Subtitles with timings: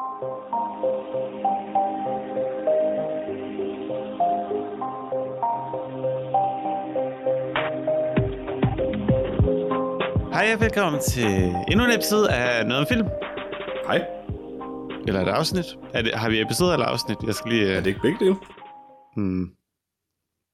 [0.00, 0.06] Hej
[10.54, 11.24] og velkommen til
[11.70, 13.06] endnu en episode af Noget om Film.
[13.86, 13.98] Hej.
[15.06, 15.64] Eller et afsnit.
[15.94, 17.18] Er det, har vi episode eller afsnit?
[17.26, 17.72] Jeg skal lige...
[17.72, 18.36] Er det ikke begge dele?
[19.16, 19.54] hmm.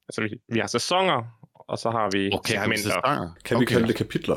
[0.08, 1.22] Altså, vi, vi har sæsoner,
[1.68, 3.34] og så har vi Okay, har vi segmenter.
[3.44, 3.66] Kan okay.
[3.66, 4.36] vi kalde det kapitler?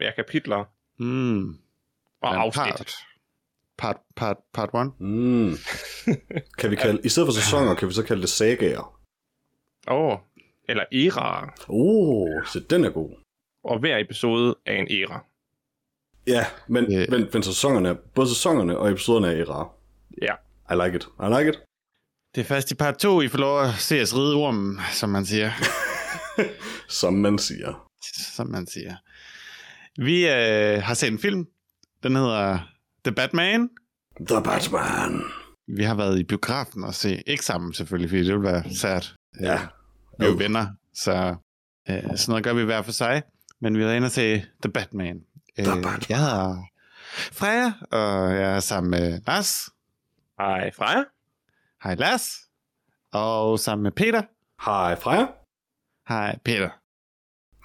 [0.00, 0.64] Ja, kapitler
[0.98, 1.48] Hmm.
[2.22, 2.66] og Men afsnit.
[2.76, 2.94] Part,
[3.78, 4.90] part, part, part one.
[5.00, 5.56] Mm.
[6.58, 8.92] kan vi kalde, I stedet for sæsoner, kan vi så kalde det sagaer?
[9.88, 10.18] Åh, oh,
[10.68, 11.54] eller æraer.
[11.68, 13.10] Oh, så den er god.
[13.64, 15.24] Og hver episode er en æra.
[16.26, 17.06] Ja, men, Øh.
[17.10, 19.68] men, men sæsonerne, både sæsonerne og episoderne er rare.
[20.22, 20.34] Ja.
[20.74, 21.04] I like it.
[21.20, 21.58] I like it.
[22.34, 25.10] Det er først i part 2, I får lov at se os ride ormen, som
[25.10, 25.50] man siger.
[26.88, 27.88] Som man siger.
[28.36, 28.96] som man siger.
[29.98, 31.46] Vi øh, har set en film.
[32.02, 32.58] Den hedder
[33.06, 33.68] The Batman.
[34.28, 35.22] The Batman.
[35.68, 37.22] Vi har været i biografen og se.
[37.26, 39.16] Ikke sammen selvfølgelig, fordi det ville være sært.
[39.40, 39.60] Ja.
[40.18, 41.36] Vi er jo venner, så
[41.90, 43.22] øh, sådan noget gør vi hver for sig.
[43.60, 45.16] Men vi har inde og se The Batman.
[45.58, 46.02] Øh, The Batman.
[46.08, 46.62] Jeg hedder
[47.32, 49.68] Freja, og jeg er sammen med Lars.
[50.38, 51.04] Hej, Freja.
[51.82, 52.30] Hej Lars.
[53.12, 54.22] Og sammen med Peter.
[54.64, 55.26] Hej Freja.
[56.08, 56.70] Hej Peter.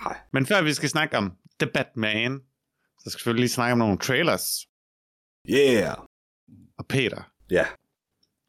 [0.03, 0.17] Hej.
[0.33, 2.39] Men før vi skal snakke om The Batman,
[2.99, 4.70] så skal vi selvfølgelig lige snakke om nogle trailers.
[5.49, 5.97] Yeah.
[6.77, 7.65] Og Peter, Ja.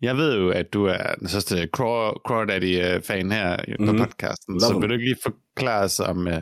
[0.02, 3.98] jeg ved jo, at du er den største Craw- Crawdaddy-fan her på Mhm.
[3.98, 6.32] podcasten, Love så vil du ikke lige forklare os om uh,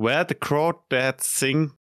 [0.00, 1.72] Where the Crawdads Sing?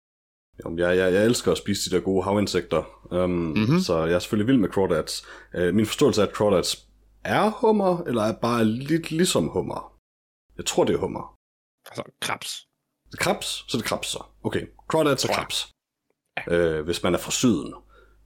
[0.65, 2.83] Jamen, jeg, jeg, jeg elsker at spise de der gode havinsekter,
[3.25, 3.59] um, Mhm.
[3.59, 3.81] mm-hmm.
[3.81, 5.27] så jeg er selvfølgelig vild med crawdads.
[5.59, 6.89] Uh, min forståelse er, at crawdads
[7.25, 9.93] er hummer, eller er bare lidt ligesom hummer.
[10.57, 11.39] Jeg tror, det er hummer.
[11.87, 12.67] Altså, krabs.
[13.13, 14.25] Det er krabs, så er det krabs så.
[14.45, 15.71] Okay, crawdads er krabs.
[16.51, 17.75] Øh, hvis man er fra syden.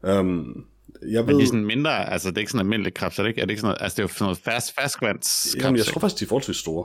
[0.02, 0.66] Um,
[1.02, 3.22] jeg Men ved, de er sådan mindre, altså det er ikke sådan almindelig krebs, er
[3.22, 3.40] det ikke?
[3.40, 5.84] Er det ikke sådan noget, altså det er jo sådan noget fast, fastvands jamen, jeg
[5.84, 6.84] tror faktisk, de er forholdsvis store.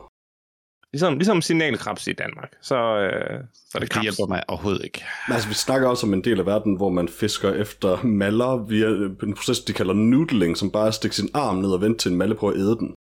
[0.94, 2.52] Ligesom, ligesom signalkrabs i Danmark.
[2.61, 5.04] Så, øh, så er det det hjælper mig overhovedet ikke.
[5.27, 8.55] Men altså, vi snakker også om en del af verden, hvor man fisker efter maller
[8.58, 8.88] via
[9.23, 11.98] en proces, de kalder noodling, som bare er at stikke sin arm ned og vente
[11.98, 12.93] til en malle på at æde den.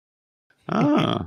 [0.68, 1.20] Ah,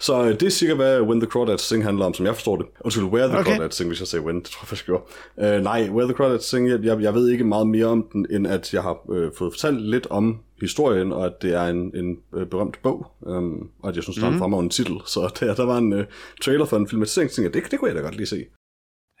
[0.00, 2.56] Så øh, det er sikkert, hvad When the Crawdads Sing handler om, som jeg forstår
[2.56, 2.66] det.
[2.80, 3.50] Undskyld, Where the Okay.
[3.56, 4.96] Crawdads Sing, hvis jeg sagde When, det tror jeg faktisk, jeg
[5.36, 5.56] gjorde.
[5.58, 8.26] Uh, nej, Where the Crawdads Sing, jeg, jeg, jeg ved ikke meget mere om den,
[8.30, 11.96] end at jeg har øh, fået fortalt lidt om historien, og at det er en,
[11.96, 14.40] en øh, berømt bog, um, og at jeg synes, det var en Mhm.
[14.40, 14.96] fremragende titel.
[15.06, 16.06] Så der, der var en øh,
[16.42, 18.44] trailer for en filmatisering, så jeg, det, det kunne jeg da godt lige se.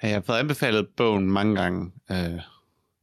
[0.02, 2.40] jeg har fået anbefalet bogen mange gange, øh,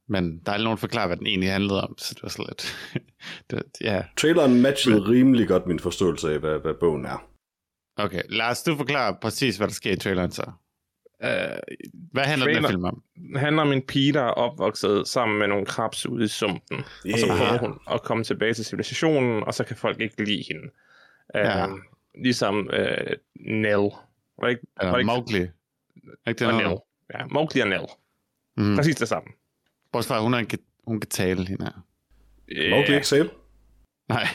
[0.08, 2.28] men der er aldrig nogen, der forklarer, hvad den egentlig handlede om, så det var
[2.28, 2.76] så lidt...
[3.50, 7.26] det, ja, Traileren matchede rimelig godt min forståelse af, hvad, hvad bogen er.
[7.96, 8.22] Okay.
[8.28, 10.50] Lars, du forklarer præcis, hvad der sker i traileren så.
[11.22, 11.30] Øh,
[12.12, 13.02] Hvad handler den Trailer- film om?
[13.32, 16.76] det handler om en pige, der er opvokset sammen med nogle krabs ude i sumpen.
[17.06, 17.12] Yeah.
[17.14, 20.44] Og så prøver hun at komme tilbage til civilisationen, og så kan folk ikke lide
[20.48, 20.68] hende.
[21.34, 21.66] Ja.
[21.66, 21.72] Øh,
[22.24, 23.90] ligesom øh, Nell.
[24.40, 25.38] Var ikke, var Eller ikke Mowgli?
[25.40, 26.54] Er ikke det og?
[26.54, 26.76] Nell.
[27.14, 27.86] Ja, Mowgli og Nell.
[28.56, 28.76] Mm.
[28.76, 29.28] Præcis det samme.
[29.92, 31.84] Bortset fra, at hun, er, kan, hun kan tale hende her.
[32.48, 32.70] Yeah.
[32.70, 33.30] Mowgli ikke sale?
[34.08, 34.26] Nej,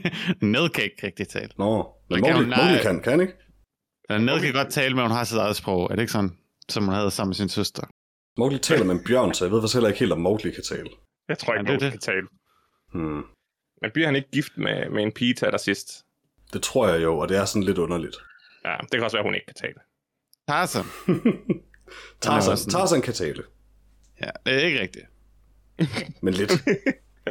[0.54, 1.48] Ned kan ikke rigtig tale.
[1.58, 2.46] Nå, men Mowgli.
[2.46, 3.32] Mowgli kan, kan ikke?
[4.10, 5.82] Eller Ned kan godt tale, men hun har sit eget sprog.
[5.90, 6.36] Er det ikke sådan,
[6.68, 7.82] som hun havde sammen med sin søster?
[8.38, 10.64] Mowgli taler med en bjørn, så jeg ved faktisk heller ikke helt, om Mowgli kan
[10.64, 10.88] tale.
[11.28, 11.92] Jeg tror Ja, ikke, det er Mowgli det.
[11.92, 12.26] kan tale.
[12.92, 13.22] Hmm.
[13.82, 16.04] Men bliver han ikke gift med, med en pige til allersidst?
[16.52, 18.16] Det tror jeg jo, og det er sådan lidt underligt.
[18.64, 19.74] Ja, det kan også være, at hun ikke kan tale.
[20.48, 20.84] Tarzan.
[22.20, 23.42] Tarzan, Tarzan kan tale,
[24.20, 25.06] Ja, det er ikke rigtigt.
[26.22, 26.52] men lidt.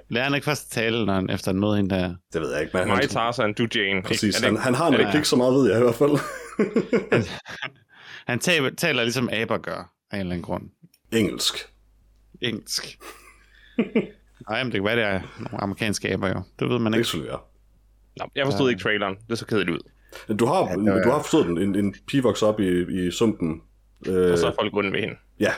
[0.10, 2.16] Lærer han ikke først tale, når han efter han møder hende der?
[2.34, 4.02] Det ved jeg ikke, men Mig, han, Tarzan, du Jane.
[4.04, 5.96] præcis, Er det han, han har nok det- ikke så meget, ved jeg i hvert
[5.96, 6.12] fald.
[8.28, 10.64] Han taler, taler ligesom aber gør, af en eller anden grund.
[11.12, 11.56] Engelsk.
[12.42, 13.00] Engelsk.
[14.50, 16.42] Nej, men det kan være, det er nogle amerikanske aber jo.
[16.60, 17.08] Det ved man Det ikke.
[17.08, 17.40] skulle være.
[18.20, 19.16] Nå, jeg forstod ikke traileren.
[19.30, 19.70] Det så kedeligt
[20.30, 20.36] ud.
[20.36, 21.58] Du har, Ja, det var- du har forstået den.
[21.58, 23.62] En, en pige vokser op i, i sumpen.
[24.08, 25.16] Øh, Og så er folk onde ved hende.
[25.40, 25.52] ja,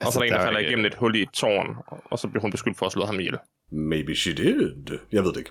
[0.00, 2.18] Og så er der en, der er falder igennem et hul i et tårn, og
[2.18, 3.38] så bliver hun beskyldt for at slå ham ihjel.
[3.70, 4.98] maybe she did.
[5.12, 5.50] Jeg ved det ikke.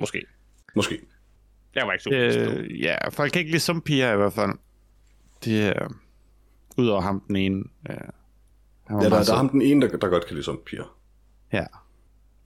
[0.00, 0.22] Måske.
[0.76, 1.00] Måske.
[1.74, 4.32] Jeg var ikke super øh, Øh, ja, folk kan ikke lide som piger i hvert
[4.32, 4.50] fald.
[5.44, 5.88] De er...
[6.76, 7.64] Udover ham den ene.
[7.86, 7.96] Han
[8.88, 10.96] var Ja, der, der er ham den ene, der, der godt kan lide som piger.
[11.52, 11.64] Ja.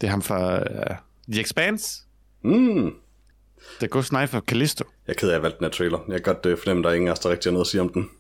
[0.01, 0.97] Det er ham fra uh,
[1.33, 2.03] The Expanse.
[2.43, 2.95] Mm.
[3.79, 4.85] The Ghost Knife of Callisto.
[5.07, 5.99] Jeg er ked af, at jeg valgte den her trailer.
[6.09, 7.65] Jeg kan godt uh, fornemme, at der er ingen af os, der rigtig har noget
[7.65, 8.11] at sige om den.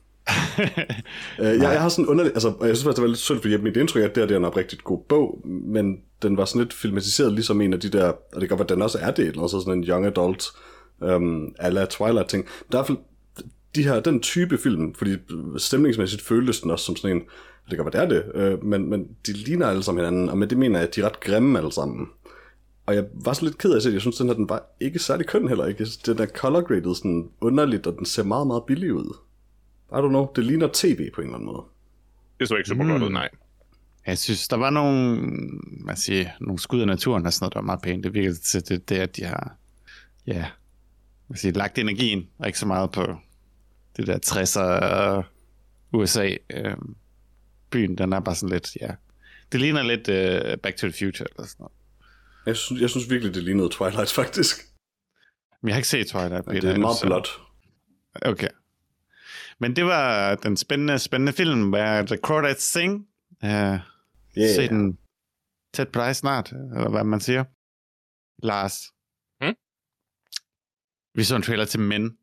[1.39, 2.33] Uh, jeg, jeg har sådan underlig...
[2.33, 4.21] altså, og jeg synes faktisk, det var lidt synd, fordi mit indtryk er, at det,
[4.21, 7.73] her, det er en oprigtigt god bog, men den var sådan lidt filmatiseret, ligesom en
[7.73, 9.61] af de der, og det kan godt være, at den også er det, eller også
[9.61, 10.47] sådan en young adult,
[11.03, 12.47] øhm, um, ala Twilight ting.
[12.73, 12.97] Der er
[13.75, 15.17] de her, den type film, fordi
[15.57, 17.23] stemningsmæssigt føltes den også som sådan en,
[17.71, 20.39] Det kan være, det er det, øh, men, men de ligner alle sammen hinanden, og
[20.39, 22.07] med det mener jeg, at de er ret grimme alle sammen.
[22.87, 23.95] Og jeg var så lidt ked af at se det.
[23.95, 25.67] Jeg synes, den her den var ikke særlig køn heller.
[25.67, 25.87] Ikke?
[26.07, 29.17] Den er color graded sådan underligt, og den ser meget, meget billig ud.
[29.91, 31.65] I don't know, det ligner tv på en eller anden måde.
[32.41, 32.91] Det så ikke super mm.
[32.91, 33.29] godt ud, nej.
[34.07, 35.21] Jeg synes, der var nogle,
[35.85, 38.05] hvad siger, nogle skud af naturen og sådan noget, der var meget pænt.
[38.05, 39.57] Det virker til det, det, at de har
[40.27, 40.47] ja,
[41.27, 43.17] hvad siger, lagt energien, og ikke så meget på
[43.97, 45.25] det der 60'er
[45.93, 46.37] USA.
[46.51, 46.77] Øh,
[47.71, 48.91] byen, den er bare sådan lidt, ja.
[49.53, 51.73] Det ligner lidt uh, Back to the Future eller sådan noget.
[52.47, 54.57] Jeg synes, jeg synes virkelig, det lignede Twilight, faktisk.
[55.63, 56.47] Men jeg har ikke set Twilight.
[56.47, 57.29] Peter, det er meget blot.
[58.23, 58.49] Okay.
[59.61, 63.07] Men det var den spændende, spændende film, hvor The Crawdads Sing.
[63.43, 63.81] Uh, yeah.
[64.55, 64.99] Se den
[65.75, 67.45] tæt på dig snart, eller hvad man siger.
[68.47, 68.93] Lars.
[69.41, 69.57] Hmm?
[71.15, 72.19] Vi så en trailer til Men.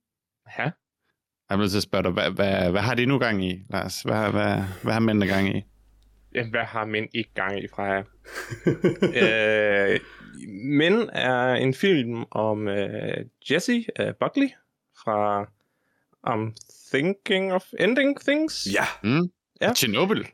[0.57, 0.63] Ja.
[0.63, 3.63] Jeg er nødt til at spørge dig, hvad, hvad, hvad har de nu gang i,
[3.69, 4.01] Lars?
[4.01, 5.63] Hvad, hvad, hvad har mændene gang i?
[6.35, 8.03] Ja, hvad har mænd ikke gang i fra jer?
[9.93, 9.99] øh,
[10.79, 14.49] Men er en film om uh, Jesse uh, Buckley
[15.03, 15.43] fra
[16.27, 16.53] I'm
[16.93, 18.67] Thinking of Ending Things.
[18.73, 18.85] Ja.
[19.03, 19.31] Mm.
[19.61, 19.73] ja.
[19.73, 20.25] Chernobyl.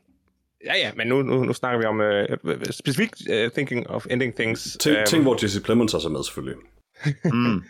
[0.64, 4.34] Ja, ja, men nu, nu, nu snakker vi om uh, specifikt uh, Thinking of Ending
[4.34, 4.76] Things.
[4.80, 6.58] Tænk, um, tænk hvor Jesse Plemons også er med, selvfølgelig.
[7.34, 7.62] mm.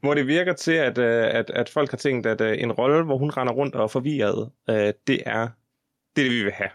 [0.00, 3.30] hvor det virker til, at, at, at folk har tænkt, at en rolle, hvor hun
[3.30, 4.76] render rundt og er forvirret, uh,
[5.06, 5.48] det er
[6.16, 6.70] det, vi vil have.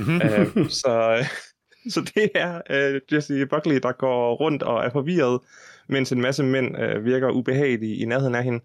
[0.00, 1.24] uh, så,
[1.94, 5.40] så det er uh, Jesse Buckley, der går rundt og er forvirret,
[5.88, 8.60] mens en masse mænd uh, virker ubehagelige i nærheden af hende.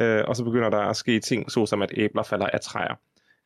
[0.00, 2.94] Uh, og så begynder der at ske ting, såsom at æbler falder af træer.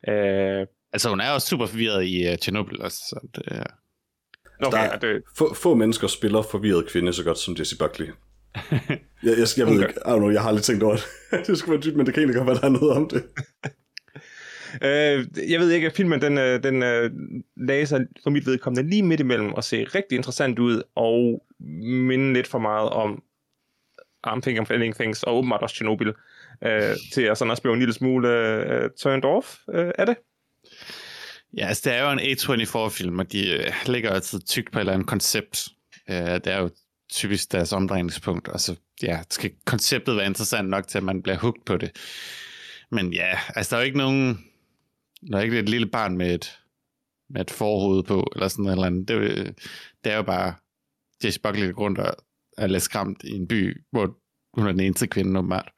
[0.08, 2.98] Uh, altså hun er også super forvirret i uh, Chernobyl også.
[2.98, 4.66] Så det, uh...
[4.66, 5.22] okay, der er, det...
[5.36, 8.06] få, få mennesker spiller forvirret kvinde så godt som Jesse Buckley.
[9.22, 11.06] jeg, jeg, jeg, ved ikke, I don't know, jeg har lidt tænkt over det.
[11.46, 13.24] det skulle være dybt, men det kan egentlig godt være, der er noget om det.
[14.88, 17.10] øh, jeg ved ikke, at filmen den, øh, den øh,
[17.56, 21.46] lagde sig for mit vedkommende lige midt imellem og se rigtig interessant ud og
[21.80, 23.22] minde lidt for meget om
[24.26, 26.12] I'm Thinking of Ending Things og åbenbart også Chernobyl
[26.64, 30.16] øh, til at sådan også blive en lille smule øh, turned off øh, af det.
[31.56, 34.80] Ja, altså det er jo en A24-film, og de øh, ligger altid tykt på et
[34.80, 35.68] eller andet koncept.
[36.10, 36.70] Øh, det er jo
[37.12, 41.38] typisk deres omdrejningspunkt, og så ja, skal konceptet være interessant nok til, at man bliver
[41.38, 41.90] hugt på det.
[42.90, 44.44] Men ja, altså der er jo ikke nogen,
[45.30, 46.58] der er ikke et lille barn med et,
[47.30, 49.08] med et forhoved på, eller sådan noget eller andet.
[49.08, 49.46] Det, øh,
[50.04, 50.54] det er jo bare
[51.24, 52.16] Jesse Buckley rundt og
[52.58, 54.16] er lidt skræmt i en by, hvor
[54.54, 55.72] hun er den eneste kvinde, åbenbart.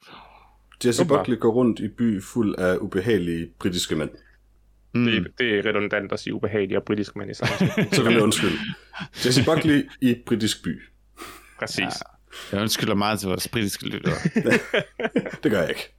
[0.85, 4.11] Jesse Buckley går rundt i by fuld af ubehagelige britiske mænd.
[4.95, 5.05] Mm.
[5.05, 8.21] Det, det er redundant at sige ubehagelige og britiske mænd i samme Så kan vi
[8.21, 8.59] undskylde.
[9.27, 10.83] Jesse Buckley i britisk by.
[11.59, 11.79] Præcis.
[11.79, 11.89] Ja.
[12.53, 14.15] Jeg undskylder meget til vores britiske lyttere.
[15.43, 15.95] det gør jeg ikke.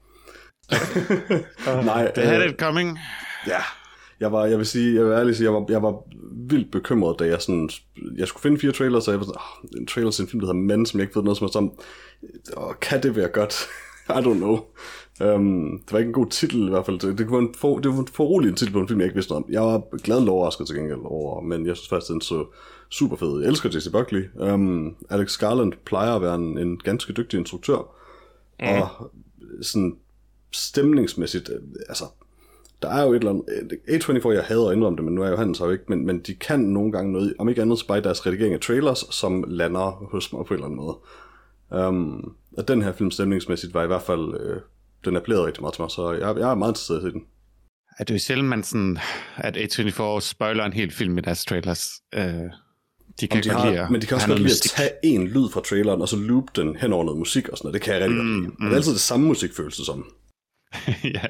[1.86, 3.00] Nej, det had øh, it coming.
[3.48, 3.62] Ja,
[4.20, 6.04] jeg var, jeg vil sige, jeg vil ærligt sige, jeg var, jeg var
[6.50, 7.70] vildt bekymret, da jeg sådan,
[8.18, 10.40] jeg skulle finde fire trailers, og jeg var sådan, oh, en trailer til en film,
[10.40, 11.72] der hedder Men, som jeg ikke ved noget som er sådan,
[12.58, 13.68] oh, kan det være godt?
[14.18, 14.60] I don't know.
[15.22, 17.16] Um, det var ikke en god titel i hvert fald.
[17.18, 19.32] Det, var en for, det var en foruroligende titel på en film, jeg ikke vidste
[19.32, 19.46] om.
[19.50, 22.46] Jeg var glad overrasket til gengæld over, men jeg synes faktisk, den så
[22.90, 23.42] super fed.
[23.42, 24.30] Jeg elsker Jesse Buckley.
[24.36, 27.78] Um, Alex Garland plejer at være en, en ganske dygtig instruktør.
[28.60, 28.68] Mm.
[28.68, 29.12] Og
[29.62, 29.98] sådan
[30.52, 31.50] stemningsmæssigt,
[31.90, 32.06] altså,
[32.82, 33.44] der er jo et eller andet,
[33.88, 36.20] A24, jeg hader at indrømme det, men nu er jo han så ikke, men, men
[36.20, 39.44] de kan nogle gange noget, om ikke andet så bare deres redigering af trailers, som
[39.48, 40.98] lander hos mig på en eller anden måde.
[41.72, 44.62] Um, og den her film stemningsmæssigt var i hvert fald, øh,
[45.06, 47.22] den appellerede rigtig meget til mig, så jeg, jeg er meget interesseret i den.
[48.00, 48.98] Er det jo sjældent, man sådan,
[49.38, 51.92] at A24 spoiler en hel film i deres trailers?
[52.14, 52.24] Øh,
[53.22, 55.50] de kan de har, lide, men de kan også godt lide at tage en lyd
[55.50, 57.74] fra traileren, og så loop den hen over noget musik og sådan noget.
[57.74, 58.48] Det kan jeg rigtig mm, godt lide.
[58.48, 58.66] Mm.
[58.66, 60.12] Det er altid det samme musikfølelse som.
[61.16, 61.26] ja,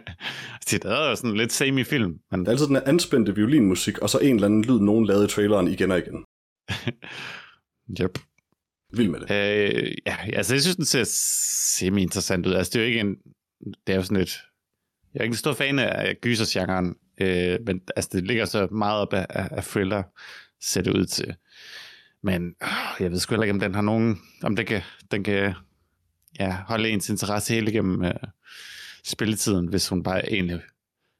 [0.72, 2.20] det er jo sådan lidt semi-film.
[2.32, 2.40] Men...
[2.40, 5.26] Det er altid den her anspændte violinmusik, og så en eller anden lyd, nogen lavede
[5.26, 6.26] i traileren igen og igen.
[8.02, 8.20] yep.
[8.94, 9.32] Vild med det.
[9.32, 11.04] Øh, ja, altså jeg synes, den ser
[11.78, 12.54] semi-interessant ud.
[12.54, 13.16] Altså det er jo ikke en...
[13.88, 14.38] Det er jo sådan lidt...
[15.14, 19.00] Jeg er ikke en stor fan af gysersgenren, øh, men altså det ligger så meget
[19.00, 20.04] op af, af thriller,
[20.62, 21.36] ser det ud til.
[22.24, 22.70] Men øh,
[23.00, 24.20] jeg ved sgu heller ikke, om den har nogen...
[24.44, 24.82] Om den kan,
[25.12, 25.54] den kan
[26.40, 28.14] ja, holde ens interesse hele igennem øh,
[29.04, 30.62] spilletiden, hvis hun bare egentlig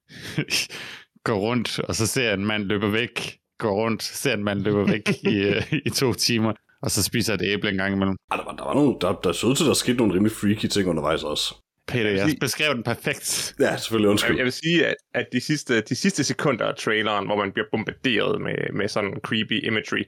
[1.24, 4.88] går rundt, og så ser en mand løbe væk, går rundt, ser en mand løbe
[4.88, 8.16] væk i, øh, i to timer, og så spiser et æble en gang imellem.
[8.32, 10.32] Ja, der var, der var nogle, der, der så ud til, der skete nogle rimelig
[10.32, 11.56] freaky ting undervejs også.
[11.88, 13.56] Peter, jeg beskrev den perfekt.
[13.60, 14.32] Ja, selvfølgelig, undskyld.
[14.32, 17.52] Jeg, jeg vil sige, at, at de, sidste, de sidste sekunder af traileren, hvor man
[17.52, 20.04] bliver bombarderet med, med sådan creepy imagery,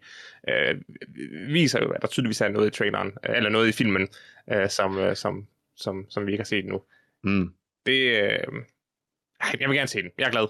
[0.49, 0.75] øh,
[1.53, 4.07] viser jo, at der tydeligvis er noget i traileren, eller noget i filmen,
[4.53, 6.81] øh, som, øh, som, som, som vi ikke har set nu.
[7.23, 7.53] Mm.
[7.85, 8.47] Det, øh,
[9.59, 10.09] jeg vil gerne se den.
[10.17, 10.47] Jeg er glad.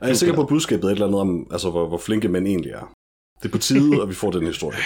[0.00, 1.98] Og jeg er sikker på, at budskabet er et eller andet om, altså, hvor, hvor
[1.98, 2.94] flinke mænd egentlig er.
[3.42, 4.78] Det er på tide, at vi får den historie.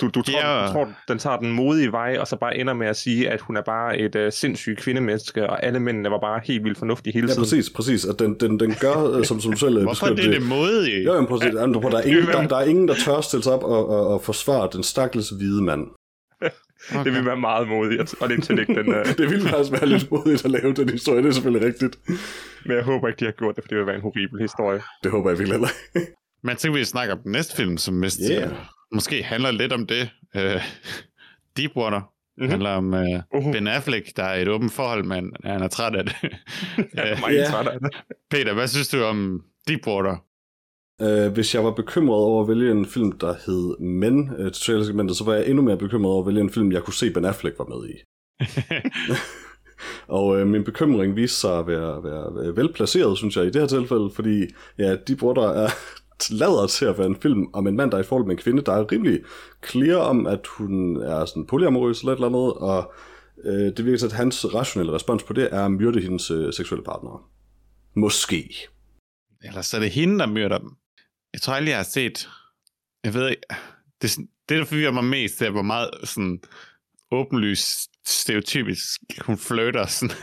[0.00, 0.66] Du, du, tror, Ja.
[0.66, 3.40] du tror, den tager den modige vej, og så bare ender med at sige, at
[3.40, 7.14] hun er bare et uh, sindssygt kvindemenneske, og alle mændene var bare helt vildt fornuftige
[7.14, 7.42] hele Ja, tiden.
[7.42, 8.04] præcis, præcis.
[8.04, 10.40] At den, den, den gør, øh, som, som du selv øh, Hvorfor er beskrev det
[10.40, 11.02] det modige?
[11.04, 11.54] Jo, jamen, præcis.
[11.54, 14.06] Jamen, der, er ingen, der, der er ingen, der tør stille sig op og, og,
[14.06, 15.86] og forsvare den stakkels hvide mand.
[16.40, 16.50] Okay.
[17.04, 18.88] Det vil være meget modigt, og det er den...
[18.88, 21.98] Uh, Det ville faktisk være lidt modigt at lave den historie, det er selvfølgelig rigtigt.
[22.66, 24.80] men jeg håber ikke, de har gjort det, for det vil være en horribel historie.
[25.02, 26.12] Det håber jeg virkelig heller ikke.
[26.42, 28.50] Men så kan vi snakke om den næste film, som mest Yeah.
[28.50, 28.56] øh,
[28.92, 30.10] måske handler lidt om det.
[30.36, 30.62] Øh,
[31.56, 32.44] Deepwater Mhm.
[32.44, 32.50] mm-hmm.
[32.50, 33.52] handler om øh, Uh-huh.
[33.52, 36.14] Ben Affleck, der er i et åbent forhold, men han er træt af det.
[36.94, 37.44] Jeg er Øh, Ja.
[37.50, 37.90] træt af det.
[38.30, 40.16] Peter, hvad synes du om Deepwater?
[41.02, 44.62] Uh, hvis jeg var bekymret over at vælge en film, der hed Men uh, til
[44.66, 47.10] trailersegmentet, så var jeg endnu mere bekymret over at vælge en film, jeg kunne se
[47.10, 47.94] Ben Affleck var med i.
[50.08, 53.60] Og uh, min bekymring viste sig at være, være, være velplaceret, synes jeg, i det
[53.60, 54.46] her tilfælde, fordi
[54.78, 55.68] ja, Deepwater er
[56.30, 58.42] lader til at være en film om en mand, der er i forhold med en
[58.42, 59.20] kvinde, der er rimelig
[59.70, 62.92] clear om, at hun er sådan polyamorøs eller et eller andet, og
[63.44, 66.52] øh, det virker så, at hans rationelle respons på det er at myrde hendes øh,
[66.52, 67.20] seksuelle partnere.
[67.96, 68.68] Måske.
[69.42, 70.70] Eller så er det hende, der myrder dem.
[71.32, 72.28] Jeg tror aldrig, jeg har set...
[73.04, 73.42] Jeg ved ikke...
[74.02, 74.16] Det,
[74.48, 76.40] det der forvirrer mig mest, det er, hvor meget sådan
[77.12, 80.16] åbenlyst stereotypisk hun flirter sådan,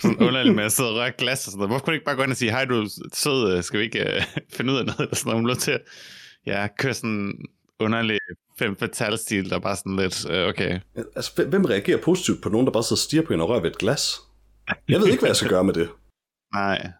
[0.00, 1.70] sådan underligt med at sidde og røre glas og sådan noget.
[1.70, 3.84] Hvorfor kunne du ikke bare gå ind og sige, hej du sød, øh, skal vi
[3.84, 5.00] ikke uh, finde ud af noget?
[5.00, 5.40] Eller sådan noget.
[5.40, 5.80] Hun lå til at
[6.46, 7.32] ja, køre sådan en
[7.80, 8.18] underlig
[8.58, 10.80] fem fatal stil, der er bare sådan lidt, uh, okay.
[11.16, 13.60] Altså, hvem- reagerer positivt på nogen, der bare sidder og stiger på hende og rører
[13.60, 14.14] ved et glas?
[14.88, 15.90] Jeg ved ikke, hvad jeg skal gøre med det.
[16.54, 16.90] Nej,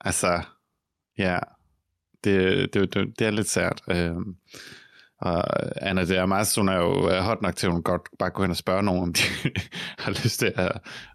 [0.00, 0.42] altså,
[1.18, 1.38] ja,
[2.24, 3.80] det, det, det, det er lidt sært.
[3.90, 4.36] Øhm,
[5.20, 5.44] og
[5.88, 8.42] Anna de Armas, hun er jo øh, hot nok til, at hun godt bare gå
[8.42, 9.22] hen og spørge nogen, om de
[10.04, 10.72] har lyst til at,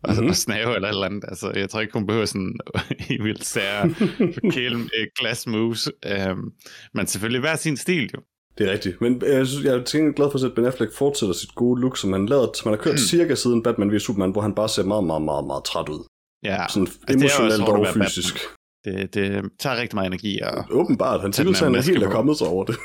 [0.07, 0.15] Mhm.
[0.15, 0.29] mm-hmm.
[0.29, 1.23] at snave eller et eller andet.
[1.27, 2.53] Altså, jeg tror ikke, hun behøver sådan
[3.09, 3.89] helt vildt sære
[4.53, 5.89] kæle øh, glas moves.
[6.05, 6.51] Øhm,
[6.93, 8.19] men selvfølgelig hver sin stil jo.
[8.57, 9.01] Det er rigtigt.
[9.01, 11.81] Men øh, jeg, synes, jeg er til glad for, at Ben Affleck fortsætter sit gode
[11.81, 14.55] look, som han, lavede, som han har kørt cirka siden Batman v Superman, hvor han
[14.55, 16.07] bare ser meget, meget, meget, meget træt ud.
[16.43, 18.39] Ja, Sådan det også emotionelt at og fysisk.
[18.85, 20.39] det, det tager rigtig meget energi.
[20.43, 22.75] Og Åbenbart, han her er helt er kommet sig over det.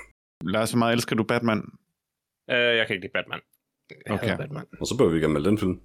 [0.44, 1.58] Lars, hvor meget elsker du Batman?
[1.58, 3.40] Uh, jeg kan ikke lide Batman.
[4.06, 4.36] Jeg Okay.
[4.36, 4.64] Batman.
[4.80, 5.80] Og så bør vi gerne med den film.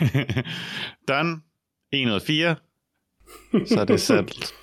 [1.08, 1.40] Done.
[1.92, 2.56] 1 ud af 4.
[3.66, 4.54] Så er det sat.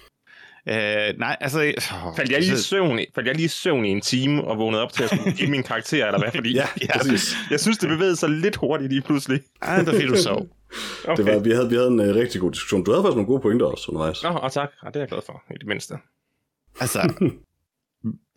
[0.69, 1.59] Øh, nej, altså...
[1.59, 4.43] Oh, Faldt jeg, lige i søvn, i- faldt jeg lige i søvn i en time
[4.43, 6.31] og vågnede op til at skulle give min karakter, eller hvad?
[6.35, 7.35] Fordi Ja, jeg, præcis.
[7.51, 9.41] jeg synes, det bevægede sig lidt hurtigt lige pludselig.
[9.61, 10.47] Ej, det er fordi, du sov.
[11.07, 11.23] Okay.
[11.23, 12.83] Det var, vi, havde, vi havde en uh, rigtig god diskussion.
[12.83, 14.23] Du havde faktisk nogle gode pointer også undervejs.
[14.23, 14.69] Nå, og tak.
[14.83, 15.93] Ja, det er jeg glad for, i det mindste.
[16.79, 16.99] Altså,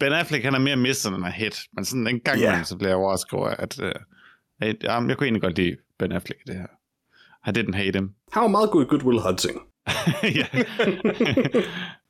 [0.01, 1.57] Ben Affleck, han er mere misset end en hit.
[1.73, 2.65] Men sådan en gang yeah.
[2.65, 3.81] så bliver jeg overrasket over, at...
[3.81, 3.91] Uh,
[4.61, 6.67] at jamen, jeg kunne egentlig godt lide Ben Affleck i det her.
[7.47, 8.15] I didn't hate him.
[8.33, 9.61] Han var meget god i Good Will Hunting.
[10.41, 10.47] ja.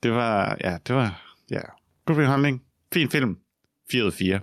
[0.03, 0.57] det var...
[0.65, 1.37] Ja, det var...
[1.51, 1.61] Ja.
[2.07, 2.63] God behandling.
[2.93, 3.39] Fin film.
[3.91, 4.41] 4 ud af 4.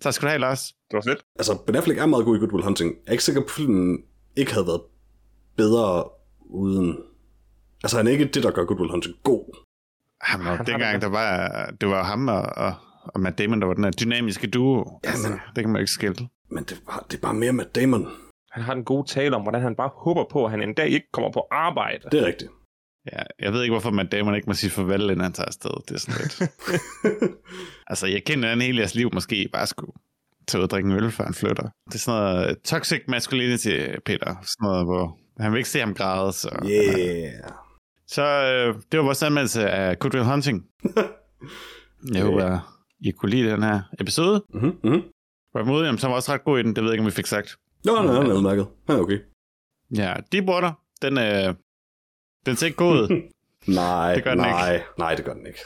[0.00, 0.74] Tak skal du have, Lars.
[0.90, 1.22] Det var så lidt.
[1.38, 2.90] Altså, Ben Affleck er meget god i Good Will Hunting.
[2.90, 4.04] Jeg er ikke sikker på, at filmen
[4.36, 4.82] ikke havde været
[5.56, 6.04] bedre
[6.40, 6.98] uden...
[7.82, 9.56] Altså, han er ikke det, der gør Good Will Hunting god.
[10.32, 12.74] Jamen, Han og har dengang, det der var, det var ham og, og,
[13.04, 15.00] og Matt Damon, der var den her dynamiske duo.
[15.04, 16.28] Ja, altså, men- det kan man ikke skille.
[16.50, 18.08] Men det, var, det er bare mere med Damon.
[18.52, 20.88] Han har en god tale om, hvordan han bare håber på, at han en dag
[20.88, 22.02] ikke kommer på arbejde.
[22.12, 22.50] Det er rigtigt.
[23.12, 25.70] Ja, jeg ved ikke, hvorfor Matt Damon ikke må sige farvel, inden han tager afsted.
[25.88, 26.50] Det er sådan lidt...
[27.90, 29.92] altså, jeg kender han hele jeres liv måske bare skulle
[30.48, 31.62] tage ud og drikke en øl, før han flytter.
[31.86, 34.26] Det er sådan noget toxic masculinity, Peter.
[34.26, 36.32] Sådan noget, hvor han vil ikke se ham græde.
[36.32, 37.32] Så, Yeah.
[38.10, 40.66] Så øh, det var vores anmeldelse af Good Will Hunting.
[42.14, 44.44] Jeg håber, I kunne lide den her episode.
[44.54, 45.02] Mm-hmm, mm-hmm.
[45.54, 46.76] Jamen, så var også ret god i den.
[46.76, 47.58] Det ved jeg ikke, om vi fik sagt.
[47.84, 48.66] Nå, nej, han er udmærket.
[48.86, 49.18] Han er okay.
[49.96, 51.54] Ja, Deepwater, den, øh,
[52.46, 53.08] den ser ikke god.
[53.66, 55.58] Nej, Det gør den nej, nej, det gør den ikke.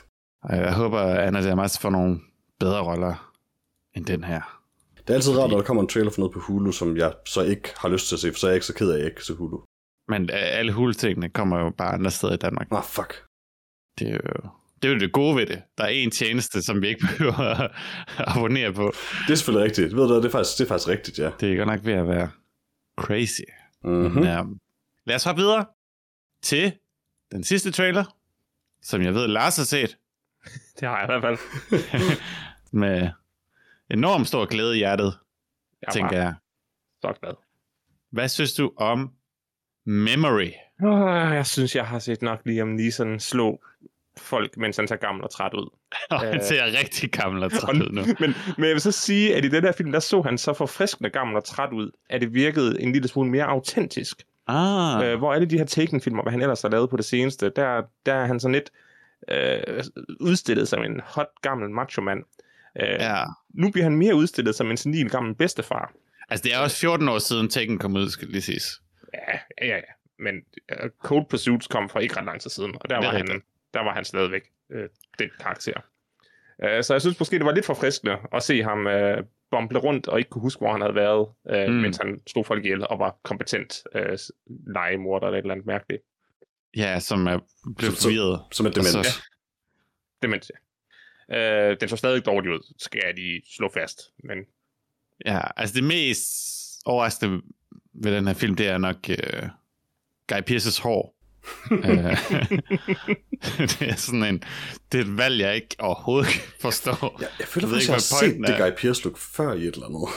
[0.42, 2.20] Og jeg håber, Anna de Armas får nogle
[2.60, 3.32] bedre roller
[3.94, 4.60] end den her.
[4.96, 7.12] Det er altid rart, når der kommer en trailer for noget på Hulu, som jeg
[7.26, 8.94] så ikke har lyst til at se, for så er jeg ikke så ked af,
[8.94, 9.58] at jeg ikke se Hulu.
[10.08, 12.66] Men øh, alle hultingene kommer jo bare andre steder i Danmark.
[12.70, 13.24] Ah, fuck.
[13.98, 14.50] Det er jo
[14.82, 15.62] det, er jo det gode ved det.
[15.78, 17.70] Der er en tjeneste, som vi ikke behøver at
[18.18, 18.92] abonnere på.
[19.26, 19.96] Det er selvfølgelig rigtigt.
[19.96, 21.30] Ved du, det er faktisk, det er faktisk rigtigt, ja.
[21.40, 22.30] Det er godt nok ved at være
[22.98, 23.40] crazy.
[23.84, 24.14] Mm-hmm.
[24.14, 24.44] Men, øh,
[25.06, 25.66] lad os hoppe videre
[26.42, 26.72] til
[27.32, 28.04] den sidste trailer,
[28.82, 29.98] som jeg ved, Lars har set.
[30.80, 31.38] Det har jeg i hvert fald.
[32.72, 33.10] med
[33.90, 35.18] enormt stor glæde i hjertet,
[35.82, 36.34] Jeg er tænker jeg.
[37.00, 37.34] så glad.
[38.12, 39.12] Hvad synes du om
[39.86, 40.50] Memory?
[40.82, 43.60] Oh, jeg synes, jeg har set nok Liam Neeson slå
[44.18, 45.68] folk, mens han ser gammel og træt ud.
[46.10, 46.42] Og han Øh.
[46.42, 48.02] ser rigtig gammel og Og- træt ud nu.
[48.20, 50.52] men, men jeg vil så sige, at i den her film, der så han så
[50.52, 54.22] forfriskende gammel og træt ud, at det virkede en lille smule mere autentisk.
[54.46, 57.50] Ah, Øh, hvor alle de her Taken-filmer, hvad han ellers har lavet på det seneste,
[57.56, 58.70] der, der er han sådan lidt
[59.30, 59.84] øh,
[60.20, 62.22] udstillet som en hot gammel macho mand.
[62.82, 63.22] Øh, Ja.
[63.54, 65.92] Nu bliver han mere udstillet som en senil gammel bedstefar.
[66.28, 68.80] Altså, det er også 14 år siden Taken kom ud, skal lige siges.
[69.14, 69.80] Ja, ja, ja.
[70.18, 70.34] Men
[70.82, 73.42] uh, Cold Pursuits kom for ikke ret lang tid siden, og der er var, han,
[73.74, 75.80] der var han stadigvæk øh, den karakter.
[76.64, 80.08] Uh, så jeg synes måske, det var lidt forfriskende at se ham uh, bomble rundt
[80.08, 81.28] og ikke kunne huske, hvor han havde været,
[81.68, 81.80] uh, Mm.
[81.80, 84.00] mens han slog folk ihjel og var kompetent uh,
[84.74, 86.02] legemorder eller et eller andet mærkeligt.
[86.76, 87.38] Ja, som er
[87.76, 88.42] blevet forvirret.
[88.52, 89.06] Som er Og dement.
[89.06, 89.22] så-
[90.22, 91.70] Demens, ja.
[91.70, 94.00] Uh, den så stadig dårligt ud, skal jeg lige slå fast.
[94.24, 94.38] Men
[95.26, 96.28] Ja, altså det mest
[96.86, 97.42] overraskende
[97.94, 99.48] ved den her film, det er nok uh,
[100.28, 101.14] Guy Pearces hår.
[101.70, 101.78] Øh,
[103.70, 104.42] det er sådan en,
[104.92, 106.90] det er et valg, jeg ikke overhovedet kan forstå.
[107.38, 108.76] Jeg føler Jeg ved faktisk, ikke, jeg har set det.
[108.76, 110.08] Guy Pearce look før i et eller andet.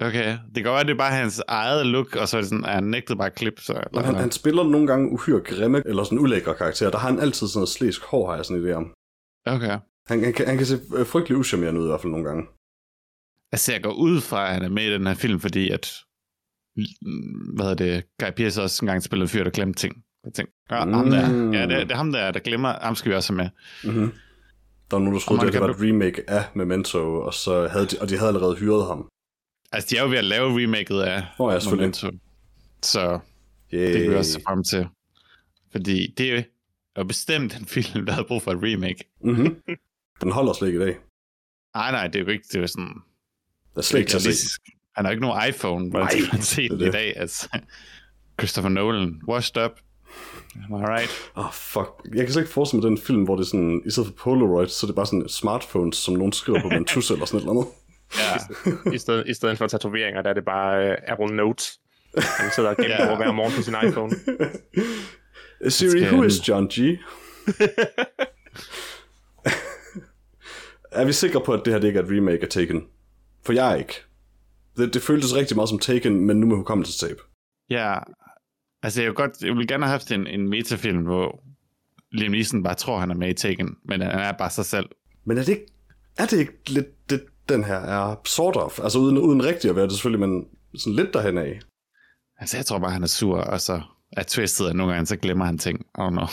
[0.00, 2.48] Okay, det kan godt være, det er bare hans eget look, og så er det
[2.48, 3.60] sådan, han nægtede bare klip.
[3.60, 6.90] Så, eller han, han spiller nogle gange uhyre grimme, eller sådan ulækre karakterer.
[6.90, 8.92] Der har han altid sådan noget slæsk hår, har jeg sådan en idé om.
[9.46, 9.78] Okay.
[10.06, 12.42] Han, han, kan, han kan se øh, frygtelig uschammerende ud i hvert fald nogle gange.
[13.52, 15.92] Altså, jeg går ud fra, at han er med i den her film, fordi at,
[17.54, 20.04] hvad hedder det, Guy Pearce også engang spillede en fyr, der glemte ting.
[20.24, 20.92] Jeg tænkte, ja, mm.
[20.92, 21.52] ham der, Mm.
[21.52, 23.50] ja det, det er ham der, der glemmer, ham skal vi også have med.
[23.92, 24.12] Mm-hmm.
[24.90, 27.86] Der var nogen, der troede, det, det var et remake af Memento, og, så havde
[27.86, 29.08] de, og de havde allerede hyret ham.
[29.72, 31.58] Altså, de er jo ved at lave remaket af Nå ja.
[31.70, 32.10] Memento.
[32.82, 33.18] Så
[33.74, 33.92] Yeah.
[33.92, 34.86] det kan vi også se frem til.
[35.72, 36.44] Fordi det
[36.96, 39.04] er bestemt en film, der havde brug for et remake.
[39.24, 39.56] Mm-hmm.
[40.20, 40.96] Den holder slet ikke i dag.
[41.74, 42.94] Nej, nej, det er jo ikke, det er sådan...
[43.74, 44.60] Der er slet ikke til at se.
[45.00, 46.92] Han har ikke nogen iPhone, hvordan Nej, skal man se det den i det.
[46.92, 47.12] dag?
[47.16, 47.48] Altså,
[48.40, 49.70] Christopher Nolan, washed up.
[50.56, 51.10] Am I right?
[51.36, 51.88] Åh, oh, fuck.
[52.14, 54.14] Jeg kan slet ikke forestille mig den film, hvor det er sådan, i stedet for
[54.24, 57.26] Polaroid, så er det bare sådan smartphones, som nogen skriver på med en tusse eller
[57.26, 57.66] sådan et eller andet.
[58.18, 58.92] Ja.
[58.92, 61.80] i stedet, i stedet for tatoveringer, der er det bare uh, Apple Notes.
[62.40, 63.06] Han sidder og gemmer Ja.
[63.06, 63.16] yeah.
[63.16, 64.12] hver morgen på sin iPhone.
[65.70, 66.78] Siri, Skal who is John G?
[70.92, 72.82] er vi sikre på, at det her det ikke er et remake af Taken?
[73.46, 73.94] For jeg er ikke.
[74.80, 77.16] Det, det føltes rigtig meget som Taken, men nu med hukommelsestab.
[77.70, 77.98] ja,
[78.82, 81.42] altså jeg, vil godt, jeg vil gerne have haft en, en metafilm, hvor
[82.12, 84.86] Liam Neeson bare tror, han er med i Taken, men han er bare sig selv.
[85.24, 85.66] Men er det ikke,
[86.18, 88.78] er det ikke lidt det, den her er sort of?
[88.82, 90.46] Altså uden, uden rigtig at være det selvfølgelig, men
[90.78, 91.60] sådan lidt derhen af.
[92.38, 95.16] Altså jeg tror bare, han er sur, og så er twistet, at nogle gange så
[95.16, 95.86] glemmer han ting.
[95.94, 96.26] Oh no.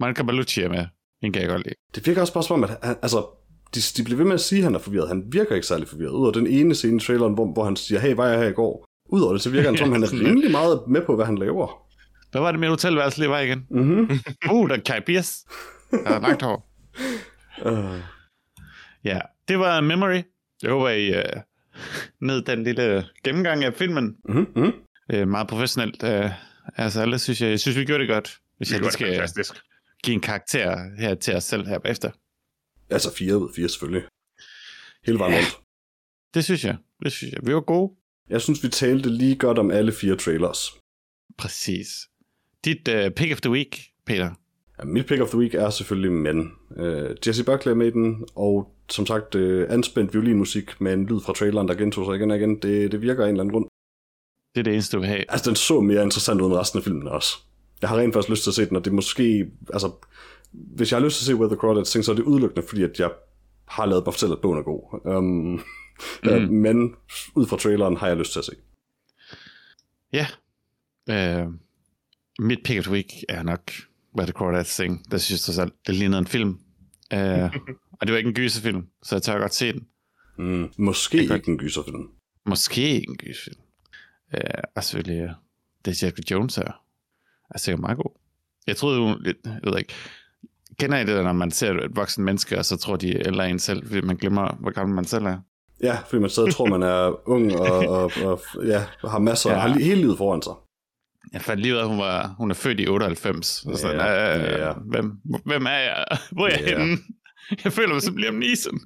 [0.00, 0.86] Monica Bellucci er med.
[1.22, 1.74] Den kan jeg godt lide.
[1.94, 3.26] Det virker også bare som om, at han, altså,
[3.74, 5.08] de, de bliver ved med at sige, at han er forvirret.
[5.08, 6.10] Han virker ikke særlig forvirret.
[6.10, 8.52] Udover den ene scene i traileren, hvor, hvor han siger, hey, var jeg her i
[8.52, 8.86] går?
[9.08, 11.38] Udover det, så virker han som om, han er rimelig meget med på, hvad han
[11.38, 11.82] laver.
[12.30, 13.66] Hvad var det med hotelværelse lige var igen?
[13.70, 14.10] Mm-hmm.
[14.52, 15.46] Uh, der er Kai Pierce.
[15.90, 16.68] Der er langt hår.
[17.66, 17.98] Uh,
[19.04, 20.22] Ja, det var Memory.
[20.62, 21.40] Jeg håber, I uh,
[22.20, 24.14] ned den lille gennemgang af filmen.
[24.28, 24.72] mm-hmm.
[25.14, 26.02] Uh, meget professionelt.
[26.02, 26.30] Uh,
[26.76, 28.36] altså, alle synes jeg, jeg synes, vi gjorde det godt.
[28.56, 29.54] Hvis Det jeg lige skal fantastisk.
[30.04, 32.10] give en karakter her til os selv her bagefter.
[32.90, 34.02] Altså fire ud af fire selvfølgelig.
[35.06, 35.38] Hele vejen Ja.
[35.38, 35.58] rundt.
[36.34, 36.76] Det synes jeg.
[37.04, 37.40] Det synes jeg.
[37.46, 37.92] Vi var gode.
[38.28, 40.72] Jeg synes, vi talte lige godt om alle fire trailers.
[41.38, 41.88] Præcis.
[42.64, 44.30] Dit uh, pick of the week, Peter.
[44.78, 46.52] Ja, mit pick of the week er selvfølgelig Men.
[46.70, 51.06] Uh, Jesse Buckley er med i den, og som sagt uh, anspændt violinmusik med en
[51.06, 52.62] lyd fra traileren, der gentog sig igen og igen.
[52.62, 53.66] Det, det virker af en eller anden grund.
[54.54, 55.24] Det er det eneste, du vil have.
[55.28, 57.38] Altså, den så mere interessant ud end resten af filmen også.
[57.80, 59.46] Jeg har rent faktisk lyst til at se den, og det er måske...
[59.72, 59.90] Altså,
[60.52, 62.66] hvis jeg har lyst til at se Where the Crawdads ting, så er det udelukkende,
[62.68, 63.10] fordi at jeg
[63.68, 65.00] har lavet mig fortælle, at bogen er god.
[65.16, 66.54] Um, mm.
[66.64, 66.94] men
[67.34, 68.52] ud fra traileren har jeg lyst til at se.
[70.12, 70.26] Ja.
[71.10, 71.54] Uh,
[72.38, 73.72] mit pick of the week er nok
[74.16, 75.10] Where the Crawdads Sing.
[75.10, 76.50] Det synes jeg selv, det lignede en film.
[77.14, 77.18] Uh,
[77.98, 79.86] og det var ikke en gyserfilm, så jeg tør godt se den.
[80.38, 80.72] Mm.
[80.78, 81.38] Måske Det er godt.
[81.38, 82.10] ikke en gyserfilm.
[82.46, 83.60] Måske en gyserfilm.
[84.32, 85.30] Uh, og selvfølgelig, uh,
[85.84, 86.82] det Jessica Jones er,
[87.50, 88.18] er sikkert meget god.
[88.66, 89.92] Jeg troede jo lidt, jeg ved ikke,
[90.80, 93.28] kender I det, der, når man ser et voksen menneske, og så tror de er
[93.30, 95.38] end en selv, fordi man glemmer, hvor gammel man selv er?
[95.82, 99.58] Ja, fordi man stadig tror, man er ung og, og, og ja, har masser, Ja.
[99.58, 100.52] har hele livet foran sig.
[101.32, 103.46] Jeg fandt lige ud af, at hun, var, hun er født i 98.
[103.46, 104.72] Så sådan, Ja, øh, ja.
[104.72, 105.12] Hvem,
[105.44, 106.04] hvem er jeg?
[106.32, 106.78] Hvor er jeg Ja.
[106.78, 106.98] henne?
[107.64, 108.80] Jeg føler mig som Liam Neeson.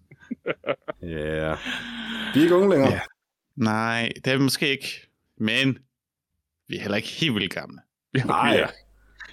[1.03, 1.07] Ja.
[1.09, 1.59] Yeah.
[2.35, 2.93] Vi er ikke unge længere.
[2.93, 3.01] Ja.
[3.57, 5.09] Nej, det er vi måske ikke.
[5.41, 5.79] Men
[6.69, 7.79] vi er heller ikke helt vildt gamle.
[8.27, 8.71] Nej,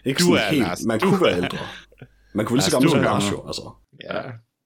[0.05, 0.63] ikke Du er, helt.
[0.63, 0.85] Lars.
[0.85, 1.57] Man Du kunne være ældre.
[2.33, 3.69] Man kunne lige så som er Lars altså.
[4.03, 4.21] Ja,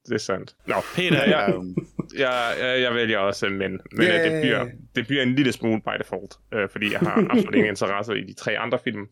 [0.06, 0.54] det er sandt.
[0.66, 1.40] Nå, Peter Ja.
[1.40, 1.74] er jo...
[2.18, 4.30] jeg, jeg, jeg vælger også men, men yeah.
[4.32, 7.68] det, bliver, det bliver en lille smule by default, øh, fordi jeg har absolut ingen
[7.68, 9.06] interesse i de tre andre film.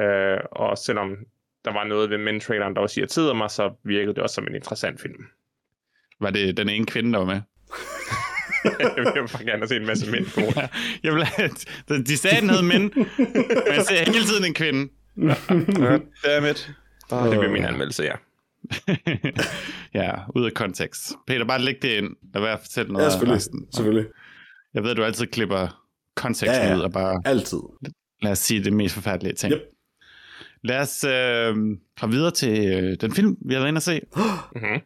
[0.00, 1.16] Øh, og selvom
[1.64, 4.54] der var noget ved Men-traileren, der også irriterede mig, så virkede det også som en
[4.54, 5.24] interessant film.
[6.20, 7.40] Var det den ene kvinde, der var med?
[8.80, 10.60] jeg vil bare gerne se en masse mænd på.
[11.02, 14.88] Jeg vil de sagde, den hed mænd, men jeg ser hele tiden en kvinde.
[16.24, 16.70] Dammit.
[17.10, 18.14] Og det bliver min anmeldelse, ja.
[20.00, 21.12] ja, ud af kontekst.
[21.26, 22.16] Peter, bare læg det ind.
[22.34, 23.36] Lad være at fortælle noget Ja, af selvfølgelig.
[23.36, 23.66] resten.
[23.72, 24.06] selvfølgelig.
[24.74, 25.82] Jeg ved, du altid klipper
[26.14, 26.76] konteksten Ja, ja.
[26.76, 27.58] ud og bare Altid.
[28.22, 29.52] lad os sige det mest forfærdelige ting.
[29.52, 29.60] Yep.
[30.64, 31.56] Lad os øh,
[32.00, 34.00] komme videre til øh, den film, vi har været inde at se.
[34.16, 34.80] Mm-hmm.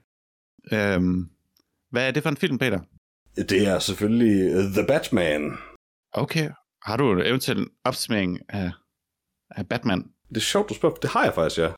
[0.79, 1.29] Øhm,
[1.91, 2.81] hvad er det for en film, Peter?
[3.37, 5.53] Det er selvfølgelig uh, The Batman.
[6.13, 6.51] Okay.
[6.83, 8.71] Har du en eventuel opsummering af,
[9.51, 10.05] af Batman?
[10.29, 10.95] Det er sjovt, du spørger.
[10.97, 11.69] Det har jeg faktisk, ja.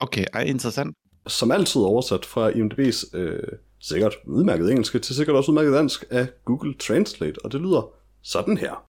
[0.00, 0.96] Okay, ej, interessant.
[1.26, 6.28] Som altid oversat fra IMDb's øh, sikkert udmærket engelske til sikkert også udmærket dansk af
[6.44, 7.90] Google Translate, og det lyder
[8.22, 8.86] sådan her.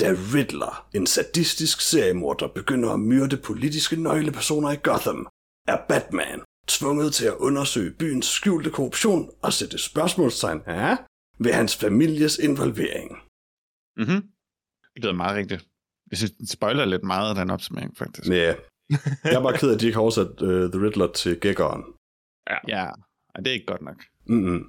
[0.00, 5.28] Da Riddler, en sadistisk seriemorder, begynder at myrde politiske nøglepersoner i Gotham,
[5.68, 10.96] er Batman tvunget til at undersøge byens skjulte korruption og sætte spørgsmålstegn ja,
[11.38, 13.10] ved hans families involvering.
[13.96, 14.22] Mm-hmm.
[14.94, 15.68] Det lyder meget rigtigt.
[16.10, 18.28] Jeg synes, den spoiler lidt meget af den opsummering, faktisk.
[18.30, 18.54] Ja,
[19.24, 21.82] jeg er bare ked af, at de ikke har oversat uh, The Riddler til Gækkeren.
[22.68, 22.92] Ja, ej,
[23.38, 23.96] det er ikke godt nok.
[24.26, 24.64] Mm-mm.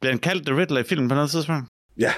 [0.00, 1.68] Bliver han kaldt The Riddler i filmen på noget tidspunkt?
[1.98, 2.12] Ja,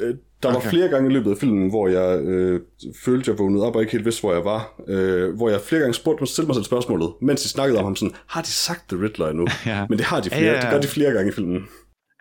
[0.00, 0.70] Øh, der var Okay.
[0.70, 2.60] flere gange i løbet af filmen, hvor jeg øh,
[3.04, 4.74] følte, jeg vågnede op og ikke helt vidste, hvor jeg var.
[4.88, 7.84] Øh, hvor jeg flere gange spurgte mig, stillede mig selv spørgsmålet, mens de snakkede om
[7.84, 9.46] ham sådan, har de sagt The Riddler endnu?
[9.66, 9.86] Ja.
[9.88, 10.60] Men det har de Ja, flere, ja, ja.
[10.60, 11.68] det gør de flere gange i filmen.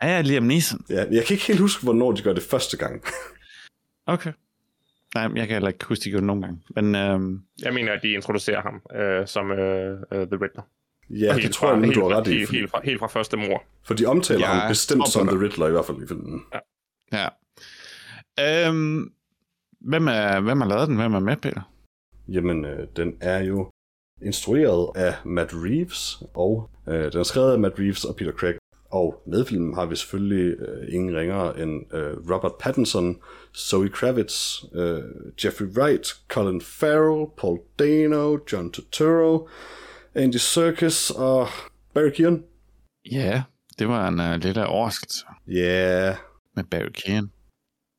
[0.02, 0.80] Er jeg Liam Neeson?
[0.90, 3.04] Ja, jeg kan ikke helt huske, hvornår de gør det første gang.
[4.08, 4.32] Okay.
[5.16, 6.60] Nej, jeg kan heller ikke huske, de gjorde det nogen gange.
[6.76, 10.64] Men øhm, Jeg mener, at de introducerer ham øh, som øh, øh, The Riddler.
[11.10, 12.32] Ja, Helt det tror jeg fra- nu, helt du har ret i.
[12.38, 13.64] Helt, helt, fra, helt fra første mor.
[13.84, 15.28] For de omtaler Jeg ham bestemt på som.
[15.28, 16.42] The Riddler, i hvert fald i filmen.
[17.14, 17.28] ja.
[18.40, 19.14] Øhm,
[19.82, 20.96] hvem, er, hvem har lavet den?
[20.96, 21.62] Hvem er med, Peter?
[22.28, 23.70] Jamen, øh, den er jo
[24.22, 28.56] instrueret af Matt Reeves, og øh, den er skrevet af Matt Reeves og Peter Craig.
[28.94, 33.18] Og med filmen har vi selvfølgelig øh, ingen ringere end øh, Robert Pattinson,
[33.56, 35.04] Zoe Kravitz, øh,
[35.44, 39.50] Jeffrey Wright, Colin Farrell, Paul Dano, John Turturro,
[40.16, 41.48] Andy Serkis og
[41.94, 42.44] Barry Keoghan.
[43.12, 43.44] Ja,
[43.80, 46.16] det var en uh, lidt af overraskelse Ja, yeah.
[46.56, 47.32] med Barry Keoghan.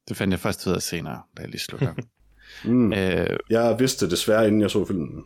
[0.09, 1.95] Det fandt jeg først ud af senere, da jeg lige slutter.
[2.65, 2.93] mm.
[2.93, 5.25] øh, jeg vidste desværre, inden jeg så filmen.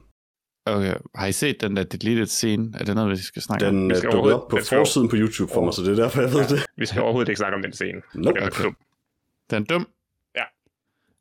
[0.77, 2.73] Okay, har I set den der deleted scene?
[2.81, 3.75] Er det noget, vi skal snakke om?
[3.75, 5.91] Den Vi øh, dukkede overhovedet- op på den forsiden på YouTube for mig, så det
[5.99, 6.67] er derfor, jeg ved det.
[6.77, 8.01] Vi skal overhovedet ikke snakke om den scene.
[8.15, 8.41] Nope.
[8.41, 8.77] Den er dum.
[9.51, 9.89] Den er dum?
[10.37, 10.43] Ja.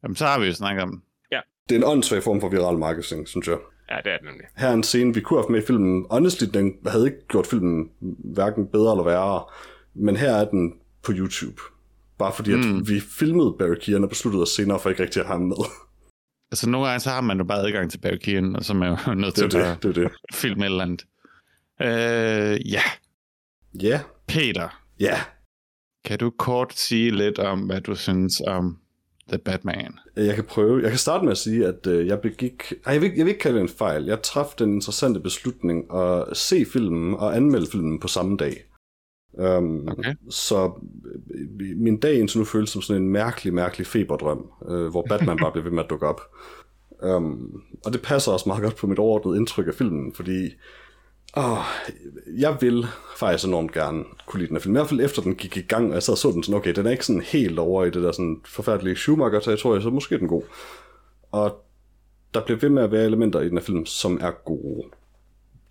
[0.03, 1.01] Jamen, så har vi jo snakket om den.
[1.69, 3.57] Det er en åndssvag form for viral marketing, synes jeg.
[3.91, 4.45] Ja, det er det nemlig.
[4.57, 6.05] Her er en scene, vi kunne have haft med i filmen.
[6.11, 7.89] Honestly, den havde ikke gjort filmen
[8.35, 9.43] hverken bedre eller værre.
[9.93, 11.61] Men her er den på YouTube.
[12.17, 12.89] Bare fordi, at Mm.
[12.89, 15.55] vi filmede Barry Keoghan og besluttede os senere for ikke rigtig at have ham med.
[16.51, 18.97] Altså, nogle gange så har man jo bare adgang til Keoghan, og så er man
[19.07, 20.11] jo nødt Det til er at det, det, det.
[20.33, 21.05] filme et eller andet.
[21.81, 22.81] Øh, ja,
[23.81, 24.81] Ja, Peter.
[24.99, 25.19] ja.
[26.05, 28.77] Kan du kort sige lidt om, hvad du synes om
[29.29, 29.93] The Batman?
[30.15, 30.81] Jeg kan prøve.
[30.81, 32.73] Jeg kan starte med at sige, at øh, jeg begik...
[32.85, 34.05] Ej, jeg vil, jeg vil ikke kalde det en fejl.
[34.05, 38.63] Jeg traf den interessante beslutning at se filmen og anmelde filmen på samme dag.
[39.33, 40.15] Um, Okay.
[40.29, 40.71] Så
[41.59, 45.37] øh, min dag indtil nu føles som sådan en mærkelig, mærkelig feberdrøm, øh, hvor Batman
[45.37, 46.21] bare bliver ved med at dukke op.
[47.03, 50.49] Um, og det passer også meget godt på mit overordnede indtryk af filmen, fordi
[51.37, 51.57] åh,
[52.37, 52.85] jeg vil
[53.17, 54.75] faktisk enormt gerne kunne lide den her film.
[54.75, 56.57] I hvert fald efter den gik i gang, og jeg sad og så den sådan,
[56.57, 60.15] okay, den er ikke sådan helt over i det der sådan forfærdelige Schumacher-territorie, så måske
[60.15, 60.43] er den god.
[61.31, 61.63] Og
[62.33, 64.83] der bliver ved med at være elementer i den her film, som er gode.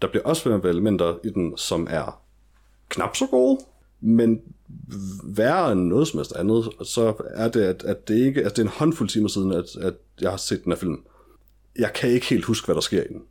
[0.03, 2.23] Der bliver også ved med at være elementer i den, som er
[2.89, 3.59] knap så gode,
[4.01, 4.41] men
[5.25, 8.59] værre end noget som helst andet, så er det, at, at det ikke, altså det
[8.59, 11.05] er en håndfuld timer siden, at, at jeg har set den her film.
[11.79, 13.23] Jeg kan ikke helt huske, hvad der sker i den.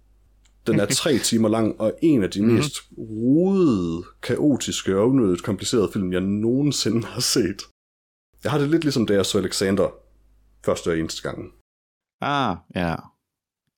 [0.67, 2.55] Den er tre timer lang, og en af de mm-hmm.
[2.55, 7.61] mest rodede, kaotiske og unødigt komplicerede film, jeg nogensinde har set.
[8.43, 9.89] Jeg har det lidt ligesom, da jeg så Alexander
[10.65, 11.53] første og eneste gang.
[12.21, 12.95] Ah, ja.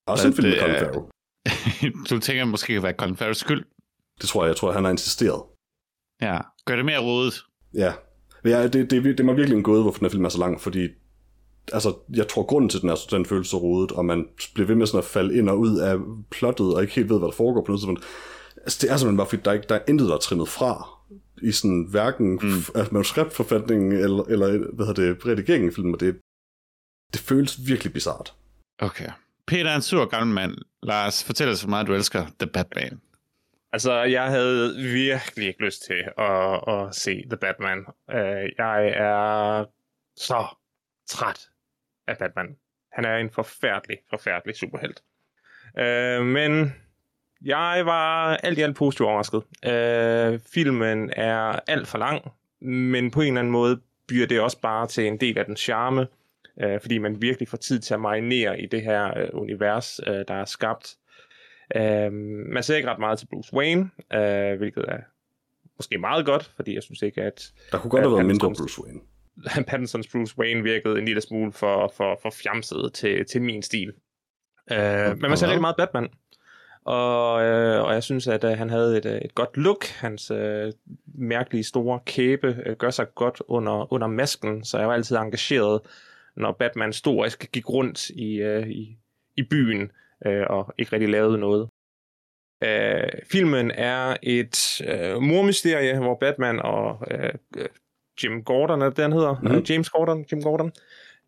[0.06, 2.06] Også en Hvad film med det Colin Farrell.
[2.10, 3.64] du tænker måske kan være Colin Farrells skyld?
[4.20, 5.42] Det tror jeg, jeg tror, han har insisteret.
[6.22, 6.38] Ja.
[6.64, 7.44] Gør det mere rodet.
[7.74, 7.92] Ja.
[8.44, 10.38] ja det, det, det er mig virkelig en gåde, hvorfor den her film er så
[10.38, 10.88] lang, fordi
[11.72, 14.66] altså, jeg tror, grunden til, at den er den føles så rodet, og man bliver
[14.66, 15.96] ved med sådan at falde ind og ud af
[16.30, 18.04] plottet, og ikke helt ved, hvad der foregår på noget tidspunkt.
[18.56, 20.48] Altså, det er simpelthen bare, fordi der, er ikke, der er intet, der er trimmet
[20.48, 20.88] fra
[21.42, 22.62] i sådan hverken mm.
[22.74, 26.16] altså, manuskriptforfatningen eller, eller hvad hedder det, redigeringen af filmen, og det,
[27.12, 28.34] det føles virkelig bizart.
[28.78, 29.08] Okay.
[29.46, 30.54] Peter er en sur gammel mand.
[30.82, 33.00] Lars, fortæl os, hvor meget du elsker The Batman.
[33.72, 37.78] Altså, jeg havde virkelig ikke lyst til at, at se The Batman.
[38.08, 39.64] Uh, jeg er
[40.16, 40.46] så
[41.06, 41.48] træt
[42.06, 42.56] af Batman.
[42.92, 45.02] Han er en forfærdelig, forfærdelig superhelt.
[45.74, 46.74] Uh, men
[47.44, 49.42] jeg var alt i alt positivt overrasket.
[49.64, 54.60] Øh, filmen er alt for lang, men på en eller anden måde byr det også
[54.60, 56.06] bare til en del af den charme,
[56.64, 60.44] uh, fordi man virkelig får tid til at marinere i det her univers, der er
[60.44, 60.96] skabt.
[61.76, 62.12] Uh,
[62.52, 64.98] man ser ikke ret meget til Bruce Wayne, uh, hvilket er
[65.76, 67.52] måske meget godt, fordi jeg synes ikke, at...
[67.72, 69.00] Der kunne godt have været mindre Bruce Wayne.
[69.68, 73.92] Pattinsons Bruce Wayne virkede en lille smule for, for, for fjamset til, til min stil.
[74.70, 76.08] Uh, men man ser rigtig meget Batman.
[76.88, 79.84] Og, øh, og jeg synes, at øh, han havde et, øh, et godt look.
[79.86, 80.72] Hans øh,
[81.14, 85.80] mærkelige store kæbe øh, gør sig godt under, under masken, så jeg var altid engageret,
[86.36, 88.96] når Batman storisk gik rundt i, øh, i,
[89.36, 89.90] i byen
[90.26, 91.68] øh, og ikke rigtig lavede noget.
[92.64, 97.32] Øh, filmen er et øh, mormysterie, hvor Batman og øh,
[98.22, 99.40] Jim Gordon, er det, han hedder?
[99.42, 99.64] Mm.
[99.68, 100.24] James Gordon?
[100.32, 100.72] Jim Gordon?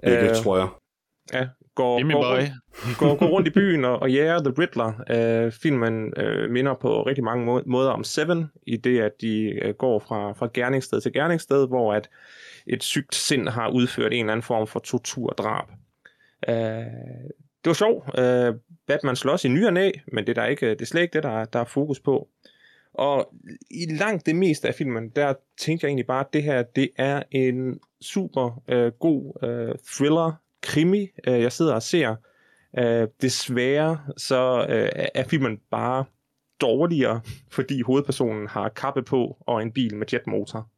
[0.05, 0.69] Det, det tror jeg.
[1.33, 2.43] Ja, går, Jimmy går, boy.
[2.99, 4.93] går, går rundt i byen og, og jager The Riddler.
[5.47, 9.61] Uh, filmen uh, minder på rigtig mange må- måder om Seven, i det at de
[9.65, 12.11] uh, går fra, fra gerningssted til gerningssted, hvor at
[12.67, 15.69] et sygt sind har udført en eller anden form for torturdrab.
[16.49, 16.55] Uh,
[17.65, 18.19] det var sjovt.
[18.19, 18.55] Øh,
[18.87, 21.13] Batman slås i ny og næ, men det er, der ikke, det er slet ikke
[21.13, 22.29] det, der, der er fokus på.
[22.95, 23.35] Og
[23.71, 26.91] i langt det meste af filmen, der tænker jeg egentlig bare, at det her, det
[26.97, 32.17] er en super øh, god øh, thriller, krimi, øh, jeg sidder og ser.
[32.79, 36.05] Øh, desværre så øh, er filmen bare
[36.61, 37.21] dårligere,
[37.51, 40.69] fordi hovedpersonen har kappe på og en bil med jetmotor.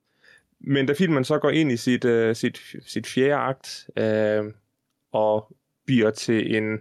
[0.61, 4.45] Men da filmen så går ind i sit, øh, sit, sit fjerde akt øh,
[5.13, 5.57] og
[5.93, 6.79] bliver til en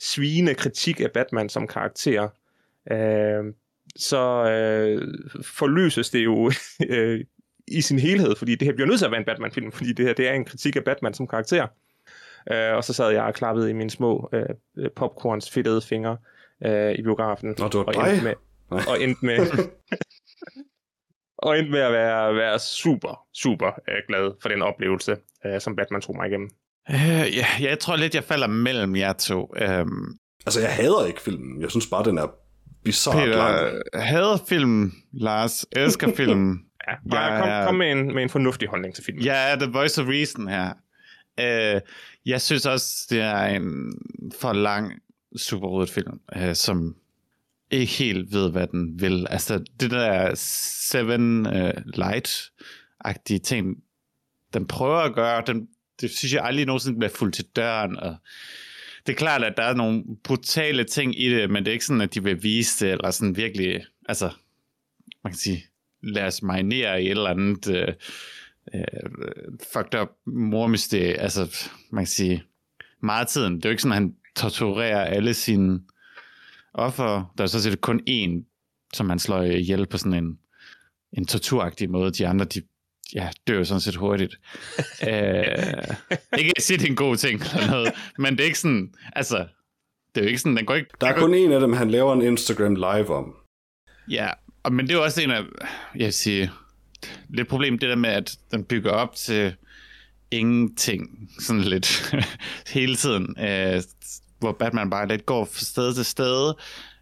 [0.00, 2.28] svigende kritik af Batman som karakter,
[2.92, 3.54] øh,
[3.96, 6.52] så øh, forløses det jo
[6.88, 7.24] øh,
[7.68, 10.06] i sin helhed, fordi det her bliver nødt til at være en Batman-film, fordi det
[10.06, 11.66] her det er en kritik af Batman som karakter.
[12.50, 16.16] Uh, og så sad jeg og klappede i mine små uh, popcorns fedtede fingre
[16.66, 17.54] uh, i biografen.
[17.58, 18.34] Nå, du var og endte med,
[18.70, 19.38] og endte med,
[21.46, 25.76] og endte med at være, være super, super uh, glad for den oplevelse, uh, som
[25.76, 26.50] Batman tog mig igennem.
[26.90, 29.40] Uh, ja, jeg tror lidt, jeg falder mellem jer to.
[29.40, 30.16] Um,
[30.46, 31.60] altså, jeg hader ikke filmen.
[31.60, 32.26] Jeg synes bare, den er
[32.84, 34.04] bizarrt Peter, lang.
[34.06, 35.66] hader filmen, Lars.
[35.72, 36.60] Elsker filmen.
[36.88, 39.24] ja, bare kom, kom med, en, med en fornuftig holdning til filmen.
[39.24, 40.72] Jeg er the voice of reason her.
[41.40, 41.80] Uh,
[42.26, 43.92] jeg synes også, det er en
[44.40, 44.92] for lang
[45.36, 46.94] superrodet film, uh, som
[47.70, 49.26] ikke helt ved, hvad den vil.
[49.30, 53.76] Altså, det der Seven uh, Light-agtige ting,
[54.54, 55.68] den prøver at gøre, den,
[56.02, 58.16] det synes jeg aldrig nogensinde bliver fuldt til døren, og
[59.06, 61.84] det er klart, at der er nogle brutale ting i det, men det er ikke
[61.84, 64.30] sådan, at de vil vise det, eller sådan virkelig, altså,
[65.24, 65.64] man kan sige,
[66.02, 67.94] lad os marinere i et eller andet øh,
[68.74, 68.82] øh
[69.72, 72.44] fucked up mormysterie, altså, man kan sige,
[73.02, 73.56] meget tiden.
[73.56, 75.80] Det er jo ikke sådan, at han torturerer alle sine
[76.74, 77.32] offer.
[77.38, 78.44] Der er så set kun én,
[78.94, 80.38] som han slår ihjel på sådan en,
[81.12, 82.10] en torturagtig måde.
[82.10, 82.62] De andre, de
[83.14, 84.38] ja, dør jo sådan set hurtigt.
[84.78, 85.08] uh,
[86.38, 88.94] ikke at sige, det er en god ting eller noget, men det er ikke sådan,
[89.16, 89.46] altså,
[90.14, 90.90] det er jo ikke sådan, den går ikke...
[91.00, 93.34] Der er kun en af dem, han laver en Instagram live om.
[94.10, 94.30] Ja,
[94.62, 95.42] og, men det er jo også en af,
[95.94, 96.50] jeg vil sige,
[97.28, 99.54] lidt problem det der med, at den bygger op til
[100.30, 102.14] ingenting, sådan lidt
[102.74, 103.82] hele tiden, øh,
[104.38, 106.54] hvor Batman bare lidt går fra sted til sted,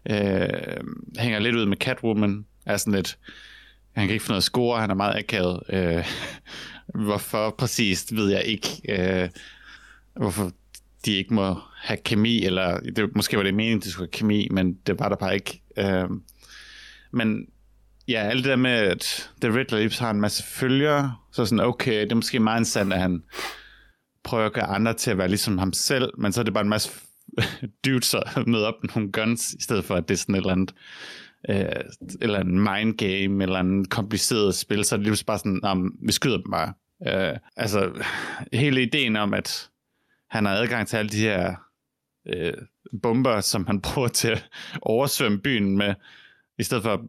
[0.09, 0.83] øh,
[1.19, 3.17] hænger lidt ud med Catwoman, er sådan lidt,
[3.95, 5.59] han kan ikke få noget at score, han er meget akavet.
[5.69, 6.05] Øh,
[7.05, 8.67] hvorfor præcist, ved jeg ikke.
[8.89, 9.29] Øh,
[10.15, 10.51] hvorfor
[11.05, 14.47] de ikke må have kemi, eller det, måske var det meningen, de skulle have kemi,
[14.51, 15.61] men det var der bare ikke.
[15.77, 16.09] Øh,
[17.13, 17.45] men
[18.07, 21.65] ja, alt det der med, at The Riddler Lips har en masse følgere, så sådan,
[21.65, 23.23] okay, det er måske meget interessant, at han
[24.23, 26.63] prøver at gøre andre til at være ligesom ham selv, men så er det bare
[26.63, 26.91] en masse
[27.85, 30.39] dudes, der møder op med nogle guns, i stedet for, at det er sådan et
[30.39, 30.73] eller andet
[31.49, 31.65] øh,
[32.21, 35.95] eller en mind game, eller en kompliceret spil, så er det lige bare sådan, om
[36.01, 36.73] vi skyder dem bare.
[37.07, 38.03] Øh, altså,
[38.53, 39.69] hele ideen om, at
[40.29, 41.55] han har adgang til alle de her
[42.27, 42.53] øh,
[43.01, 44.49] bomber, som han bruger til at
[44.81, 45.93] oversvømme byen med,
[46.59, 47.01] i stedet for,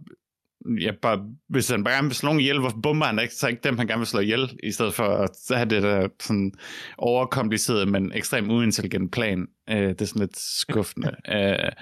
[0.81, 3.49] ja, bare, hvis han bare gerne vil slå nogen ihjel, hvorfor bomber han ikke, så
[3.49, 6.53] ikke dem, han gerne vil slå ihjel, i stedet for at have det der sådan
[6.99, 9.49] overkompliceret, men ekstremt uintelligent plan.
[9.71, 11.16] Øh, det er sådan lidt skuffende.
[11.37, 11.73] øh,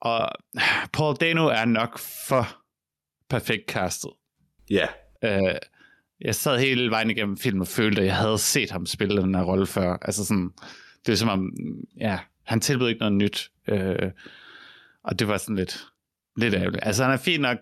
[0.00, 0.28] og
[0.92, 2.56] Paul Dano er nok for
[3.28, 4.10] perfekt castet.
[4.70, 4.86] Ja.
[5.24, 5.44] Yeah.
[5.44, 5.54] Øh,
[6.20, 9.34] jeg sad hele vejen igennem filmen og følte, at jeg havde set ham spille den
[9.34, 9.96] her rolle før.
[10.02, 10.50] Altså sådan,
[11.06, 11.52] det er som om,
[12.00, 13.50] ja, han tilbød ikke noget nyt.
[13.68, 14.10] Øh,
[15.04, 15.86] og det var sådan lidt,
[16.36, 16.86] lidt ærgerligt.
[16.86, 17.58] Altså han er fint nok,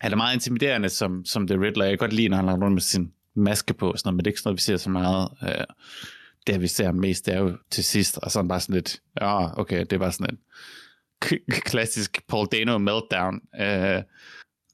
[0.00, 1.84] han er meget intimiderende som, som The Riddler.
[1.84, 4.24] Jeg kan godt lide, når han har rundt med sin maske på, sådan noget, men
[4.24, 5.28] det er ikke sådan noget, vi ser så meget.
[5.42, 5.64] Øh,
[6.46, 9.60] det, vi ser mest, det er jo til sidst, og sådan bare sådan lidt, ja,
[9.60, 10.38] okay, det var sådan en
[11.70, 13.34] klassisk Paul Dano meltdown.
[13.34, 14.02] Uh,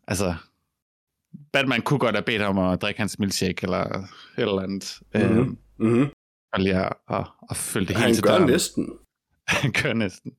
[0.09, 0.35] altså,
[1.53, 4.99] Batman kunne godt have bedt ham at drikke hans milkshake, eller et eller andet.
[5.15, 5.39] Mm-hmm.
[5.39, 5.47] Uh,
[5.79, 6.09] mm-hmm.
[6.53, 8.51] Og lige at, at, at følge det Han hele til gør døren.
[8.51, 8.89] næsten.
[9.49, 10.33] Han gør næsten.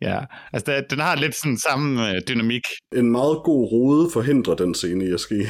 [0.00, 2.62] ja, altså det, den har lidt sådan samme øh, dynamik.
[2.96, 5.46] En meget god rode forhindrer den scene i at ske.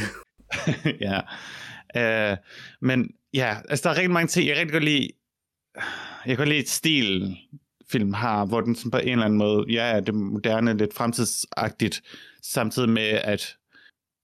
[1.06, 1.20] ja.
[1.96, 2.36] Uh,
[2.80, 5.08] men ja, altså der er rigtig mange ting, jeg rigtig godt lide.
[6.26, 7.36] Jeg kan godt lide stil,
[7.92, 10.94] film har, hvor den sådan på en eller anden måde, ja, er det moderne, lidt
[10.94, 12.02] fremtidsagtigt,
[12.42, 13.56] samtidig med, at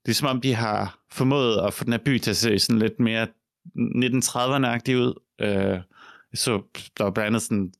[0.06, 2.58] det er som om, de har formået at få den her by til at se
[2.58, 3.26] sådan lidt mere
[3.76, 5.20] 1930'erne-agtig ud.
[5.40, 5.78] Øh,
[6.34, 6.62] så
[6.98, 7.72] der var blandt andet sådan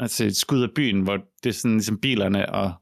[0.00, 2.72] altså et skud af byen, hvor det er sådan ligesom bilerne og,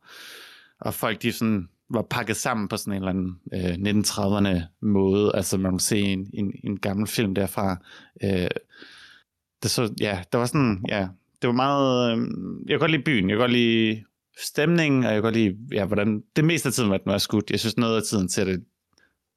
[0.81, 5.31] og folk, de sådan var pakket sammen på sådan en eller anden øh, 1930'erne måde.
[5.35, 7.77] Altså man må se en, en, en gammel film derfra.
[8.23, 8.49] Øh,
[9.63, 11.09] det så, ja, der var sådan, ja,
[11.43, 12.27] det var meget, øh,
[12.67, 14.05] jeg kan godt lide byen, jeg kan godt lide
[14.41, 17.19] stemningen, og jeg kan godt lide, ja, hvordan, det meste af tiden, var den var
[17.19, 17.51] skudt.
[17.51, 18.65] Jeg synes noget af tiden til det,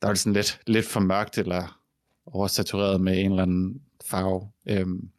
[0.01, 1.79] der var det sådan lidt, lidt for mørkt, eller
[2.25, 4.49] oversatureret med en eller anden farve.
[4.69, 5.09] Øhm,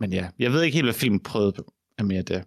[0.00, 1.64] men ja, jeg ved ikke helt, hvad filmen prøvede
[1.98, 2.44] af mere det.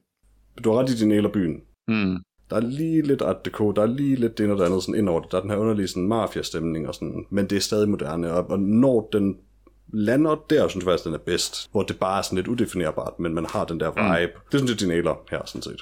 [0.64, 1.62] Du har ret i din eller byen.
[1.88, 2.18] Mm.
[2.50, 4.84] Der er lige lidt Art Deco, der er lige lidt det ene og det andet
[4.84, 5.32] sådan ind over det.
[5.32, 8.34] Der er den her underlige sådan mafia-stemning, og sådan, men det er stadig moderne.
[8.34, 9.38] Og, og når den
[9.94, 11.72] lander der, synes jeg faktisk, den er bedst.
[11.72, 14.34] Hvor det bare er sådan lidt udefinerbart, men man har den der vibe.
[14.36, 14.42] Mm.
[14.52, 15.82] Det synes jeg, de nailer her, sådan set.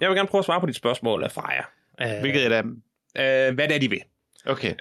[0.00, 1.62] Jeg vil gerne prøve at svare på dit spørgsmål, Freja.
[2.04, 2.70] Uh, Hvilket er det?
[2.70, 4.02] Uh, hvad det er, de vil.
[4.46, 4.72] Okay.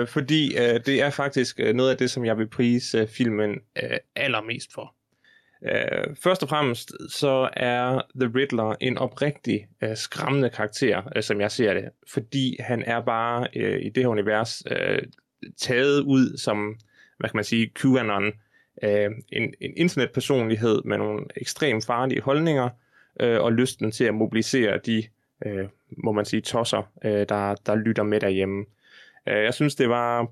[0.00, 3.96] Uh, fordi uh, det er faktisk noget af det, som jeg vil prise filmen uh,
[4.16, 4.94] allermest for.
[5.62, 11.40] Uh, først og fremmest så er The Riddler en oprigtig uh, skræmmende karakter, uh, som
[11.40, 14.98] jeg ser det, fordi han er bare uh, i det her univers uh,
[15.58, 16.74] taget ud som,
[17.18, 18.26] hvad kan man sige, QAnon,
[18.82, 18.90] uh,
[19.32, 22.68] en, en internetpersonlighed med nogle ekstremt farlige holdninger,
[23.22, 25.02] uh, og lysten til at mobilisere de,
[25.46, 25.68] uh,
[26.04, 28.64] må man sige, tosser, uh, der, der lytter med derhjemme.
[29.26, 30.26] Uh, jeg synes, det var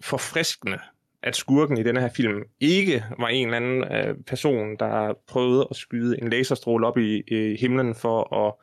[0.00, 0.78] forfriskende
[1.24, 5.66] at skurken i denne her film ikke var en eller anden øh, person, der prøvede
[5.70, 8.54] at skyde en laserstråle op i, i himlen for at,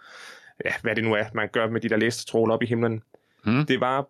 [0.66, 3.04] ja, hvad det nu er, man gør med de der laserstråler op i himlen.
[3.46, 3.66] Mm.
[3.66, 4.08] Det var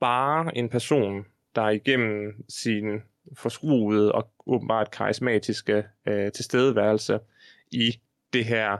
[0.00, 3.02] bare en person, der igennem sin
[3.38, 7.18] forskruede og åbenbart karismatiske øh, tilstedeværelse
[7.72, 8.00] i
[8.32, 8.76] det her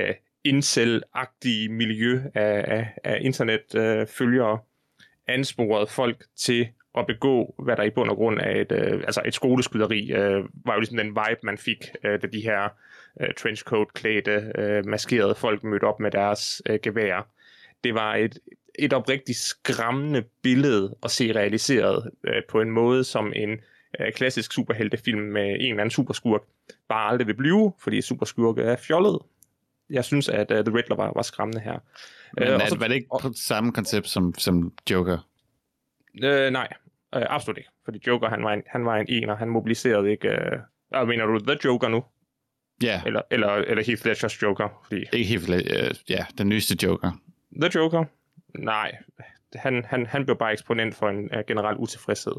[0.00, 7.82] øh, incel-agtige miljø af, af, af internetfølgere øh, ansporede folk til at begå, hvad der
[7.82, 11.08] i bund og grund er et, øh, altså et skoleskyderi, øh, var jo ligesom den
[11.08, 12.68] vibe, man fik, øh, da de her
[13.20, 17.28] øh, trenchcoat-klædte, øh, maskerede folk mødte op med deres øh, gevær.
[17.84, 18.38] Det var et,
[18.78, 23.50] et oprigtigt skræmmende billede at se realiseret øh, på en måde, som en
[24.00, 26.42] øh, klassisk superheltefilm med en eller anden superskurk
[26.88, 29.18] bare aldrig vil blive, fordi superskurke er fjollet.
[29.90, 31.78] Jeg synes, at uh, The Riddler var, var skræmmende her.
[32.32, 35.28] Men øh, også, var det ikke på samme koncept som, som Joker?
[36.24, 36.68] Øh, nej,
[37.14, 37.70] øh, absolut ikke.
[37.84, 39.36] Fordi Joker, han var en, han var en ener.
[39.36, 40.28] Han mobiliserede ikke...
[40.28, 42.04] Øh, mener du The Joker nu?
[42.82, 42.86] Ja.
[42.86, 43.02] Yeah.
[43.06, 44.68] Eller, eller, eller Heath Ledgers Joker?
[44.88, 45.04] Fordi...
[45.12, 47.10] Ikke Heath Ledger, uh, ja, den nyeste Joker.
[47.60, 48.04] The Joker?
[48.58, 48.96] Nej,
[49.54, 52.32] han, han, han blev bare eksponent for en uh, generel utilfredshed.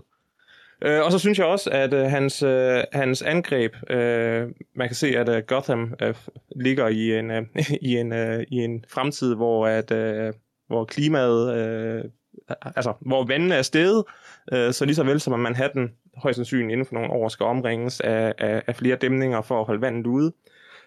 [0.85, 4.95] Uh, og så synes jeg også, at uh, hans, uh, hans angreb, uh, man kan
[4.95, 6.15] se, at uh, Gotham uh,
[6.55, 7.43] ligger i en, uh,
[7.89, 10.33] i, en, uh, i en fremtid, hvor, at, uh,
[10.67, 12.11] hvor klimaet uh,
[12.49, 14.03] altså, hvor vandene er steget,
[14.51, 17.45] øh, så lige så vel som at Manhattan højst sandsynligt inden for nogle år skal
[17.45, 20.33] omringes af, af, af flere dæmninger for at holde vandet ude,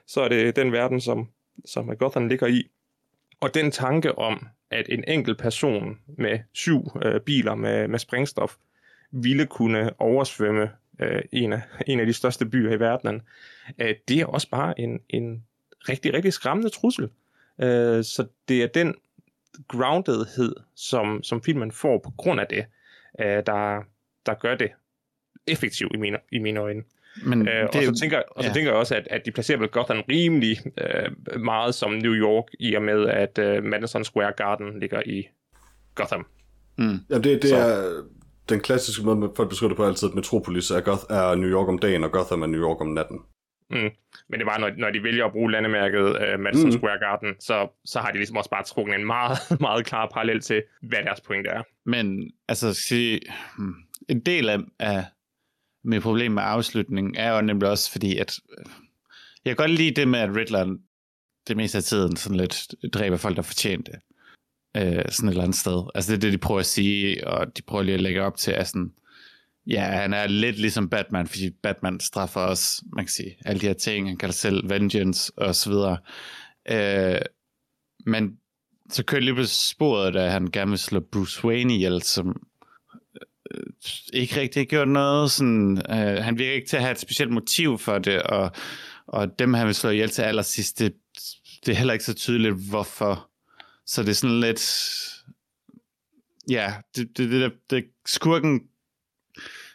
[0.06, 1.28] så er det den verden, som,
[1.64, 2.62] som Gotham ligger i.
[3.40, 8.56] Og den tanke om, at en enkelt person med syv øh, biler med, med sprængstof
[9.10, 13.22] ville kunne oversvømme øh, en, af, en af de største byer i verden,
[13.78, 15.44] øh, det er også bare en, en
[15.88, 17.10] rigtig, rigtig skræmmende trussel.
[17.60, 18.94] Øh, så det er den
[19.68, 22.66] groundedhed, som, som filmen får på grund af det,
[23.20, 23.82] øh, der,
[24.26, 24.70] der gør det
[25.46, 26.82] effektivt i mine, i mine øjne.
[27.24, 28.54] Men øh, det, og så tænker, og så ja.
[28.54, 32.44] tænker jeg også, at, at de placerer vel Gotham rimelig øh, meget som New York,
[32.60, 35.26] i og med, at øh, Madison Square Garden ligger i
[35.94, 36.26] Gotham.
[36.78, 36.98] Mm.
[37.10, 38.02] Ja, det, det er
[38.48, 41.68] den klassiske måde, folk beskriver det på altid, at Metropolis er, Goth- er New York
[41.68, 43.18] om dagen, og Gotham er New York om natten.
[43.70, 43.90] Mm.
[44.28, 46.72] Men det var, når, når de vælger at bruge landemærket uh, Madison mm.
[46.72, 50.40] Square Garden, så, så har de ligesom også bare trukket en meget, meget klar parallel
[50.40, 51.62] til, hvad deres point er.
[51.86, 53.20] Men altså, sige,
[53.58, 53.74] hmm,
[54.08, 55.04] en del af, af
[55.84, 58.64] mit problem med afslutningen er jo nemlig også fordi, at øh,
[59.44, 60.76] jeg kan godt lide det med, at Riddler
[61.48, 64.00] det meste af tiden sådan lidt dræber folk, der fortjente det.
[64.76, 65.82] Øh, sådan et eller andet sted.
[65.94, 68.36] Altså det er det, de prøver at sige, og de prøver lige at lægge op
[68.36, 68.92] til, at sådan,
[69.68, 73.66] Ja, han er lidt ligesom Batman, fordi Batman straffer os, man kan sige, alle de
[73.66, 74.08] her ting.
[74.08, 75.98] Han kalder selv Vengeance og så videre.
[76.70, 77.20] Øh,
[78.06, 78.38] men
[78.90, 82.47] så kører lige på sporet, da han gerne vil slå Bruce Wayne ihjel, som
[84.12, 85.30] ikke rigtig har gjort noget.
[85.30, 88.50] Sådan, øh, han virker ikke til at have et specielt motiv for det, og,
[89.06, 90.94] og dem han vil slå ihjel til allersidst, det,
[91.66, 93.30] det er heller ikke så tydeligt, hvorfor.
[93.86, 94.92] Så det er sådan lidt,
[96.50, 98.60] ja, det, det, det, det skurken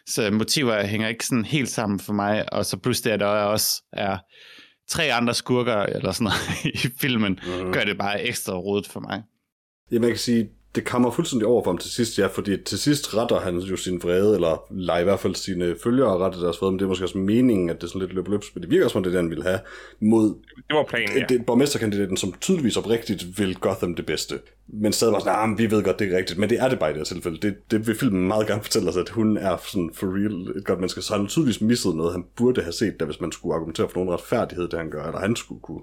[0.06, 3.82] så motiver hænger ikke sådan helt sammen for mig, og så pludselig er der også
[3.92, 4.18] er
[4.88, 7.72] tre andre skurker eller sådan noget i filmen, mm.
[7.72, 9.22] gør det bare ekstra rodet for mig.
[9.92, 12.78] Ja, man kan sige, det kommer fuldstændig over for ham til sidst, ja, fordi til
[12.78, 16.60] sidst retter han jo sin vrede, eller lader i hvert fald sine følgere rette deres
[16.60, 18.62] vrede, men det er måske også meningen, at det er sådan lidt løb løbs, men
[18.62, 19.58] det virker som, det er det, han ville have
[20.00, 20.34] mod
[20.68, 21.24] det var planen, ja.
[21.28, 24.38] det, borgmesterkandidaten, som tydeligvis oprigtigt vil Gotham det bedste.
[24.68, 26.78] Men stadig var sådan, nah, vi ved godt, det er rigtigt, men det er det
[26.78, 27.38] bare i det her tilfælde.
[27.38, 30.64] Det, det vil filmen meget gerne fortælle os, at hun er sådan for real et
[30.64, 33.32] godt menneske, så han har tydeligvis misset noget, han burde have set, da hvis man
[33.32, 35.82] skulle argumentere for nogen retfærdighed, det han gør, eller han skulle kunne.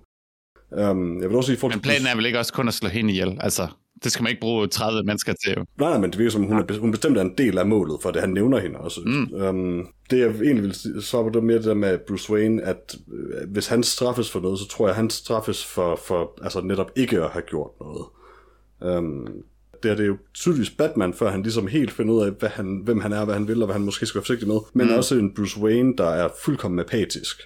[0.72, 3.12] Um, jeg vil også sige, Men planen er vel ikke også kun at slå hende
[3.12, 3.38] ihjel?
[3.40, 3.68] Altså,
[4.04, 5.56] det skal man ikke bruge 30 mennesker til.
[5.56, 7.98] Nej, nej, men det virker som, hun, er, hun bestemt er en del af målet,
[8.02, 9.02] for det han nævner hende også.
[9.06, 9.34] Mm.
[9.34, 12.64] Um, det jeg egentlig vil sige, så var det mere det der med Bruce Wayne,
[12.64, 16.40] at øh, hvis han straffes for noget, så tror jeg, at han straffes for, for
[16.44, 18.06] altså netop ikke at have gjort noget.
[18.98, 19.28] Um,
[19.84, 22.82] det er det jo tydeligvis Batman, før han ligesom helt finder ud af, hvad han,
[22.84, 24.60] hvem han er, hvad han vil, og hvad han måske skal være forsigtig med.
[24.74, 24.94] Men mm.
[24.94, 27.42] også en Bruce Wayne, der er fuldkommen apatisk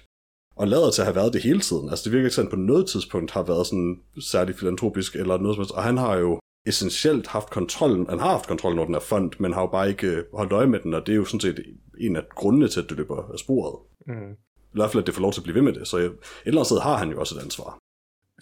[0.56, 1.90] og lader til at have været det hele tiden.
[1.90, 5.54] Altså det virker ikke sådan, på noget tidspunkt har været sådan særlig filantropisk eller noget
[5.54, 5.74] som helst.
[5.74, 9.32] Og han har jo essentielt haft kontrollen, han har haft kontrollen over den her fond,
[9.38, 11.40] men har jo bare ikke øh, holdt øje med den, og det er jo sådan
[11.40, 11.64] set
[11.98, 13.82] en af grundene til, at det løber af sporet.
[14.06, 14.32] Mm.
[14.32, 16.02] I hvert fald, at det får lov til at blive ved med det, så et
[16.04, 17.78] eller andet sted har han jo også et ansvar.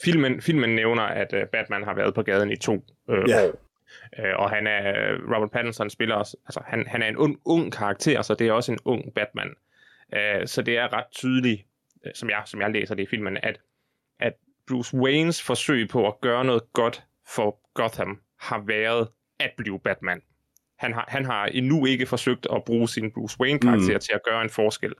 [0.04, 2.74] Filmen, filmen nævner, at uh, Batman har været på gaden i to
[3.08, 3.46] uh, ja.
[3.46, 3.50] år.
[4.18, 4.82] Uh, og han er,
[5.34, 8.52] Robert Pattinson spiller også, altså han, han er en ung, ung karakter, så det er
[8.52, 9.54] også en ung Batman.
[10.12, 11.62] Uh, så det er ret tydeligt,
[12.14, 13.60] som jeg, som jeg læser det i filmen, at,
[14.20, 14.32] at
[14.68, 19.08] Bruce Waynes forsøg på at gøre noget godt for Gotham har været
[19.40, 20.22] at blive Batman.
[20.78, 24.00] Han har, han har endnu ikke forsøgt at bruge sin Bruce Wayne-karakter mm.
[24.00, 24.92] til at gøre en forskel.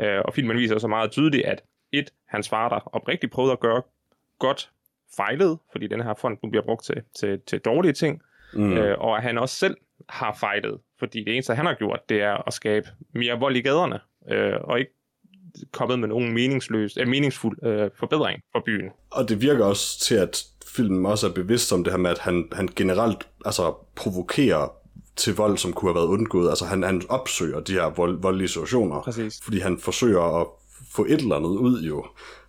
[0.00, 1.62] Uh, og filmen viser så meget tydeligt, at
[1.92, 3.82] et, hans far, der oprigtigt prøvede at gøre
[4.38, 4.70] godt,
[5.16, 8.22] fejlede, fordi den her fond nu bliver brugt til, til, til dårlige ting,
[8.54, 8.72] mm.
[8.72, 9.76] uh, og at han også selv
[10.08, 13.60] har fejlet, fordi det eneste, han har gjort, det er at skabe mere vold i
[13.60, 14.92] gaderne, uh, og ikke
[15.72, 18.90] kommet med nogen meningsløs, uh, meningsfuld uh, forbedring for byen.
[19.10, 20.44] Og det virker også til, at
[20.76, 24.68] filmen også er bevidst om det her med, at han, han generelt altså, provokerer
[25.16, 26.48] til vold, som kunne have været undgået.
[26.48, 29.40] Altså han, han opsøger de her vold, voldelige situationer, Præcis.
[29.42, 30.46] fordi han forsøger at
[30.90, 32.04] få et eller andet ud jo.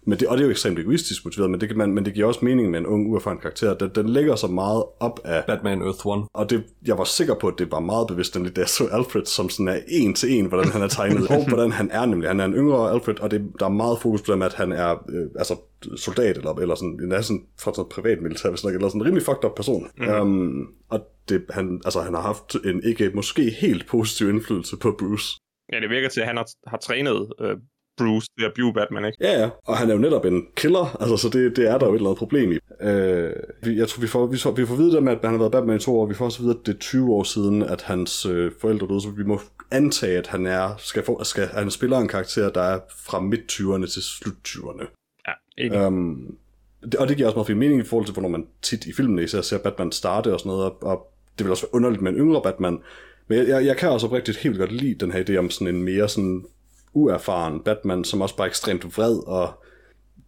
[0.07, 2.13] Men det, og det er jo ekstremt egoistisk motiveret, men det, kan man, men det
[2.13, 3.73] giver også mening med en ung, uerfaren karakter.
[3.73, 5.43] Den, den lægger så meget op af...
[5.47, 6.23] Batman Earth One.
[6.33, 8.87] Og det, jeg var sikker på, at det var meget bevidst, nemlig da jeg så
[8.91, 12.05] Alfred, som sådan er en til en, hvordan han er tegnet, og hvordan han er
[12.05, 12.29] nemlig.
[12.29, 14.71] Han er en yngre Alfred, og det, der er meget fokus på dem, at han
[14.71, 15.55] er øh, altså
[15.95, 19.45] soldat, eller, eller sådan, en sådan, fra sådan privat militær, eller sådan en rimelig fucked
[19.45, 19.87] up person.
[19.97, 20.07] Mm.
[20.07, 20.99] Um, og
[21.29, 25.37] det, han, altså, han har haft en ikke måske helt positiv indflydelse på Bruce.
[25.73, 27.57] Ja, det virker til, at han har, har trænet øh,
[27.97, 29.17] Bruce til at blive Batman, ikke?
[29.21, 31.85] Ja, ja, og han er jo netop en killer, altså, så det, det er der
[31.85, 32.57] jo et eller andet problem i.
[32.81, 35.51] Øh, jeg tror, vi får, vi, får, vi får videre med, at han har været
[35.51, 37.81] Batman i to år, vi får også videre, at det er 20 år siden, at
[37.81, 39.41] hans øh, forældre døde, så vi må
[39.71, 43.93] antage, at han er, skal, få, skal, han spiller en karakter, der er fra midt-20'erne
[43.93, 44.85] til slut-20'erne.
[45.27, 45.87] Ja, ikke.
[45.87, 46.37] Um,
[46.81, 48.93] det, og det giver også meget fin mening i forhold til, hvornår man tit i
[48.93, 52.01] filmen især ser Batman starte og sådan noget, og, og det vil også være underligt
[52.01, 52.79] med en yngre Batman,
[53.27, 55.75] men jeg, jeg, jeg kan også oprigtigt helt godt lide den her idé om sådan
[55.75, 56.45] en mere sådan
[56.93, 59.63] uerfaren Batman, som også bare er ekstremt vred, og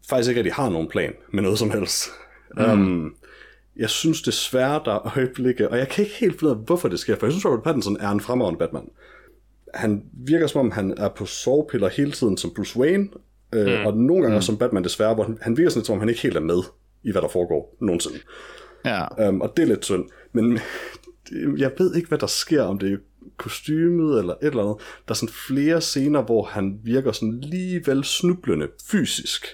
[0.09, 2.09] faktisk ikke rigtig har nogen plan med noget som helst.
[2.57, 2.63] Mm.
[2.63, 3.15] Um,
[3.75, 6.87] jeg synes desværre, der er øjeblikke, og jeg kan ikke helt finde ud af, hvorfor
[6.87, 8.89] det sker, for jeg synes, Robert Pattinson er en fremragende Batman.
[9.73, 13.07] Han virker som om, han er på sovepiller hele tiden som Bruce Wayne,
[13.53, 13.85] øh, mm.
[13.85, 14.41] og nogle gange mm.
[14.41, 16.41] som Batman desværre, hvor han, han virker sådan lidt, som om han ikke helt er
[16.41, 16.61] med
[17.03, 18.19] i, hvad der foregår nogensinde.
[18.85, 19.29] Ja.
[19.29, 20.05] Um, og det er lidt synd.
[20.31, 20.59] Men
[21.63, 22.99] jeg ved ikke, hvad der sker, om det
[23.39, 24.77] kostymet eller et eller andet.
[25.07, 29.45] Der er sådan flere scener, hvor han virker sådan lige vel snublende fysisk.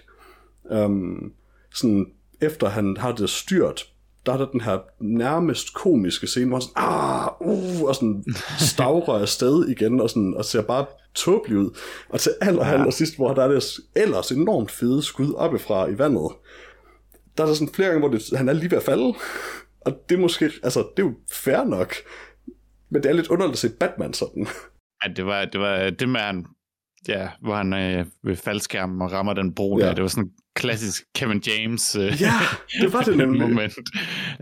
[0.64, 1.34] Um,
[1.74, 2.06] sådan
[2.42, 3.86] efter han har det styrt,
[4.26, 8.24] der er der den her nærmest komiske scene, hvor han sådan, ah, uh, og sådan
[8.72, 11.78] stavrer afsted igen, og, sådan, og ser bare tåbelig ud.
[12.10, 12.74] Og til aller, ja.
[12.74, 13.64] aller sidst, hvor der er det
[13.96, 16.32] ellers enormt fede skud oppefra i vandet,
[17.38, 19.14] der er der sådan flere gange, hvor det, han er lige ved at falde.
[19.82, 21.96] Og det er måske, altså, det er jo fair nok.
[22.90, 24.48] Men det er lidt underligt at se Batman sådan.
[25.04, 26.46] Ja, det var det, var det med, han,
[27.08, 29.86] ja, hvor han øh, ved faldskærmen og rammer den bro ja.
[29.86, 29.94] der.
[29.94, 32.34] Det var sådan klassisk Kevin James øh, Ja,
[32.82, 33.42] det var det nemlig.
[33.50, 33.74] moment.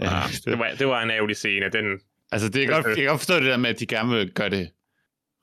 [0.01, 1.69] Ja, det, var, det var en ærgerlig scene.
[1.69, 1.85] Den,
[2.31, 4.31] altså, det er godt, jeg kan godt forstå det der med, at de gerne vil
[4.31, 4.69] gøre det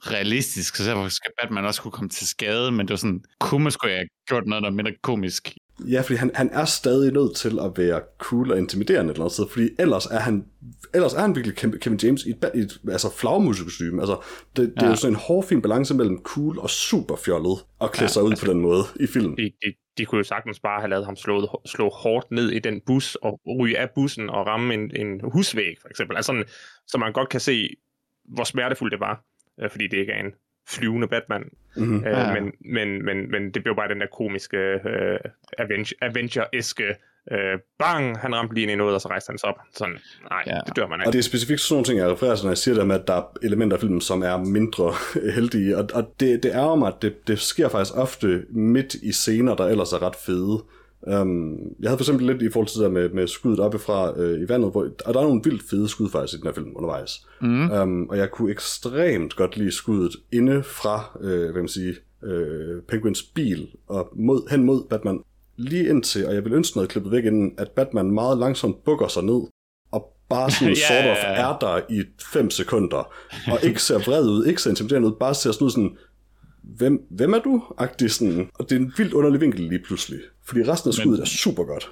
[0.01, 3.62] realistisk, så derfor skal Batman også kunne komme til skade, men det var sådan, kunne
[3.62, 5.55] man skulle have gjort noget, der er mindre komisk
[5.88, 9.32] Ja, fordi han, han er stadig nødt til at være cool og intimiderende eller noget
[9.32, 10.44] sted, fordi ellers er han,
[10.94, 14.02] ellers er han virkelig Kevin James i et, i et altså flagmusikkostyme.
[14.02, 14.16] Altså,
[14.56, 14.86] det, det ja.
[14.86, 18.22] er jo sådan en hårfin balance mellem cool og super fjollet at klæde ja, sig
[18.22, 19.36] ud altså, på den måde i filmen.
[19.36, 22.58] De, de, de kunne jo sagtens bare have lavet ham slå, slå hårdt ned i
[22.58, 26.16] den bus, og ryge af bussen og ramme en, en husvæg, for eksempel.
[26.16, 26.44] Altså sådan,
[26.86, 27.68] så man godt kan se,
[28.24, 29.24] hvor smertefuldt det var,
[29.62, 30.32] øh, fordi det ikke er en
[30.70, 31.44] flyvende Batman.
[31.76, 32.04] Mm-hmm.
[32.06, 32.32] Øh, ja.
[32.32, 35.18] men, men, men, men det blev bare den der komiske øh,
[36.02, 36.94] Avenger-eske
[37.32, 39.58] øh, bang, han ramte lige ind i noget, og så rejste han sig op.
[39.74, 39.98] Sådan,
[40.30, 40.58] nej, ja.
[40.66, 41.08] det dør man ikke.
[41.08, 43.00] Og det er specifikt sådan nogle ting, jeg refererer til, når jeg siger det med,
[43.00, 44.94] at der er elementer af filmen, som er mindre
[45.36, 45.78] heldige.
[45.78, 49.54] Og, og det, det er mig, at det, det sker faktisk ofte midt i scener,
[49.54, 50.62] der ellers er ret fede.
[51.07, 54.20] Um, jeg havde for eksempel lidt i forhold til det der med, med skuddet oppefra
[54.20, 56.53] øh, i vandet, hvor, og der er nogle vildt fede skud faktisk i den her
[56.53, 57.26] film undervejs.
[57.40, 57.70] Mm.
[57.70, 61.94] Um, og jeg kunne ekstremt godt lide skuddet inde fra, øh, hvad man sige,
[62.24, 65.20] øh, Penguins bil og mod, hen mod Batman
[65.57, 69.09] lige indtil, og jeg vil ønske noget klippet væk inden, at Batman meget langsomt bukker
[69.09, 69.40] sig ned,
[69.92, 70.76] og bare sådan yeah.
[70.76, 73.12] sort of er der i 5 sekunder,
[73.53, 75.96] og ikke ser vred ud, ikke ser intimiderende ud, bare ser sådan ud sådan,
[76.62, 77.62] hvem, hvem er du?
[77.78, 80.20] Agtig sådan, og det er en vildt underlig vinkel lige pludselig,
[80.51, 81.22] fordi resten af skuddet Men...
[81.22, 81.84] er super godt.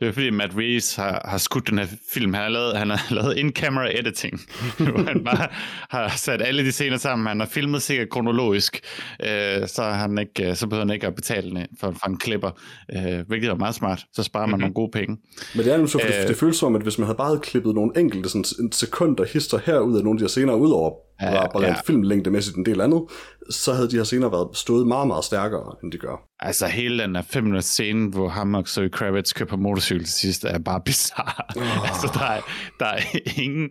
[0.00, 2.34] Det er fordi Matt Reeves har, har skudt den her film.
[2.34, 4.40] Han har lavet, han har lavet in-camera editing,
[4.78, 5.48] hvor han bare
[5.90, 7.26] har sat alle de scener sammen.
[7.26, 8.80] Han har filmet sikkert kronologisk,
[9.22, 12.50] øh, så, han ikke, øh, så behøver han ikke at betale for, for en klipper,
[12.96, 14.04] øh, hvilket er meget smart.
[14.12, 14.60] Så sparer man mm-hmm.
[14.60, 15.16] nogle gode penge.
[15.54, 17.16] Men det er jo så, for øh, det, det føles som, at hvis man havde
[17.16, 20.54] bare klippet nogle enkelte sådan, sekunder hister her ud af nogle af de her scener,
[20.54, 20.90] ud over
[21.20, 21.74] ja, bare, bare ja.
[21.86, 23.02] filmlængdemæssigt en del andet,
[23.50, 26.28] så havde de her scener været stået meget, meget stærkere, end de gør.
[26.40, 30.04] Altså hele den der fem minutters scene, hvor ham og Zoe Kravitz kører på motorcykel
[30.04, 31.44] til sidst, er bare bizarre.
[31.56, 31.88] Oh.
[31.88, 32.40] altså der er,
[32.80, 33.02] der er
[33.42, 33.70] ingen,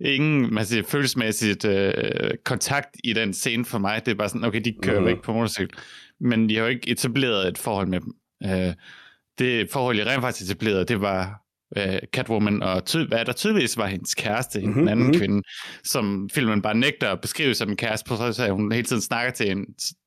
[0.00, 4.06] ingen man siger, følelsesmæssigt øh, kontakt i den scene for mig.
[4.06, 5.06] Det er bare sådan, okay, de kører mm.
[5.06, 5.78] væk på motorcykel.
[6.20, 8.12] Men de har jo ikke etableret et forhold med dem.
[8.44, 8.74] Øh,
[9.38, 11.45] det forhold, jeg rent faktisk etablerede, det var
[11.76, 15.18] uh, Catwoman, og ty- hvad der tydeligvis var hendes kæreste, mm-hmm, en anden mm-hmm.
[15.18, 15.42] kvinde,
[15.84, 19.02] som filmen bare nægter at beskrive som en kæreste, på så at hun hele tiden
[19.02, 19.64] snakker til hende,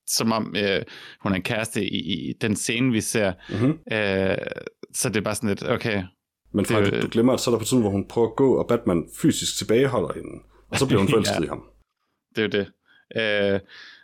[0.08, 0.82] som om uh,
[1.22, 3.34] hun er en kæreste i, i den scene, vi ser.
[3.50, 3.70] Mm-hmm.
[3.70, 4.38] Uh,
[4.94, 6.04] så det er bare sådan lidt, okay.
[6.54, 8.28] Men fra, det, du, du glemmer, at så er der på tiden, hvor hun prøver
[8.28, 11.64] at gå, og Batman fysisk tilbageholder hende, og så bliver hun forelsket ja, i ham.
[12.36, 12.68] Det er jo det.
[13.16, 13.60] Uh,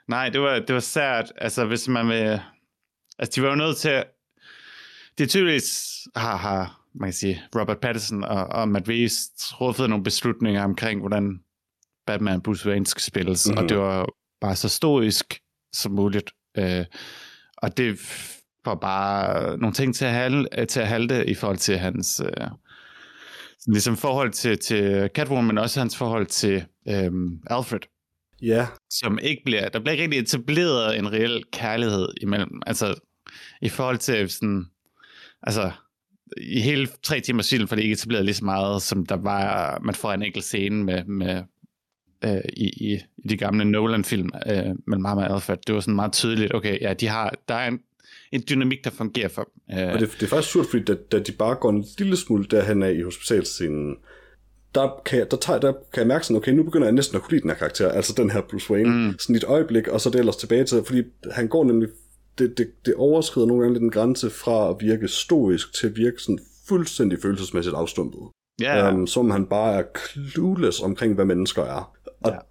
[0.10, 1.32] nej, det var, det var sært.
[1.38, 2.40] Altså, hvis man vil...
[3.20, 4.04] Altså, de var jo nødt til at...
[5.18, 5.84] Det tydeligvis
[6.16, 11.00] har, har man kan sige, Robert Pattinson og, og Matt Reeves truffet nogle beslutninger omkring,
[11.00, 11.40] hvordan
[12.08, 13.58] Batman Bruce Wayne skal spilles, mm-hmm.
[13.58, 13.68] og mhm.
[13.68, 14.10] det var
[14.42, 15.40] bare så stoisk
[15.74, 16.32] som muligt.
[16.58, 16.86] Øh,
[17.58, 18.00] og det
[18.66, 22.48] får bare nogle ting til at, halde, til at halte i forhold til hans øh,
[23.68, 27.12] ligesom forhold til, til Catwoman, men også hans forhold til øh,
[27.48, 27.80] Alfred.
[28.42, 28.48] Ja.
[28.48, 28.68] Yeah.
[28.90, 32.62] Som ikke bliver, der bliver ikke rigtig etableret en reel kærlighed imellem.
[32.66, 32.96] Altså,
[33.62, 34.66] i forhold til sådan,
[35.44, 35.72] altså,
[36.38, 39.80] i hele tre timers film, for det ikke etableret lige så meget, som der var,
[39.84, 41.44] man får en enkelt scene med, med
[42.24, 45.58] øh, i, i, i de gamle Nolan-film øh, med Mama Alfred.
[45.68, 47.80] Det var sådan meget tydeligt, okay, ja, de har, der er en,
[48.32, 49.80] en dynamik, der fungerer for dem.
[49.80, 49.94] Øh.
[49.94, 52.46] Og det, det er faktisk surt, fordi da, da de bare går en lille smule
[52.52, 53.96] derhen af i hospitalscenen,
[54.76, 57.16] der kan, jeg, der, tager, der kan jeg mærke sådan, okay, nu begynder jeg næsten
[57.16, 59.20] at kunne lide den her karakter, altså den her Bruce Wayne, mm.
[59.20, 61.90] sådan et øjeblik, og så det ellers tilbage til, fordi han går nemlig
[62.38, 65.98] det, det, det overskrider nogle gange lidt en grænse fra at virke stoisk til at
[65.98, 68.22] virke sådan fuldstændig følelsesmæssigt afstumpet.
[68.62, 68.96] Yeah.
[68.96, 69.84] Um, som han bare er
[70.32, 71.96] clueless omkring, hvad mennesker er.
[72.22, 72.42] Og yeah.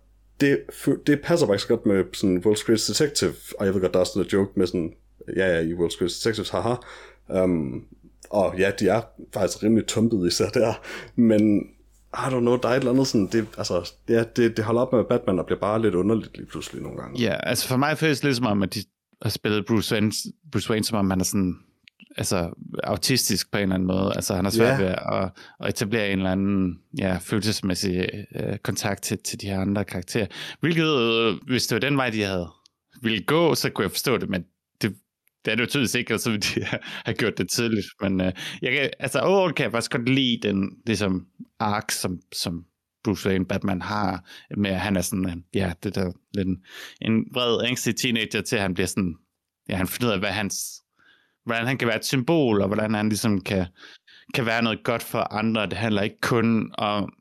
[0.40, 0.58] det,
[1.06, 4.04] det passer faktisk godt med sådan World's Greatest Detective, og jeg ved godt, der er
[4.04, 4.92] sådan en joke med sådan,
[5.36, 6.74] ja, ja, i World's Greatest Detectives, haha.
[7.44, 7.84] Um,
[8.30, 9.00] og ja, de er
[9.34, 10.72] faktisk rimelig tumpet især der,
[11.16, 11.66] men
[12.14, 14.80] I don't know, der er et eller andet sådan, det, altså, ja, det, det holder
[14.80, 17.20] op med Batman og bliver bare lidt underligt lige pludselig nogle gange.
[17.20, 18.82] Ja, altså for mig føles det lidt som om, at de
[19.24, 20.12] har spillet Bruce Wayne,
[20.52, 21.54] Bruce Wayne som om han er sådan
[22.16, 22.50] altså
[22.84, 24.12] autistisk på en eller anden måde.
[24.14, 24.80] Altså han har svært yeah.
[24.80, 29.60] ved at, at etablere en eller anden ja, følelsesmæssig øh, kontakt til, til de her
[29.60, 30.26] andre karakterer.
[30.60, 32.48] Hvilket, øh, hvis det var den vej, de havde
[33.02, 34.44] ville gå, så kunne jeg forstå det, men
[34.82, 34.94] det,
[35.44, 36.66] det er det jo tydeligvis ikke, og så ville de
[37.06, 37.86] have gjort det tidligt.
[38.00, 41.26] Men øh, jeg kan, altså overall kan jeg faktisk godt lide den ligesom,
[41.58, 42.64] ark, som, som
[43.04, 44.24] Bruce Wayne Batman har,
[44.56, 46.62] med at han er sådan, øh, ja, det der lidt en,
[47.00, 49.16] en vred, ængstelig teenager, til at han bliver sådan,
[49.68, 50.84] ja, han finder ud af, hvad hans
[51.44, 53.66] hvordan han kan være et symbol, og hvordan han ligesom kan,
[54.34, 55.66] kan være noget godt for andre.
[55.66, 57.12] Det handler ikke kun om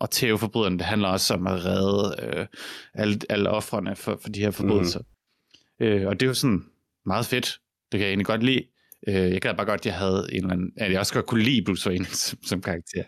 [0.00, 2.46] at tæve forbryderne, det handler også om at redde øh,
[2.94, 5.00] alle, alle offrene for, for de her forbrydelser.
[5.00, 5.86] Mm.
[5.86, 6.64] Øh, og det er jo sådan
[7.06, 7.60] meget fedt.
[7.92, 8.64] Det kan jeg egentlig godt lide.
[9.08, 11.26] Øh, jeg gad bare godt, at jeg havde en eller anden, at jeg også godt
[11.26, 13.04] kunne lide Bruce Wayne som, som karakter.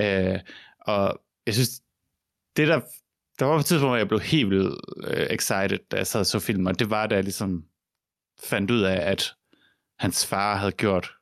[0.00, 0.38] Øh,
[0.80, 1.20] og
[1.50, 1.82] jeg synes,
[2.56, 2.80] det der,
[3.38, 6.20] der var på et tidspunkt, hvor jeg blev helt vildt øh, excited, da jeg sad
[6.20, 7.64] og så filmen, og det var, da jeg ligesom
[8.44, 9.34] fandt ud af, at
[9.98, 11.12] hans far havde gjort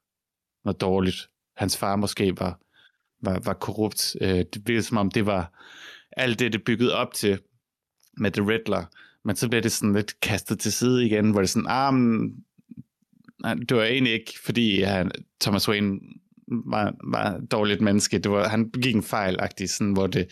[0.64, 1.30] noget dårligt.
[1.56, 2.60] Hans far måske var,
[3.20, 4.16] var, var korrupt.
[4.20, 5.52] Øh, det blev som om, det var
[6.12, 7.40] alt det, det byggede op til
[8.16, 8.84] med The Riddler.
[9.24, 12.44] Men så blev det sådan lidt kastet til side igen, hvor det sådan, ah, men,
[13.68, 15.10] det var egentlig ikke, fordi han,
[15.40, 16.00] Thomas Wayne
[16.50, 18.18] var, var dårligt menneske.
[18.18, 20.28] Det var, han begik en fejlagtig, sådan, hvor det,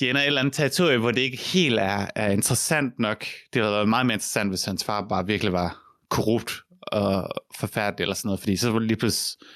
[0.00, 3.24] de ender et eller andet territorie, hvor det ikke helt er, er interessant nok.
[3.52, 5.78] Det havde været meget mere interessant, hvis hans far bare virkelig var
[6.08, 9.48] korrupt og forfærdelig eller sådan noget, fordi så var det lige pludselig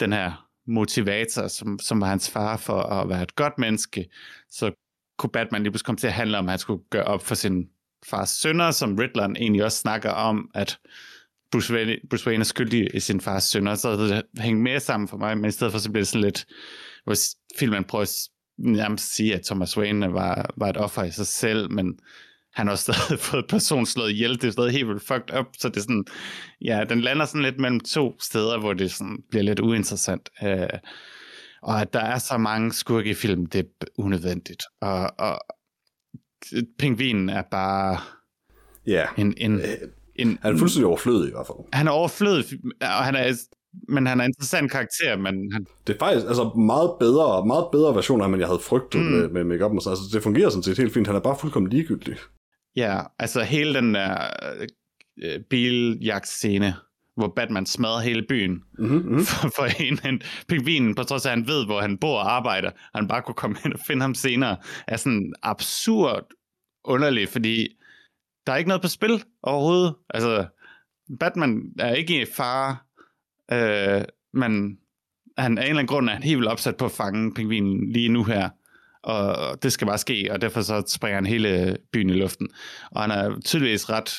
[0.00, 4.06] den her motivator, som, som var hans far for at være et godt menneske,
[4.50, 4.72] så
[5.18, 7.34] kunne Batman lige pludselig komme til at handle om, at han skulle gøre op for
[7.34, 7.68] sin
[8.06, 10.78] fars sønner, som Riddler egentlig også snakker om, at
[12.10, 15.38] Bruce Wayne, er skyldig i sin fars sønner, så det hængt mere sammen for mig,
[15.38, 16.46] men i stedet for så bliver det sådan lidt,
[17.04, 17.16] hvor
[17.58, 18.16] filmen prøver at
[18.58, 21.98] nærmest sige, at Thomas Wayne var, var et offer i sig selv, men
[22.54, 25.68] han har stadig fået person slået ihjel, det er stadig helt vildt fucked up, så
[25.68, 26.04] det er sådan,
[26.60, 30.28] ja, den lander sådan lidt mellem to steder, hvor det sådan bliver lidt uinteressant.
[30.42, 30.68] Øh,
[31.62, 34.62] og at der er så mange skurke i filmen, det er unødvendigt.
[34.80, 35.40] Og, og
[36.78, 37.98] pingvinen er bare
[38.86, 39.06] ja.
[39.16, 41.58] en, en, øh, en, han er fuldstændig overflødig i hvert fald.
[41.72, 42.44] Han er overflødig,
[42.80, 43.32] og han er,
[43.88, 45.16] men han er en interessant karakter.
[45.16, 45.66] Men han...
[45.86, 49.00] Det er faktisk altså, meget bedre, meget bedre version af ham, end jeg havde frygtet
[49.00, 49.06] mm.
[49.06, 51.06] med, med make Altså, det fungerer sådan set helt fint.
[51.06, 52.16] Han er bare fuldkommen ligegyldig.
[52.76, 54.16] Ja, altså hele den der
[55.22, 56.74] øh, biljagtscene,
[57.16, 59.24] hvor Batman smadrer hele byen mm-hmm.
[59.30, 62.32] for, for en, en pingvinen, på trods af at han ved, hvor han bor og
[62.32, 64.56] arbejder, og han bare kunne komme ind og finde ham senere,
[64.88, 66.26] er sådan absurd
[66.84, 67.68] underligt, fordi
[68.46, 69.94] der er ikke noget på spil overhovedet.
[70.10, 70.46] Altså,
[71.20, 72.76] Batman er ikke i fare,
[73.52, 74.78] øh, men
[75.38, 77.92] han, af en eller anden grund er han helt vildt opsat på at fange pingvinen
[77.92, 78.48] lige nu her,
[79.02, 82.48] og det skal bare ske, og derfor så springer han hele byen i luften.
[82.90, 84.14] Og han er tydeligvis ret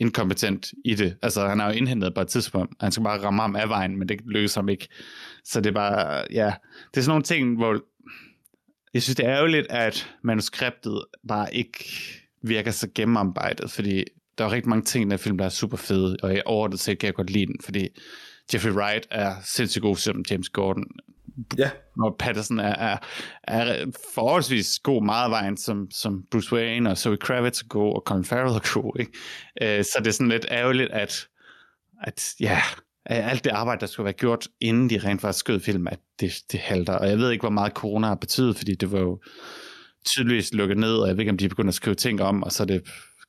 [0.00, 1.16] inkompetent i det.
[1.22, 2.74] Altså, han er jo indhentet på et tidspunkt.
[2.80, 4.88] Han skal bare ramme ham af vejen, men det lykkes ham ikke.
[5.44, 6.54] Så det er bare, ja,
[6.90, 7.80] det er sådan nogle ting, hvor
[8.94, 11.84] jeg synes, det er ærgerligt, at manuskriptet bare ikke
[12.44, 14.04] virker så gennemarbejdet, fordi
[14.38, 16.80] der er rigtig mange ting i den film, der er super fede, og jeg overordnet
[16.80, 17.88] set kan jeg godt lide den, fordi
[18.54, 20.84] Jeffrey Wright er sindssygt god som James Gordon.
[21.58, 21.70] Ja.
[22.00, 22.98] Og Patterson er, er,
[23.42, 28.02] er forholdsvis god meget vejen som, som Bruce Wayne, og Zoe Kravitz er god, og
[28.06, 29.00] Colin Farrell er god.
[29.00, 29.12] Ikke?
[29.78, 31.28] Øh, så det er sådan lidt ærgerligt, at,
[32.02, 32.62] at ja,
[33.06, 36.32] alt det arbejde, der skulle være gjort, inden de rent faktisk skød film, at det,
[36.52, 36.92] det halter.
[36.92, 39.20] Og jeg ved ikke, hvor meget corona har betydet, fordi det var jo
[40.06, 42.52] tydeligvis lukket ned, og jeg ved ikke, om de begynder at skrive ting om, og
[42.52, 42.82] så er det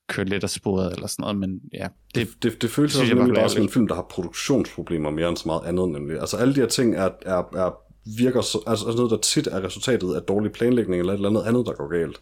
[0.08, 1.88] kørt lidt af sporet eller sådan noget, men ja.
[2.16, 5.38] Det, det, det, det føles som nemlig også en film, der har produktionsproblemer mere end
[5.38, 6.20] så meget andet, nemlig.
[6.20, 7.78] Altså alle de her ting er, er, er
[8.18, 11.44] virker så, altså noget, der tit er resultatet af dårlig planlægning eller et eller andet
[11.48, 12.20] andet, der går galt.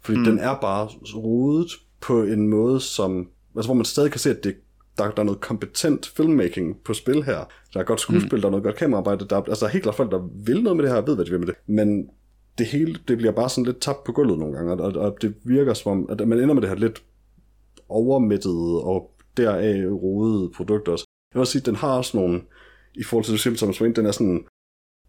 [0.00, 0.24] Fordi mm.
[0.24, 4.44] den er bare rodet på en måde, som, altså hvor man stadig kan se, at
[4.44, 4.54] det,
[4.98, 7.44] der, der er noget kompetent filmmaking på spil her.
[7.74, 8.40] Der er godt skuespil, mm.
[8.40, 10.76] der er noget godt kameraarbejde, der, altså der er helt klart folk, der vil noget
[10.76, 11.56] med det her, og ved, hvad de vil med det.
[11.66, 12.06] Men
[12.58, 15.34] det hele, det bliver bare sådan lidt tabt på gulvet nogle gange, og, og det
[15.44, 17.02] virker som om, at man ender med det her lidt
[17.88, 21.04] overmættede og deraf rodede produkter også.
[21.34, 22.42] Jeg vil sige, at den har også nogle,
[22.94, 24.46] i forhold til Simpsons Wayne, den er sådan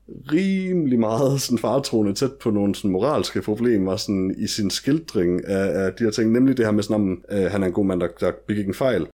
[0.09, 5.85] rimelig meget sådan fartroende tæt på nogle sådan moralske problemer sådan i sin skildring af,
[5.85, 7.85] af de her ting, nemlig det her med sådan om, øh, han er en god
[7.85, 9.07] mand, der, der begik en fejl.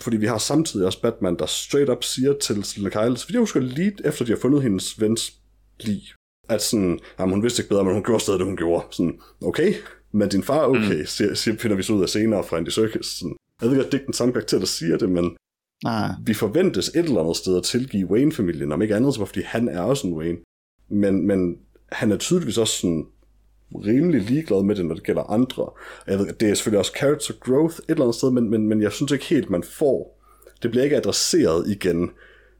[0.00, 3.40] Fordi vi har samtidig også Batman, der straight up siger til Selina Kyle, så jeg
[3.40, 5.40] husker lige efter de har fundet hendes vens
[5.80, 6.02] lig,
[6.48, 8.84] at sådan, jamen, hun vidste ikke bedre, men hun gjorde stadig det, hun gjorde.
[8.90, 9.74] Sådan, okay,
[10.12, 11.06] men din far okay, mm.
[11.06, 13.06] siger, siger, finder vi så ud af senere fra Andy Serkis.
[13.06, 15.36] Sådan, jeg ved godt, det er ikke den samme karakter, der siger det, men
[15.84, 16.10] ah.
[16.24, 19.68] vi forventes et eller andet sted at tilgive Wayne-familien, om ikke andet, så fordi han
[19.68, 20.38] er også en Wayne.
[20.90, 21.56] Men, men
[21.92, 23.06] han er tydeligvis også sådan
[23.74, 25.70] rimelig ligeglad med det, når det gælder andre.
[26.06, 28.82] Jeg ved, det er selvfølgelig også character growth et eller andet sted, men, men, men
[28.82, 30.24] jeg synes ikke helt, man får.
[30.62, 32.10] Det bliver ikke adresseret igen,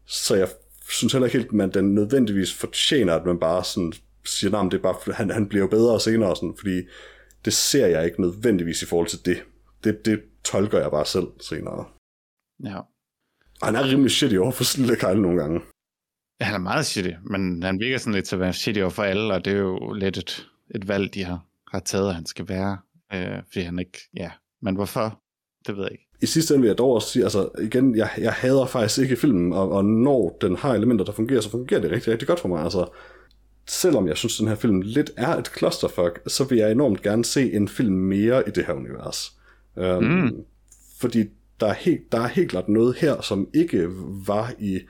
[0.06, 0.48] så jeg
[0.88, 3.92] synes heller ikke helt, at den nødvendigvis fortjener, at man bare sådan
[4.24, 6.82] siger, at det er bare, han, han bliver jo bedre senere, sådan, fordi
[7.44, 9.42] det ser jeg ikke nødvendigvis i forhold til det.
[9.84, 11.84] Det, det tolker jeg bare selv senere.
[12.64, 12.78] Ja.
[13.60, 15.60] Og han er rimelig shitty over for Lille Kyle nogle gange.
[16.40, 18.90] Ja, han er meget shitty, men han virker sådan lidt til at være shitty over
[18.90, 22.14] for alle, og det er jo lidt et, et valg, de har, har taget, at
[22.14, 22.78] han skal være.
[23.14, 24.30] Øh, fordi han ikke, ja,
[24.62, 25.22] men hvorfor?
[25.66, 26.07] Det ved jeg ikke.
[26.22, 29.16] I sidste ende vil jeg dog også sige, altså igen, jeg, jeg hader faktisk ikke
[29.16, 32.40] filmen, og, og når den har elementer, der fungerer, så fungerer det rigtig, rigtig godt
[32.40, 32.62] for mig.
[32.62, 32.86] Altså,
[33.66, 37.24] selvom jeg synes, den her film lidt er et clusterfuck, så vil jeg enormt gerne
[37.24, 39.32] se en film mere i det her univers.
[39.76, 40.44] Um, mm.
[41.00, 41.24] Fordi
[41.60, 43.88] der er, helt, der er helt klart noget her, som ikke
[44.26, 44.80] var i...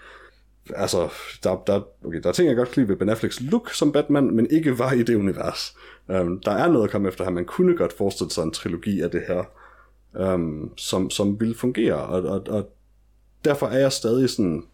[0.75, 1.09] Altså,
[1.45, 3.93] der, der, okay, der er ting, jeg godt kan lide ved Ben Afflecks look som
[3.93, 5.77] Batman, men ikke var i det univers.
[6.09, 7.31] Um, der er noget at komme efter her.
[7.31, 9.45] Man kunne godt forestille sig en trilogi af det her,
[10.15, 11.95] um, som, som ville fungere.
[11.95, 12.77] Og, og, og
[13.45, 14.65] derfor er jeg stadig sådan...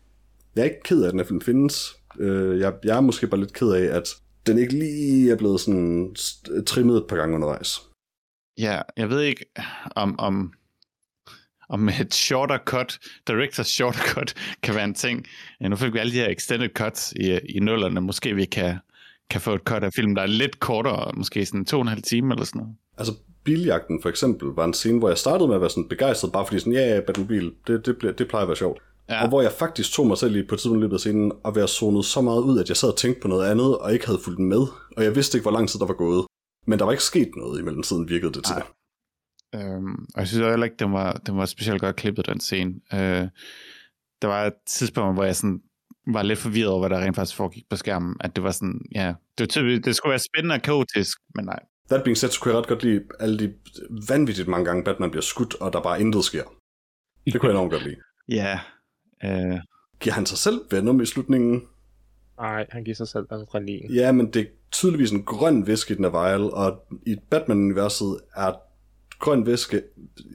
[0.56, 1.96] Jeg er ikke ked af, at den her film findes.
[2.18, 4.08] Øh, jeg, jeg er måske bare lidt ked af, at
[4.46, 6.14] den ikke lige er blevet sådan
[6.66, 7.80] trimmet et par gange undervejs.
[8.58, 9.44] Ja, jeg ved ikke,
[9.96, 10.52] om, om,
[11.68, 12.98] om et shorter cut,
[13.30, 15.26] director's shorter cut, kan være en ting.
[15.60, 18.00] Nu fik vi alle de her extended cuts i, i nullerne.
[18.00, 18.78] Måske vi kan,
[19.30, 21.88] kan få et cut af film, der er lidt kortere, måske sådan to og en
[21.88, 22.76] halv time eller sådan noget.
[22.98, 23.12] Altså,
[23.44, 26.46] biljagten for eksempel var en scene, hvor jeg startede med at være sådan begejstret, bare
[26.46, 28.82] fordi sådan, ja, ja, Batmobil, det, det, det, det plejer at være sjovt.
[29.08, 29.22] Ja.
[29.22, 31.32] Og hvor jeg faktisk tog mig selv i på et tidspunkt i løbet af scenen
[31.44, 33.92] og være zonet så meget ud, at jeg sad og tænkte på noget andet, og
[33.92, 34.66] ikke havde fulgt med.
[34.96, 36.26] Og jeg vidste ikke, hvor lang tid der var gået.
[36.66, 38.54] Men der var ikke sket noget i mellemtiden, virkede det til.
[39.54, 42.74] Øhm, og jeg synes heller ikke, den var, den var specielt godt klippet, den scene.
[42.92, 43.28] Øh,
[44.22, 45.60] der var et tidspunkt, hvor jeg sådan
[46.06, 48.16] var lidt forvirret over, hvad der rent faktisk foregik på skærmen.
[48.20, 49.06] At det var sådan, ja,
[49.38, 51.60] det, var tydeligt, det skulle være spændende og kaotisk, men nej.
[51.90, 53.54] That being said, så kunne jeg ret godt lide alle de
[54.08, 56.44] vanvittigt mange gange, Batman bliver skudt, og der bare intet sker.
[57.26, 57.96] Det kunne jeg enormt godt lide.
[58.28, 58.60] Ja.
[59.24, 59.58] Øh...
[60.00, 61.62] Giver han sig selv Venom i slutningen?
[62.38, 63.94] Nej, han giver sig selv adrenalin.
[63.94, 68.20] Ja, men det er tydeligvis en grøn væske i den her vial, og i Batman-universet
[68.36, 68.52] er
[69.18, 69.82] grøn væske,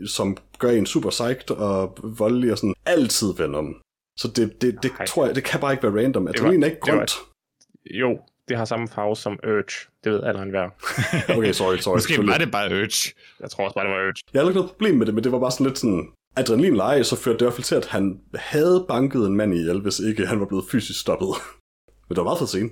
[0.08, 3.82] som gør en super psyched og voldelig og sådan, altid Venom.
[4.18, 6.28] Så det, det, det tror jeg, det kan bare ikke være random.
[6.28, 7.14] Adrenalin er ikke grønt.
[7.16, 8.20] Var, jo,
[8.50, 9.90] det har samme farve som Urge.
[10.04, 10.70] Det ved alle enhver.
[11.38, 11.96] okay, sorry, sorry.
[11.96, 13.14] Måske var det bare Urge.
[13.40, 14.24] Jeg tror også bare, det var Urge.
[14.34, 16.08] Jeg havde ikke noget problem med det, men det var bare sådan lidt sådan...
[16.38, 19.54] Adrenalin leje, så førte det i hvert fald til, at han havde banket en mand
[19.54, 21.28] ihjel, hvis ikke han var blevet fysisk stoppet.
[22.06, 22.72] men det var meget for sent.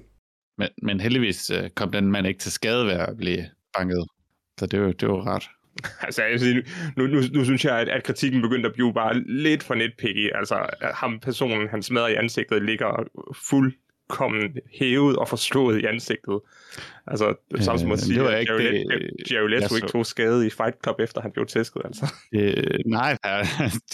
[0.57, 3.45] Men, men heldigvis øh, kom den mand ikke til skade ved at blive
[3.77, 4.07] banket.
[4.59, 5.49] Så det var, det var rart.
[6.05, 6.63] altså, jeg sige,
[6.97, 10.29] nu, nu, nu synes jeg, at, at kritikken begyndte at blive bare lidt for netpicky.
[10.35, 13.03] Altså, ham personen, han smadrer i ansigtet, ligger
[14.07, 16.39] fuldkommen hævet og forslået i ansigtet.
[17.07, 20.47] Altså, det samme som at sige, det at Jerry, det, Jerry Leto ikke tog skade
[20.47, 22.13] i Fight Club, efter han blev tæsket, altså.
[22.33, 23.17] Øh, nej,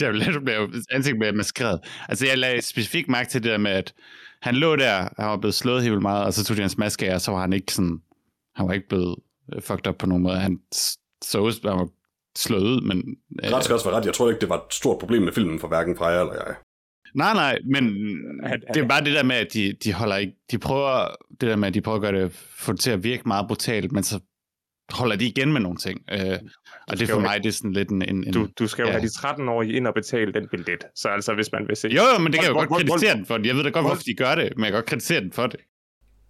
[0.02, 1.80] Jerry Leto blev ansigtet blev maskeret.
[2.10, 3.94] Altså, jeg lagde specifikt mærke til det der med, at
[4.42, 7.10] han lå der, han var blevet slået helt meget, og så tog de hans maske
[7.10, 8.02] af, og så var han ikke sådan,
[8.56, 9.16] han var ikke blevet
[9.60, 10.38] fucked up på nogen måde.
[10.38, 10.60] Han
[11.22, 11.88] så ud, han var
[12.38, 13.16] slået ud, men...
[13.44, 14.06] Ret skal også være ret.
[14.06, 16.56] Jeg tror ikke, det var et stort problem med filmen for hverken Freja eller jeg.
[17.16, 17.84] Nej, nej, men
[18.74, 20.34] det er bare det der med, at de, de holder ikke...
[20.52, 21.08] De prøver,
[21.42, 23.48] det der med, at de prøver at gøre det, få det til at virke meget
[23.48, 24.20] brutalt, men så
[24.90, 26.02] holder de igen med nogle ting.
[26.12, 26.40] Øh,
[26.88, 28.02] og det for mig, det er sådan lidt en...
[28.02, 28.92] en, du, du skal jo ja.
[28.92, 30.84] have de 13-årige ind og betale den billet.
[30.96, 31.88] Så altså, hvis man vil se...
[31.88, 33.40] Jo, jo, men det kan jeg jo godt kritisere den for.
[33.44, 35.48] Jeg ved da godt, hvorfor de gør det, men jeg kan godt kritisere den for
[35.48, 35.60] det.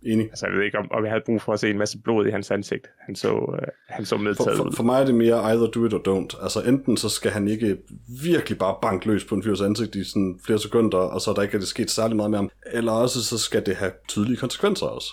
[0.06, 0.26] Enig.
[0.26, 2.28] Altså, jeg ved ikke, om, om jeg havde brug for at se en masse blod
[2.28, 2.88] i hans ansigt.
[3.06, 5.86] Han så, øh, han så medtaget for, for, for mig er det mere either do
[5.86, 6.44] it or don't.
[6.44, 7.78] Altså, enten så skal han ikke
[8.24, 11.36] virkelig bare banke løs på en fyrs ansigt i sådan flere sekunder, og så er
[11.36, 12.50] der ikke det sket særlig meget med ham.
[12.66, 15.08] Eller også så skal det have tydelige konsekvenser også.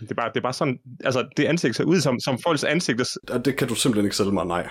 [0.00, 2.64] Det er bare, det er bare sådan, altså det ansigt ser ud som, som folks
[2.64, 3.04] ansigter.
[3.44, 4.68] Det kan du simpelthen ikke sælge mig, nej.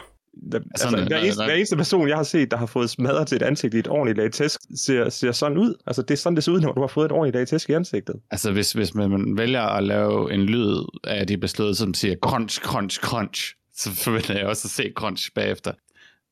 [0.51, 3.27] Der, altså, altså, hver, eneste, hver eneste person, jeg har set, der har fået smadret
[3.27, 5.75] til et ansigt i et ordentligt lag tæsk, ser, ser sådan ud.
[5.87, 7.69] Altså, det er sådan, det ser ud, når du har fået et ordentligt lag tæsk
[7.69, 8.15] i ansigtet.
[8.31, 12.61] Altså, hvis, hvis man vælger at lave en lyd af de beslået, som siger crunch,
[12.61, 15.71] crunch, crunch, så forventer jeg også at se crunch bagefter.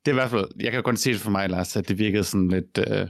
[0.06, 2.00] Det er i hvert fald, jeg kan kun se det for mig, Lars, at det
[2.00, 3.08] virkede sådan lidt, øh,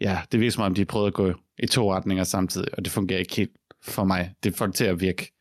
[0.00, 2.92] ja, det virker som om, de prøvede at gå i to retninger samtidig, og det
[2.92, 4.34] fungerer ikke helt for mig.
[4.44, 5.32] Det får det til at virke.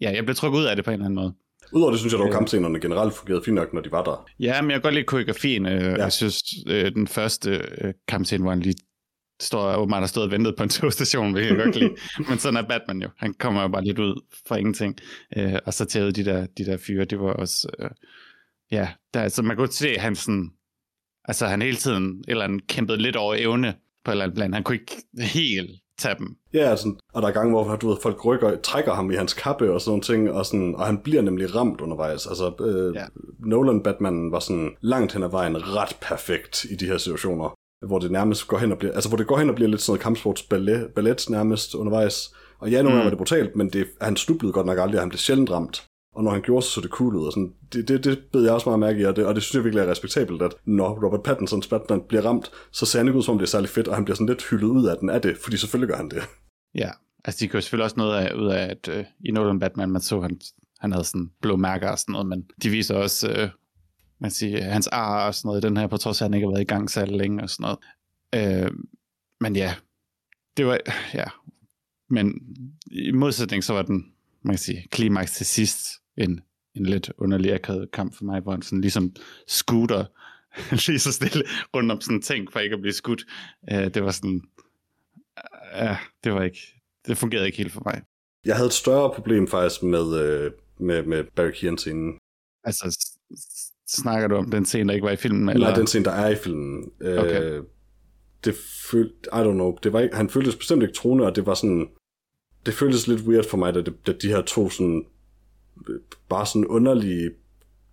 [0.00, 1.34] Ja, jeg blev trukket ud af det på en eller anden måde.
[1.72, 4.26] Udover det synes jeg dog, at kampscenerne generelt fungerede fint nok, når de var der.
[4.40, 5.66] Ja, men jeg kan godt lide koreografien.
[5.66, 5.94] Øh, ja.
[5.96, 7.50] Jeg synes, øh, den første
[7.80, 8.76] øh, kampscene, hvor han lige
[9.40, 11.96] står, åbenbart har stået og ventet på en togstation, vil jeg godt lide.
[12.28, 13.08] men sådan er Batman jo.
[13.16, 14.98] Han kommer jo bare lidt ud fra ingenting.
[15.66, 17.68] og så tævede de der, de der fyre, det var også...
[18.70, 20.50] ja, der, altså, man kunne se, at han sådan...
[21.24, 24.54] Altså, han hele tiden eller han kæmpede lidt over evne på et eller andet plan.
[24.54, 26.36] Han kunne ikke helt tage dem.
[26.54, 29.34] Ja, altså, og der er gange, hvor du ved, folk rykker, trækker ham i hans
[29.34, 32.26] kappe og sådan nogle ting, og, sådan, og han bliver nemlig ramt undervejs.
[32.26, 33.04] Altså, øh, ja.
[33.38, 37.54] Nolan Batman var sådan langt hen ad vejen ret perfekt i de her situationer,
[37.86, 39.82] hvor det nærmest går hen og bliver, altså hvor det går hen og bliver lidt
[39.82, 42.34] sådan noget kampsports ballet, ballet nærmest undervejs.
[42.60, 43.04] Og ja, nogle gange mm.
[43.04, 45.87] var det brutalt, men det, han snublede godt nok aldrig, og han blev sjældent ramt.
[46.18, 47.26] Og når han gjorde så, så det cool ud.
[47.26, 49.42] Og sådan, det, det, det bed jeg også meget mærke i, og det, og det
[49.42, 53.08] synes jeg virkelig er respektabelt, at når Robert Pattinsons Batman bliver ramt, så ser han
[53.08, 54.86] ikke ud som om det er særlig fedt, og han bliver sådan lidt hyldet ud
[54.86, 56.22] af den af det, fordi selvfølgelig gør han det.
[56.74, 56.90] Ja,
[57.24, 60.02] altså de gør selvfølgelig også noget af, ud af, at øh, i Nolan Batman, man
[60.02, 60.40] så, han,
[60.78, 63.48] han havde sådan blå mærker og sådan noget, men de viser også, øh,
[64.20, 66.34] man siger, hans ar og sådan noget i den her, på trods af, at han
[66.34, 67.76] ikke har været i gang så længe og sådan
[68.32, 68.64] noget.
[68.64, 68.70] Øh,
[69.40, 69.74] men ja,
[70.56, 70.78] det var,
[71.14, 71.24] ja,
[72.10, 72.40] men
[72.90, 74.12] i modsætning så var den,
[74.42, 75.78] man kan sige, klimaks til sidst
[76.18, 76.40] en,
[76.74, 79.12] en lidt underlig akavet kamp for mig, hvor han sådan ligesom
[79.46, 80.04] scooter
[80.88, 81.44] lige så stille
[81.74, 83.24] rundt om sådan en ting, for ikke at blive skudt.
[83.72, 84.42] Uh, det var sådan,
[85.74, 86.60] ja, det var ikke,
[87.06, 88.02] det fungerede ikke helt for mig.
[88.44, 92.18] Jeg havde et større problem faktisk med, øh, med, med Barry Keoghan scenen.
[92.64, 92.98] Altså,
[93.88, 95.48] snakker du om den scene, der ikke var i filmen?
[95.48, 95.66] Eller?
[95.66, 96.90] Nej, den scene, der er i filmen.
[97.00, 97.42] Øh, okay.
[97.42, 97.64] Øh,
[98.44, 98.54] det
[98.90, 101.54] følte, I don't know, det var ikke, han føltes bestemt ikke troende, og det var
[101.54, 101.88] sådan,
[102.66, 105.06] det føltes lidt weird for mig, da, det, da de her to sådan,
[106.28, 107.30] bare sådan underlige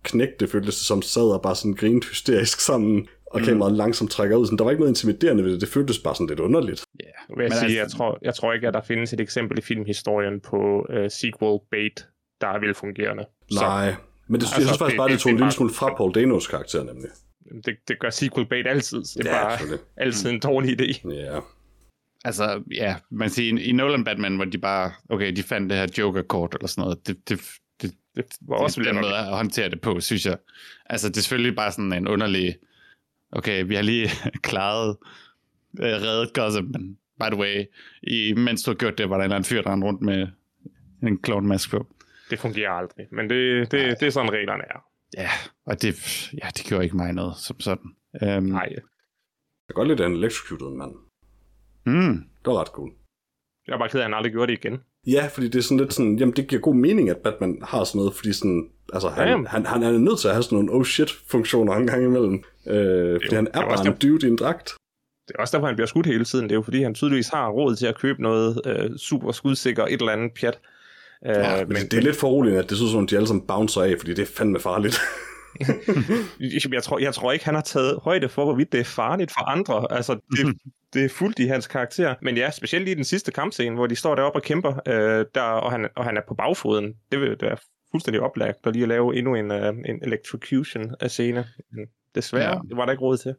[0.02, 3.78] knægte føltes som sad og bare sådan grinte hysterisk sammen, og kameraet mm.
[3.78, 4.46] langsomt trækker ud.
[4.46, 5.60] Sådan, der var ikke noget intimiderende ved det.
[5.60, 6.84] Det føltes bare sådan lidt underligt.
[7.00, 7.38] Ja, yeah.
[7.38, 7.78] vil jeg, sige, altså...
[7.78, 11.58] jeg, tror, jeg tror ikke, at der findes et eksempel i filmhistorien på uh, sequel
[11.70, 12.06] bait,
[12.40, 13.24] der er velfungerende.
[13.52, 13.96] Nej, så,
[14.28, 16.46] men det, altså, jeg synes faktisk bare, det tog en lille smule fra Paul Danos
[16.46, 17.08] karakter, nemlig.
[17.64, 18.98] Det, det gør sequel bait altid.
[18.98, 21.10] Det er ja, bare altid en dårlig idé.
[21.10, 21.40] Ja.
[22.24, 25.86] Altså, ja, man siger, i Nolan Batman, hvor de bare, okay, de fandt det her
[25.98, 27.40] Joker-kort eller sådan noget, det, det,
[28.16, 30.38] det, det var også den måde at håndtere det på, synes jeg.
[30.86, 32.56] Altså, det er selvfølgelig bare sådan en underlig,
[33.32, 34.08] okay, vi har lige
[34.48, 34.96] klaret,
[35.78, 37.64] uh, reddet Gotham, men by the way,
[38.02, 40.28] i, mens du har gjort det, var der en eller anden fyr, der rundt med
[41.02, 41.86] en clown-mask på.
[42.30, 44.84] Det fungerer aldrig, men det, det, det er sådan reglerne er.
[45.16, 45.30] Ja,
[45.64, 45.94] og det,
[46.32, 47.94] ja, det gjorde ikke mig noget som sådan.
[48.22, 48.68] Um, Nej.
[48.72, 48.82] Jeg
[49.68, 50.92] kan godt lide, han electrocuted mand.
[51.86, 52.14] Mm.
[52.44, 52.92] Det var ret cool.
[53.66, 54.80] Jeg er bare ked af, at han aldrig gjorde det igen.
[55.06, 57.84] Ja, fordi det er sådan lidt sådan, jamen det giver god mening, at Batman har
[57.84, 60.56] sådan noget, fordi sådan, altså han, ja, han, han, er nødt til at have sådan
[60.56, 62.44] nogle oh shit funktioner en gang imellem.
[62.66, 64.74] Øh, fordi han er bare en dude i en dragt.
[65.28, 66.44] Det er også derfor, han bliver skudt hele tiden.
[66.44, 69.84] Det er jo fordi, han tydeligvis har råd til at købe noget øh, super skudsikker,
[69.84, 70.58] et eller andet pjat.
[71.26, 73.46] Øh, ja, men, men det er lidt foruroligende, at det synes som, de alle sammen
[73.46, 74.98] bouncer af, fordi det er fandme farligt.
[76.72, 79.48] jeg, tror, jeg tror ikke, han har taget højde for, hvorvidt det er farligt for
[79.48, 79.92] andre.
[79.92, 80.56] Altså, det,
[80.94, 82.14] det er fuldt i hans karakter.
[82.22, 85.40] Men ja, specielt lige den sidste kampscene, hvor de står deroppe og kæmper, øh, der,
[85.40, 86.94] og, han, og han er på bagfoden.
[87.12, 87.56] Det vil være
[87.90, 91.46] fuldstændig oplagt at lige at lave endnu en, uh, en electrocution af scene.
[92.14, 92.60] Desværre, ja.
[92.68, 93.34] det var der ikke råd til.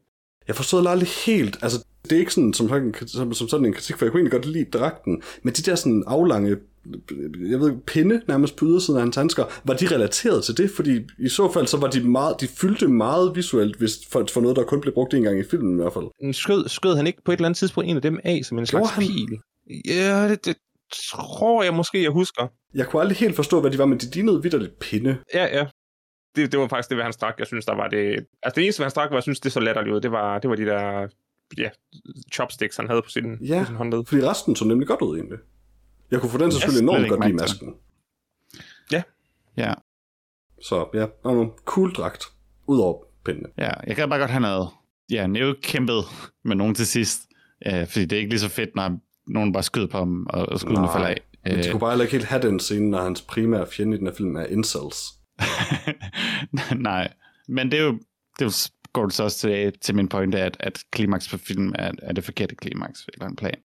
[0.47, 3.97] Jeg forstod aldrig helt, altså det er ikke sådan som, som, som sådan en kritik,
[3.97, 6.57] for jeg kunne egentlig godt lide dragten, men de der sådan aflange
[7.49, 10.71] jeg ved pinde nærmest på ydersiden af hans handsker, var de relateret til det?
[10.75, 14.41] Fordi i så fald, så var de meget, de fyldte meget visuelt, hvis for, for
[14.41, 16.33] noget, der kun blev brugt en gang i filmen i hvert fald.
[16.33, 18.65] Skød, skød han ikke på et eller andet tidspunkt en af dem af, som en
[18.65, 19.03] slags han...
[19.03, 19.39] pil?
[19.85, 20.55] Ja, det, det,
[20.93, 22.47] tror jeg måske, jeg husker.
[22.73, 25.17] Jeg kunne aldrig helt forstå, hvad de var, men de lignede vidderligt pinde.
[25.33, 25.65] Ja, ja.
[26.35, 27.35] Det, det var faktisk det, hvad han strak.
[27.39, 28.25] Jeg synes, der var det...
[28.43, 30.39] Altså det eneste, hvad han strak, var, jeg synes, det så latterligt ud, det var,
[30.39, 31.07] det var de der
[31.57, 31.69] ja,
[32.33, 34.05] chopsticks, han havde på sin, ja, på sin håndled.
[34.05, 35.37] fordi resten så nemlig godt ud egentlig.
[36.11, 37.73] Jeg kunne få den selvfølgelig enormt godt lide masken.
[38.91, 39.03] Ja.
[39.57, 39.73] Ja.
[40.61, 42.23] Så ja, og cool dragt.
[42.67, 43.47] Udover pindene.
[43.57, 44.69] Ja, jeg kan bare godt have noget.
[45.11, 46.03] Ja, Neo kæmpet
[46.45, 47.21] med nogen til sidst.
[47.65, 50.49] Ja, fordi det er ikke lige så fedt, når nogen bare skyder på ham, og,
[50.49, 51.21] og skyderne falder af.
[51.43, 51.71] Men de øh.
[51.71, 54.35] kunne bare ikke helt have den scene, når hans primære fjende i den her film
[54.35, 54.97] er incels.
[56.75, 57.13] Nej,
[57.47, 57.91] men det er jo,
[58.39, 58.51] det er jo
[58.93, 62.13] går det så også til, til min pointe, at, at klimaks på film er, er
[62.13, 63.59] det forkerte klimaks, eller en plan.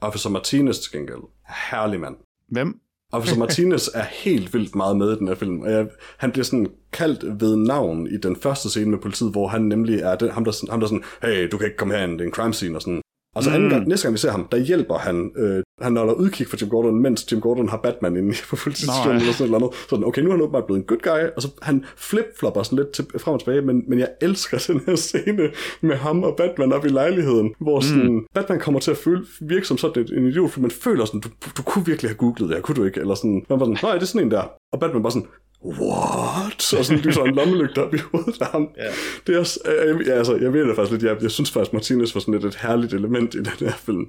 [0.00, 1.22] Officer Martinez til gengæld.
[1.70, 2.16] Herlig mand.
[2.48, 2.80] Hvem?
[3.12, 5.60] Officer Martinez er helt vildt meget med i den her film.
[5.60, 5.88] Og jeg,
[6.18, 10.00] han bliver sådan kaldt ved navn i den første scene med politiet, hvor han nemlig
[10.00, 12.26] er den, ham, der, ham der sådan, hey, du kan ikke komme herind, det er
[12.26, 13.02] en crime scene, og sådan.
[13.36, 13.56] Og så mm.
[13.56, 16.56] anden gang, næste gang vi ser ham, der hjælper han, øh, han holder udkig for
[16.60, 19.74] Jim Gordon, mens Jim Gordon har Batman inde på politistationen eller sådan noget.
[19.90, 22.78] Sådan, okay, nu er han åbenbart blevet en good guy, og så han flip-flopper sådan
[22.78, 26.36] lidt til, frem og tilbage, men, men jeg elsker den her scene med ham og
[26.36, 28.26] Batman op i lejligheden, hvor sådan, mm.
[28.34, 31.28] Batman kommer til at føle, virke som sådan en idiot, for man føler sådan, du,
[31.56, 33.00] du kunne virkelig have googlet det her, kunne du ikke?
[33.00, 34.44] Eller sådan, man var sådan, nej, det er sådan en der.
[34.72, 35.28] Og Batman bare sådan,
[35.66, 36.74] what?
[36.78, 38.62] Og sådan lyser en lommelygte op i hovedet af ham.
[38.78, 38.92] Yeah.
[39.26, 41.72] Det er også, øh, ja, altså, jeg ved det faktisk lidt, jeg, jeg synes faktisk,
[41.72, 44.06] Martinez var sådan lidt et herligt element i den her film.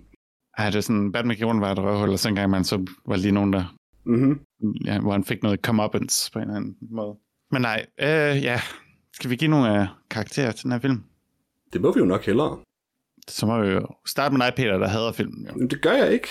[0.60, 3.16] Ja, det er sådan, Batman gjorde var et røvhul, og så engang man så var
[3.16, 4.40] lige nogen, der, mm-hmm.
[4.86, 7.16] ja, hvor han fik noget comeuppance på en eller anden måde.
[7.52, 8.62] Men nej, øh, ja,
[9.14, 11.04] skal vi give nogle uh, karakterer til den her film?
[11.74, 12.60] Det må vi jo nok hellere.
[13.28, 15.48] Så må vi jo starte med dig, Peter, der hader filmen.
[15.48, 15.54] Jo.
[15.56, 16.28] Men det gør jeg ikke.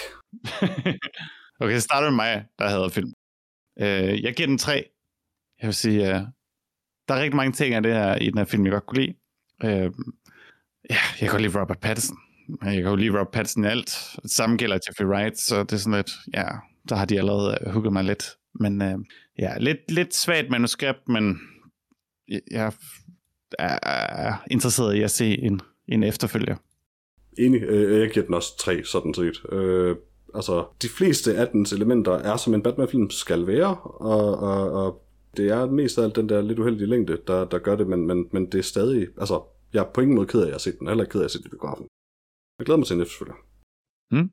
[1.60, 3.12] okay, så starter med mig, der hader film.
[3.80, 4.84] Uh, jeg giver den tre.
[5.60, 6.20] Jeg vil sige, uh,
[7.08, 9.00] der er rigtig mange ting af det her i den her film, jeg godt kunne
[9.00, 9.14] lide.
[9.64, 9.92] Uh,
[10.90, 12.16] ja, jeg kan godt lide Robert Pattinson.
[12.62, 14.16] Jeg kan jo lide Robert Pattinson i alt.
[14.22, 16.48] Det samme gælder Jeffrey Wright, så det er sådan lidt, ja,
[16.88, 18.24] der har de allerede øh, uh, hugget mig lidt.
[18.60, 19.00] Men uh,
[19.38, 21.40] ja, lidt, lidt svagt manuskript, men
[22.50, 22.72] jeg
[23.58, 26.56] er interesseret i at se en, en efterfølger.
[27.38, 27.62] Enig,
[28.00, 29.52] jeg giver den også tre, sådan set.
[29.52, 29.96] Øh,
[30.34, 35.05] altså, de fleste af dens elementer er, som en Batman-film skal være, og, og, og
[35.36, 38.06] det er mest af alt den der lidt uheldige længde, der, der gør det, men,
[38.06, 40.54] men, men det er stadig, altså, jeg er på ingen måde ked af, at jeg
[40.54, 41.86] har set den, heller ikke ked af, at jeg har set den i biografen.
[42.58, 43.34] Jeg glæder mig til en efterfølger.
[44.10, 44.30] Mm.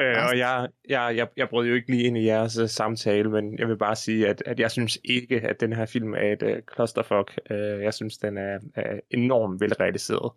[0.00, 3.30] Øh, og jeg, jeg, jeg, jeg brød jo ikke lige ind i jeres uh, samtale,
[3.30, 6.32] men jeg vil bare sige, at, at jeg synes ikke, at den her film er
[6.32, 7.38] et uh, clusterfuck.
[7.50, 10.32] Uh, jeg synes, den er, er enormt velrealiseret.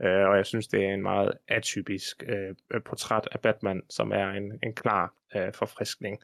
[0.00, 4.28] Uh, og jeg synes, det er en meget atypisk uh, portræt af Batman, som er
[4.28, 6.18] en, en klar uh, forfriskning.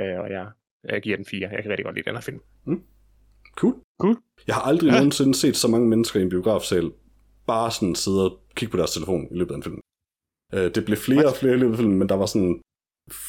[0.00, 0.46] Uh, og jeg,
[0.92, 1.48] jeg giver den fire.
[1.48, 2.40] Jeg kan rigtig godt lide den her film.
[2.64, 2.82] Mm.
[3.56, 3.74] Cool.
[4.00, 4.16] cool.
[4.46, 4.94] Jeg har aldrig ja.
[4.94, 6.92] nogensinde set så mange mennesker i en biografsal
[7.46, 9.80] bare sådan sidde og kigge på deres telefon i løbet af en film.
[10.54, 12.60] Øh, det blev flere og flere i løbet af filmen, men der var sådan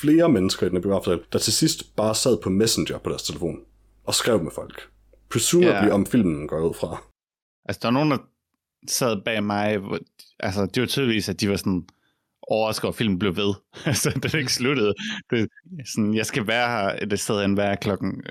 [0.01, 3.60] flere mennesker i den biografsal, der til sidst bare sad på Messenger på deres telefon
[4.03, 4.89] og skrev med folk.
[5.30, 5.93] Presumably yeah.
[5.93, 7.03] om filmen går ud fra.
[7.66, 8.18] Altså, der er nogen, der
[8.88, 9.80] sad bag mig,
[10.39, 11.88] altså det var tydeligvis, at de var sådan
[12.50, 13.54] overrasket over, at filmen blev ved.
[13.86, 14.93] altså, den ikke sluttede.
[15.30, 15.50] Det,
[15.86, 18.24] sådan, jeg skal være her det sted end hver klokken.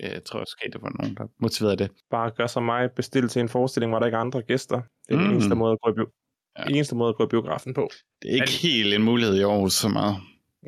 [0.00, 1.90] Jeg tror også, det var nogen, der motiverede det.
[2.10, 4.80] Bare gør som mig, bestil til en forestilling, hvor der ikke er andre gæster.
[5.08, 5.24] Det er mm.
[5.24, 6.12] den eneste måde at gå i, bio-
[6.58, 6.64] ja.
[6.64, 7.90] eneste måde at gå i biografen på.
[8.22, 10.16] Det er ikke er helt en mulighed i Aarhus så meget.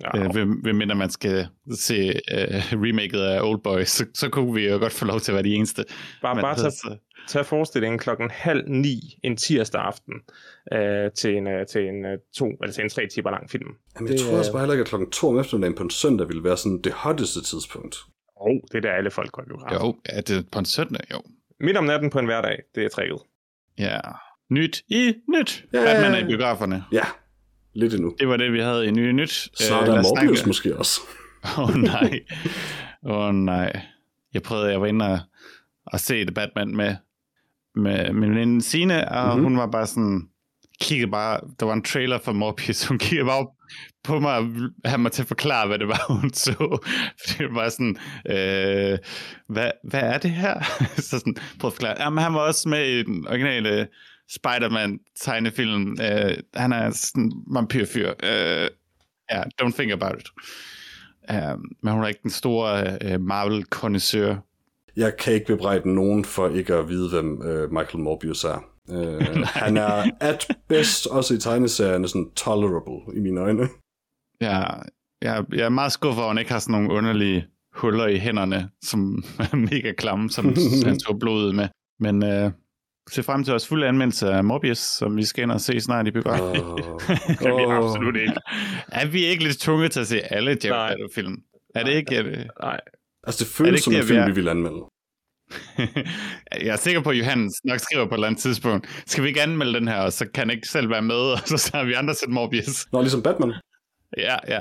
[0.03, 0.18] Ja.
[0.18, 4.55] Øh, ved, ved mindre man skal se uh, remaket af Old Boy, så, så kunne
[4.55, 5.84] vi jo godt få lov til at være de eneste.
[6.22, 6.97] Bare, bare tage, så...
[7.28, 10.14] tage forestillingen klokken halv ni en tirsdag aften
[10.74, 13.68] uh, til en, uh, til en uh, to, eller til en tre timer lang film.
[13.97, 15.90] Jamen, jeg det, tror også bare heller ikke, at klokken to om eftermiddagen på en
[15.90, 17.97] søndag ville være sådan det hotteste tidspunkt.
[17.97, 19.86] Jo, oh, det er der alle folk går i biografen.
[19.86, 21.05] Jo, er det på en søndag?
[21.12, 21.22] Jo.
[21.61, 23.18] Midt om natten på en hverdag, det er trækket.
[23.78, 24.01] Ja.
[24.51, 25.64] Nyt i nyt.
[25.72, 26.84] Ja, Batman er i biograferne.
[26.92, 27.05] Ja,
[27.74, 28.14] lidt endnu.
[28.18, 29.30] Det var det, vi havde i Nye Nyt.
[29.30, 30.46] Så er der Morbius snakke.
[30.46, 31.00] måske også.
[31.58, 32.20] Åh oh, nej.
[33.06, 33.80] Åh oh, nej.
[34.34, 35.18] Jeg prøvede, jeg var inde og,
[35.86, 36.96] og se The Batman med,
[37.74, 39.44] med min veninde Signe, og mm-hmm.
[39.44, 40.28] hun var bare sådan,
[40.80, 43.46] kiggede bare, der var en trailer for Morbius, hun kiggede bare
[44.04, 44.46] på mig og
[44.84, 46.86] have mig til at forklare, hvad det var, hun så.
[47.38, 47.96] Det var sådan,
[48.28, 48.98] øh,
[49.48, 50.60] hvad, hvad er det her?
[50.96, 52.02] så sådan, prøv at forklare.
[52.02, 53.88] Jamen, han var også med i den originale
[54.30, 55.90] Spider-Man tegnefilm.
[55.90, 58.08] Uh, han er sådan en vampyrfyr.
[58.22, 58.68] Uh, ja,
[59.32, 60.28] yeah, don't think about it.
[61.30, 64.36] Uh, men hun er ikke den store uh, marvel kondensør
[64.96, 68.64] Jeg kan ikke bebrejde nogen for ikke at vide, hvem uh, Michael Morbius er.
[68.88, 73.68] Uh, han er at best, også i tegneserierne, sådan tolerable i mine øjne.
[74.40, 74.62] Ja,
[75.22, 78.18] jeg, jeg er meget skuffet over, at han ikke har sådan nogle underlige huller i
[78.18, 80.54] hænderne, som er mega klamme, som
[80.84, 81.68] han tog blodet med.
[82.00, 82.52] Men uh,
[83.11, 86.07] se frem til os fulde anmeldelse af Morbius, som vi skal ind og se snart
[86.07, 86.62] i biografen.
[86.62, 87.00] Oh.
[87.40, 88.34] det er vi absolut ikke.
[89.00, 91.36] Er vi ikke lidt tunge til at se alle Jared Leto-film?
[91.74, 92.16] Er det ikke...
[92.16, 92.50] det...
[92.61, 92.80] Nej.
[93.26, 94.84] Altså, det føles det som en film, vi vil anmelde.
[96.66, 99.02] jeg er sikker på, at Johannes nok skriver på et eller andet tidspunkt.
[99.07, 101.38] Skal vi ikke anmelde den her, og så kan han ikke selv være med, og
[101.38, 102.86] så har vi andre set Morbius.
[102.92, 103.52] Nå, ligesom Batman.
[104.16, 104.61] Ja, ja.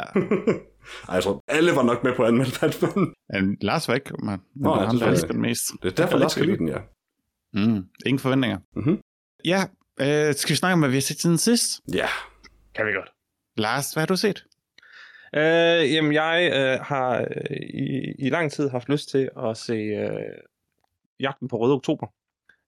[1.10, 3.14] Ej, jeg tror, alle var nok med på at anmelde Batman.
[3.34, 4.40] Ja, Lars var ikke, man.
[4.56, 5.62] Nå, han, der elsker den mest.
[5.84, 6.78] Det er derfor, Lars kan lide den, ja.
[7.54, 8.58] Mm, ingen forventninger.
[8.76, 9.02] Mm-hmm.
[9.46, 9.64] Ja,
[10.02, 11.82] øh, skal vi snakke om, hvad vi har set siden sidst?
[11.94, 12.08] Ja.
[12.76, 13.10] Kan vi godt.
[13.58, 14.46] Lars, hvad har du set?
[15.36, 19.74] Øh, jamen, jeg øh, har øh, i, i lang tid haft lyst til at se
[19.74, 20.10] øh,
[21.20, 22.08] Jagten på Røde Oktober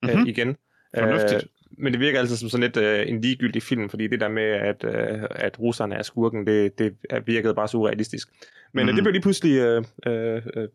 [0.04, 0.22] mm-hmm.
[0.22, 0.58] øh, igen.
[1.00, 1.44] Fornuftigt.
[1.44, 4.28] Øh, men det virker altså som sådan lidt øh, en ligegyldig film, fordi det der
[4.28, 8.30] med, at, øh, at russerne er skurken, det, det virkede bare så urealistisk.
[8.74, 8.90] Men mm.
[8.90, 10.68] øh, det blev lige pludselig øh, øh, øh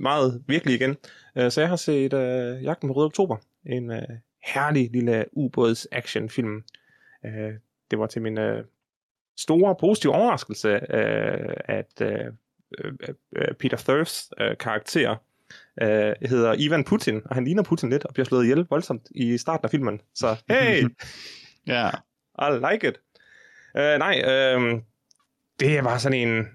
[0.00, 0.96] meget virkelig igen.
[1.36, 3.36] Øh, så jeg har set uh, Jagten på Røde Oktober.
[3.66, 3.98] En uh,
[4.44, 6.64] herlig lille ubåds actionfilm.
[7.24, 7.52] Uh,
[7.90, 8.58] det var til min uh,
[9.38, 12.34] store positive overraskelse, uh, at uh,
[12.84, 15.10] uh, Peter Thurfs uh, karakter
[15.82, 19.38] uh, hedder Ivan Putin, og han ligner Putin lidt, og bliver slået ihjel voldsomt i
[19.38, 20.00] starten af filmen.
[20.14, 20.82] Så hey!
[21.66, 21.72] ja.
[21.72, 21.94] yeah.
[22.38, 23.00] I like it.
[23.74, 24.80] Uh, nej, uh,
[25.60, 26.46] det var sådan en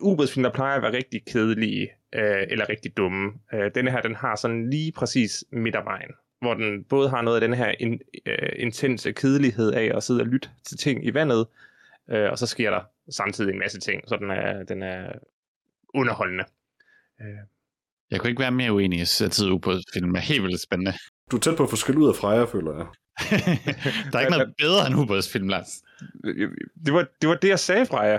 [0.00, 3.32] ubådsfilm, der plejer at være rigtig kedelige øh, eller rigtig dumme.
[3.54, 7.48] Øh, denne her, den har sådan lige præcis midtervejen, hvor den både har noget af
[7.48, 11.46] den her in, øh, intense kedelighed af at sidde og lytte til ting i vandet,
[12.10, 12.80] øh, og så sker der
[13.10, 15.12] samtidig en masse ting, så den er, den er
[15.94, 16.44] underholdende.
[17.20, 17.38] Øh.
[18.10, 18.98] Jeg kunne ikke være mere uenig.
[18.98, 20.92] Jeg synes altid, ubådsfilm er helt vildt spændende.
[21.30, 22.86] Du er tæt på at få skyld ud af Freja, føler jeg.
[24.12, 25.82] der er ikke noget bedre end ubådsfilm, Lars.
[26.86, 28.18] Det var, det var det, jeg sagde, Freja.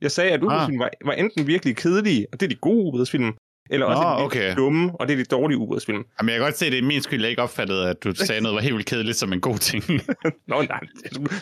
[0.00, 0.84] Jeg sagde, at ubådsfilm ah.
[0.84, 3.34] var, var enten virkelig kedelige, og det er de gode ubådsfilm,
[3.70, 4.56] eller også Nå, de okay.
[4.56, 6.04] dumme, og det er de dårlige ubådsfilm.
[6.18, 8.14] Jamen, jeg kan godt se, at det er min skyld, jeg ikke opfattede, at du
[8.14, 9.84] sagde noget var helt vildt kedeligt som en god ting.
[10.48, 10.80] Nå, nej,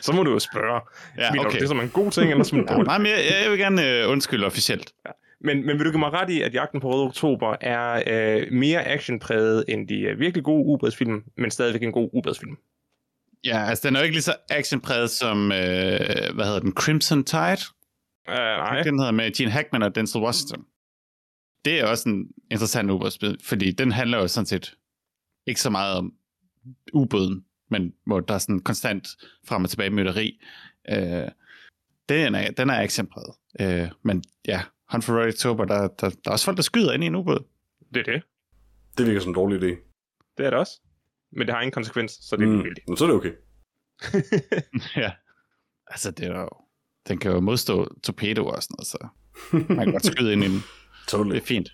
[0.00, 0.80] så må du jo spørge.
[1.18, 1.58] Ja, okay.
[1.58, 3.58] Det er som en god ting, eller som en dårlig Nej, men jeg, jeg vil
[3.58, 4.92] gerne uh, undskylde officielt.
[5.06, 5.10] Ja.
[5.44, 8.52] Men, men vil du give mig ret i, at Jagten på Røde Oktober er øh,
[8.52, 12.56] mere actionpræget end de øh, virkelig gode ubådsfilm, men stadigvæk en god ubådsfilm?
[13.44, 15.58] Ja, altså den er jo ikke lige så actionpræget som, øh,
[16.34, 17.62] hvad hedder den, Crimson Tide?
[18.28, 18.82] Uh, nej.
[18.82, 20.64] Den hedder med Gene Hackman og Denzel Washington.
[21.64, 24.74] Det er også en interessant ubådsspil, fordi den handler jo sådan set
[25.46, 26.14] ikke så meget om
[26.92, 29.08] ubåden, men hvor der er sådan konstant
[29.46, 30.40] frem og tilbage mytteri.
[30.92, 31.28] Uh,
[32.08, 33.34] den er, den er actionpræget.
[33.60, 34.62] Uh, men ja,
[34.92, 37.14] Hunt for Red October, der, der, der er også folk, der skyder ind i en
[37.14, 37.44] ubåd.
[37.94, 38.22] Det er det.
[38.98, 39.70] Det virker som en dårlig idé.
[40.36, 40.80] Det er det også.
[41.32, 42.98] Men det har ingen konsekvens, så det er mm, vildt.
[42.98, 43.34] Så er det okay.
[45.04, 45.12] ja.
[45.86, 46.48] Altså, det er jo
[47.08, 48.98] den kan jo modstå torpedo og sådan noget, så
[49.74, 50.62] man kan godt skyde ind i den.
[51.08, 51.34] totally.
[51.34, 51.72] Det er fint.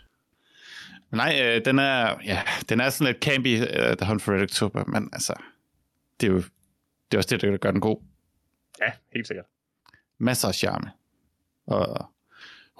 [1.11, 4.33] Men nej, øh, den er, ja, den er sådan lidt campy, uh, The Hunt for
[4.33, 5.35] Red October, men altså,
[6.21, 6.43] det er jo
[7.11, 8.03] det er også det, der gør den god.
[8.81, 9.45] Ja, helt sikkert.
[10.19, 10.91] Masser af charme.
[11.67, 12.11] Og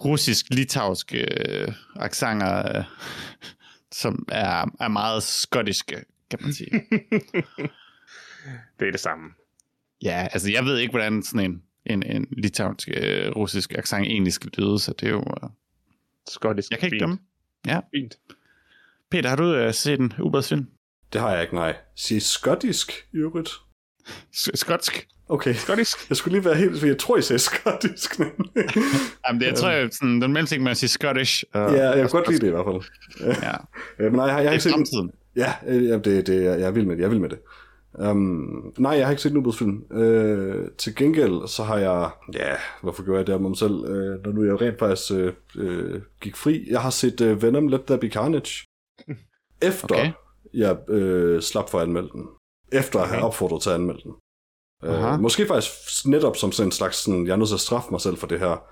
[0.05, 2.85] russisk-litauiske øh, accenter, øh,
[4.03, 6.71] som er, er meget skottiske, kan man sige.
[8.79, 9.31] det er det samme.
[10.03, 14.33] Ja, altså jeg ved ikke, hvordan sådan en, en, en litauisk øh, russisk accent egentlig
[14.33, 15.19] skal lyde, så det er jo...
[15.43, 15.49] Øh...
[16.29, 16.71] Skottisk.
[16.71, 17.19] Jeg kan ikke dømme.
[17.67, 17.81] Ja.
[17.95, 18.19] Fint.
[19.11, 20.67] Peter, har du øh, set en ubådsfilm?
[21.13, 21.77] Det har jeg ikke, nej.
[21.97, 23.51] Sig skottisk i øvrigt.
[24.33, 25.07] Skotsk?
[25.29, 25.55] Okay.
[25.55, 26.09] Skottisk.
[26.09, 28.19] Jeg skulle lige være helt, for jeg tror, I sagde skottisk.
[29.27, 31.45] Jamen, det, jeg tror, jeg, sådan, den mellemting med at sige Scottish.
[31.53, 32.83] Og, ja, jeg kan godt lide det i hvert fald.
[33.43, 33.53] Ja,
[34.05, 34.79] Øh, Men nej, jeg har, jeg har ikke set den.
[34.79, 35.11] fremtiden.
[35.37, 37.01] Ja, øh, ja det, det, jeg er vild med det.
[37.01, 37.39] Jeg er vild med det.
[37.95, 39.85] Um, nej, jeg har ikke set en ubådsfilm.
[39.91, 42.11] Uh, til gengæld, så har jeg...
[42.35, 45.65] Ja, hvorfor gjorde jeg det om mig selv, uh, når nu jeg rent faktisk uh,
[45.65, 46.67] uh, gik fri?
[46.71, 48.65] Jeg har set uh, Venom Let There Be Carnage.
[49.63, 50.11] Efter Okay.
[50.55, 52.29] jeg uh, slap for at anmelde den.
[52.73, 53.27] Efter at have Okay.
[53.27, 54.15] opfordret til at anmelde den.
[54.83, 55.15] Aha.
[55.15, 55.73] Uh, måske faktisk
[56.07, 56.97] netop som sådan en slags...
[56.97, 58.65] Sådan, jeg er nødt til at straffe mig selv for det her.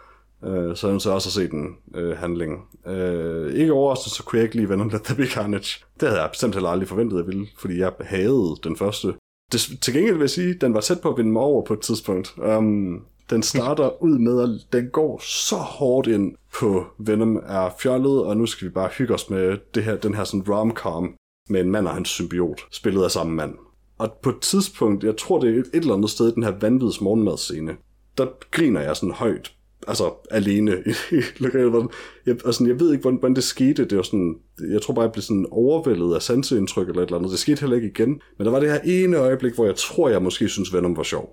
[0.46, 2.52] Øh, så er jeg så også at se den øh, handling.
[2.86, 5.84] Øh, ikke overraskende, så kunne jeg ikke lide Venom Let There Be Carnage.
[6.00, 9.14] Det havde jeg bestemt heller aldrig forventet, jeg ville, fordi jeg havde den første.
[9.52, 11.74] Det, til gengæld vil jeg sige, den var tæt på at vinde mig over på
[11.74, 12.34] et tidspunkt.
[12.58, 18.24] Um, den starter ud med, at den går så hårdt ind på Venom er fjollet,
[18.24, 21.14] og nu skal vi bare hygge os med det her, den her sådan rom-com
[21.48, 23.54] med en mand og hans symbiot, spillet af samme mand.
[23.98, 26.42] Og på et tidspunkt, jeg tror det er et, et eller andet sted i den
[26.42, 27.76] her vanvittige morgenmadsscene,
[28.18, 29.55] der griner jeg sådan højt,
[29.86, 31.88] altså alene i, lokalet.
[32.26, 33.84] Jeg, sådan, jeg ved ikke, hvordan, hvordan det skete.
[33.84, 34.36] Det var sådan,
[34.70, 37.30] jeg tror bare, jeg blev sådan overvældet af sanseindtryk eller et eller andet.
[37.30, 38.20] Det skete heller ikke igen.
[38.38, 41.02] Men der var det her ene øjeblik, hvor jeg tror, jeg måske synes Venom var
[41.02, 41.32] sjov.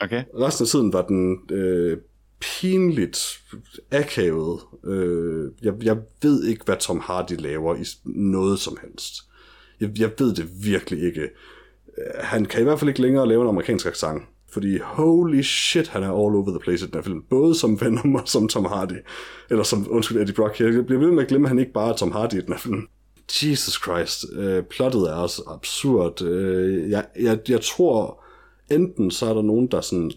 [0.00, 0.24] Okay.
[0.40, 1.98] Resten af tiden var den øh,
[2.40, 3.18] pinligt
[3.90, 4.60] akavet.
[4.84, 9.14] Øh, jeg, jeg ved ikke, hvad Tom Hardy laver i noget som helst.
[9.80, 11.22] Jeg, jeg ved det virkelig ikke.
[11.22, 11.28] Øh,
[12.20, 14.22] Han kan i hvert fald ikke længere lave en amerikansk accent.
[14.54, 17.22] Fordi holy shit, han er all over the place i den her film.
[17.30, 18.98] Både som Venom og som Tom Hardy.
[19.50, 20.60] Eller som, undskyld, Eddie Brock.
[20.60, 22.52] Jeg bliver ved med at glemme, at han ikke bare er Tom Hardy i den
[22.52, 22.88] her film.
[23.42, 24.24] Jesus Christ.
[24.32, 26.22] Øh, plottet er også absurd.
[26.22, 28.24] Øh, jeg, jeg, jeg tror,
[28.70, 30.12] enten så er der nogen, der sådan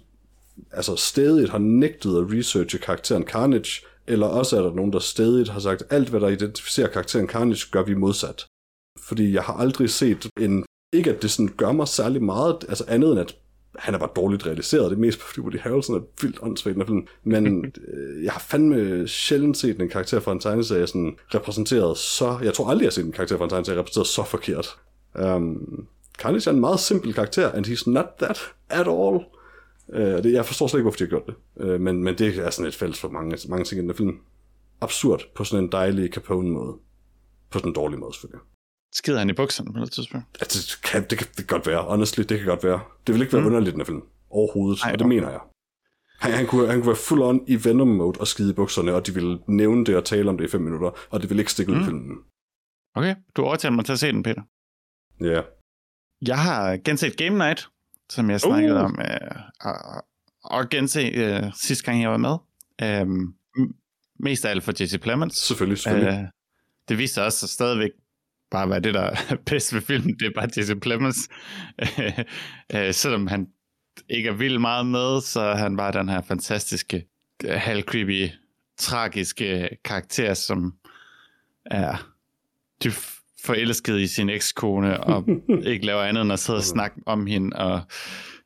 [0.71, 5.49] altså stedigt har nægtet at researche karakteren Carnage, eller også er der nogen, der stedigt
[5.49, 8.45] har sagt, alt hvad der identificerer karakteren Carnage, gør vi modsat.
[8.99, 10.65] Fordi jeg har aldrig set en...
[10.93, 13.35] Ikke at det sådan gør mig særlig meget, altså andet end at
[13.77, 14.89] han er bare dårligt realiseret.
[14.91, 17.07] Det er mest fordi Woody Harrelson er vildt åndssvagt i den film.
[17.23, 22.39] Men øh, jeg har fandme sjældent set en karakter fra en tegneserie sådan repræsenteret så...
[22.43, 24.77] Jeg tror aldrig, jeg har set en karakter fra en tegneserie repræsenteret så forkert.
[25.17, 29.19] Øhm, um, Carnage er en meget simpel karakter, and he's not that at all.
[29.87, 31.35] Uh, det, jeg forstår slet ikke, hvorfor de har gjort det.
[31.55, 34.17] Uh, men, men det er sådan et fælles for mange, mange ting i den film.
[34.81, 36.75] Absurd på sådan en dejlig Capone-måde.
[37.51, 38.41] På sådan en dårlig måde, selvfølgelig.
[38.97, 40.25] Skider han i bukserne på noget tidspunkt?
[40.41, 41.81] Altså, det kan, det kan det kan godt være.
[41.83, 42.79] Honestly, det kan godt være.
[43.07, 43.47] Det vil ikke være mm.
[43.47, 44.01] Underligt i den film.
[44.29, 44.81] Overhovedet.
[44.83, 45.15] Ej, og det okay.
[45.15, 45.39] mener jeg.
[46.19, 49.07] Han, han, kunne, han kunne være full on i Venom-mode og skide i bukserne, og
[49.07, 51.51] de ville nævne det og tale om det i fem minutter, og det ville ikke
[51.51, 51.85] stikke ud i Mm.
[51.85, 52.17] filmen.
[52.95, 54.41] Okay, du overtager mig til at se den, Peter.
[55.21, 55.25] Ja.
[55.25, 55.43] Yeah.
[56.27, 57.67] Jeg har genset Game Night,
[58.09, 58.81] som jeg snakkede Uh.
[58.85, 60.05] om, øh, og,
[60.43, 62.37] og gense øh, sidste gang, jeg var med.
[62.81, 63.73] M-
[64.19, 65.35] mest af alt for Jesse Plemons.
[65.37, 66.19] Selvfølgelig, selvfølgelig.
[66.19, 66.27] Øh,
[66.89, 67.91] det viser også stadigvæk
[68.51, 70.19] bare være det, der er bedst ved filmen.
[70.19, 71.29] Det er bare Jesse Plemons.
[71.81, 72.19] Øh,
[72.75, 73.47] øh, selvom han
[74.09, 77.05] ikke er vildt meget med, så er han bare den her fantastiske,
[77.45, 78.29] øh, halvcreepy,
[78.77, 80.73] tragiske karakter, som
[81.65, 82.11] er
[82.83, 83.13] dybt
[83.45, 85.25] forelsket i sin ekskone, og
[85.65, 87.81] ikke laver andet end at sidde og snakke om hende, og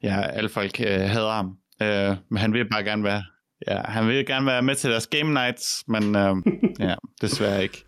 [0.03, 1.57] ja, alle folk øh, hader ham.
[1.81, 3.23] Øh, men han vil bare gerne være
[3.67, 6.35] Ja, han vil gerne være med til deres game nights, men øh,
[6.79, 7.85] ja, desværre ikke.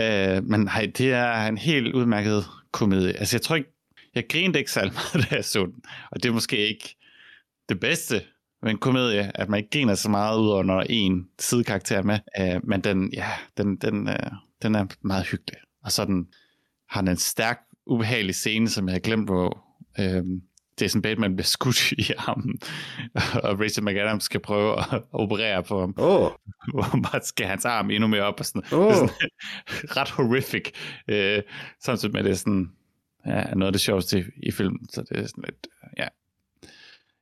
[0.00, 3.12] Øh, men nej, det er en helt udmærket komedie.
[3.12, 3.70] Altså, jeg tror ikke,
[4.14, 5.82] jeg grinede ikke særlig meget, da jeg så den.
[6.10, 6.96] Og det er måske ikke
[7.68, 8.22] det bedste
[8.62, 12.02] ved en komedie, at man ikke griner så meget ud over, når en sidekarakter er
[12.02, 12.18] med.
[12.40, 14.30] Øh, men den, ja, den, den, øh,
[14.62, 15.56] den er meget hyggelig.
[15.84, 16.26] Og så den,
[16.88, 19.64] har den en stærk, ubehagelig scene, som jeg har glemt, hvor
[19.98, 20.24] øh,
[20.82, 22.60] Jason Bateman bliver skudt i armen,
[23.44, 26.30] og Rachel McAdams skal prøve at operere på ham, Åh,
[26.74, 29.10] hvor han bare skal hans arm endnu mere op, og sådan, er sådan
[29.96, 30.70] ret horrific,
[31.08, 31.42] øh,
[31.80, 32.72] samtidig med, at det er sådan,
[33.26, 35.66] ja, noget af det sjoveste i, i filmen, så det er sådan lidt,
[35.98, 36.08] ja.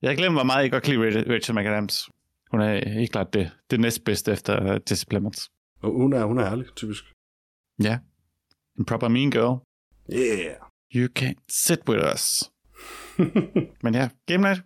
[0.03, 2.11] Jeg glemmer, hvor meget jeg godt kan lide Rachel McAdams.
[2.51, 5.51] Hun er helt klart det, det næstbedste efter Jesse Plemons.
[5.82, 7.05] Hun er, hun er herlig, typisk.
[7.82, 7.99] Ja.
[8.78, 9.61] En proper mean girl.
[10.12, 10.57] Yeah.
[10.95, 12.50] You can't sit with us.
[13.83, 14.63] Men ja, Game Night.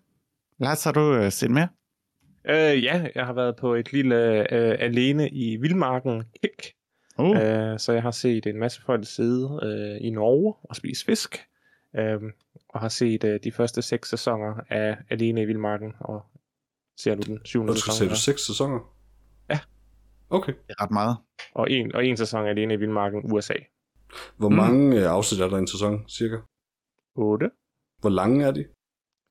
[0.60, 1.68] Lars, har du uh, set mere?
[2.48, 4.16] Øh, ja, jeg har været på et lille
[4.54, 6.72] øh, alene i Vildmarken kick.
[7.18, 11.04] Uh, Øh, så jeg har set en masse folk sidde øh, i Norge og spise
[11.04, 11.46] fisk.
[11.98, 12.20] Øh,
[12.68, 15.92] og har set øh, de første seks sæsoner af Alene i Vildmarken.
[16.00, 16.22] Og
[17.00, 17.94] ser nu den syvende Og sæson.
[17.94, 18.80] se du seks sæsoner?
[19.50, 19.58] Ja.
[20.30, 20.52] Okay.
[20.52, 21.16] det er ret meget.
[21.54, 23.54] Og en, og en sæson Alene i Vildmarken USA.
[24.36, 24.54] Hvor Mm.
[24.56, 26.36] mange øh, afsnit er der i en sæson, cirka?
[27.16, 27.50] 8.
[28.04, 28.64] Hvor lange er de?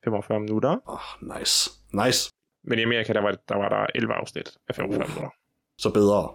[0.03, 0.77] 45 minutter.
[0.85, 1.69] Oh, nice.
[1.93, 2.31] Nice.
[2.63, 5.09] Men i Amerika, der var, der var der 11 afsnit af 45 Uff.
[5.09, 5.35] minutter.
[5.81, 6.29] Så bedre.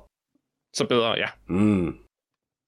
[0.76, 1.26] Så bedre, ja.
[1.48, 1.98] Mm.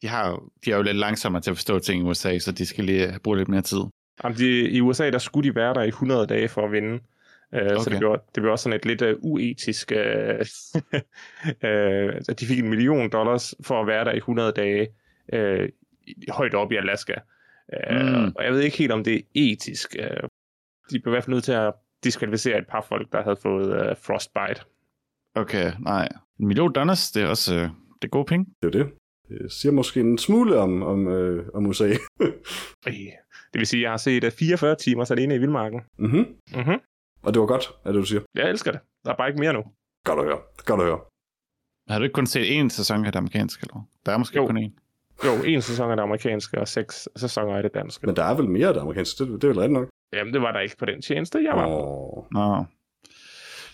[0.03, 2.53] De, har, jo- de er jo lidt langsommere til at forstå ting i USA, så
[2.53, 3.81] de skal lige bruge lidt mere tid.
[4.25, 6.93] Jamen, de, I USA, der skulle de være der i 100 dage for at vinde.
[6.93, 7.77] Uh, okay.
[7.77, 9.93] Så det blev, det blev også sådan et lidt uh, uetisk...
[9.95, 10.01] Uh,
[11.65, 14.89] uh, at de fik en million dollars for at være der i 100 dage
[15.33, 15.69] uh,
[16.29, 17.15] højt op i Alaska.
[17.73, 18.33] Uh, Mm.
[18.37, 19.97] Og jeg ved ikke helt, om det er etisk.
[19.99, 20.29] Uh,
[20.91, 21.75] de blev i hvert fald nødt til at
[22.05, 24.61] diskvalificere et par folk, der havde fået uh, frostbite.
[25.35, 26.09] Okay, nej.
[26.41, 27.63] En million dollars, det er også øh,
[28.03, 28.47] det er gode penge.
[28.63, 28.93] Det er det.
[29.29, 31.89] Det siger måske en smule om, om, øh, om USA.
[32.21, 32.33] Øh,
[33.53, 35.81] Det vil sige, at jeg har set uh, 44 timer alene i Vildmarken.
[35.99, 36.27] mm-hmm.
[36.57, 36.79] Mm-hmm.
[37.23, 38.21] Og det var godt, er det du siger.
[38.35, 38.81] Jeg elsker det.
[39.05, 39.63] Der er bare ikke mere nu.
[40.05, 40.39] Godt at høre.
[40.67, 41.01] Godt at høre.
[41.89, 43.89] Har du ikke kun set én sæson af det amerikanske, eller?
[44.07, 44.47] Der er måske Jo.
[44.47, 44.90] kun én.
[45.25, 48.07] Jo, en sæson er det amerikanske, og seks sæsoner er det danske.
[48.07, 49.25] Men der er vel mere af det amerikanske.
[49.25, 49.89] Det, det er vel rigtigt nok.
[50.13, 51.67] Jamen, det var der ikke på den tjeneste, jeg var.
[51.67, 52.65] Åh, Nå.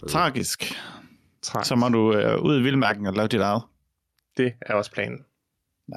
[0.08, 0.64] Tragisk.
[1.42, 1.66] Træt.
[1.66, 3.62] Så må du øh, ud i vildmarken og lave dit eget.
[4.36, 5.18] Det er også planen.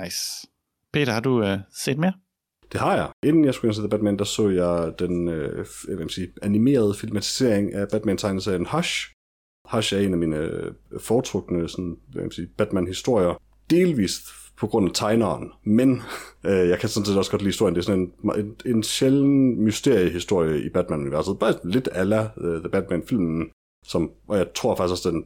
[0.04, 0.48] Nice.
[0.94, 2.14] Peter, har du øh, set mere?
[2.72, 3.10] Det har jeg.
[3.24, 6.10] Inden jeg skulle ind til The Batman, der så jeg den øh, f- hvad jeg
[6.10, 9.12] sige, animerede filmatisering af Batman-tegneserien Hush.
[9.72, 13.42] Hush er en af mine øh, foretrukne sådan, hvad sige, Batman-historier.
[13.70, 14.24] Delvist
[14.60, 16.02] på grund af tegneren, men
[16.48, 17.76] øh, jeg kan sådan set også godt lide historien.
[17.76, 21.40] Det er sådan en, en, en sjælden mysteriehistorie i Batman-universet.
[21.40, 23.49] Bare lidt ala uh, The Batman-filmen,
[23.86, 25.26] som, og jeg tror faktisk også, den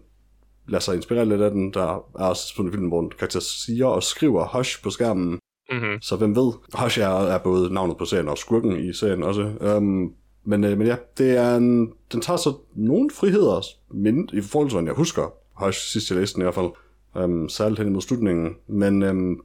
[0.67, 1.73] lader sig inspirere lidt af den.
[1.73, 5.39] Der er også sådan en film, hvor en karakter siger og skriver Hush på skærmen,
[5.71, 6.01] Mm-hmm.
[6.01, 6.51] så hvem ved?
[6.79, 9.51] Hush er, er både navnet på serien og skurken i serien også.
[9.77, 10.13] Um,
[10.45, 13.61] men, øh, men ja, det er en, den tager så nogle friheder
[13.91, 15.33] mind, i forhold til, hvordan jeg husker
[15.65, 16.69] Hush sidst jeg læste den i hvert fald
[17.17, 18.55] øhm, særligt hen imod slutningen.
[18.67, 19.39] Men øhm,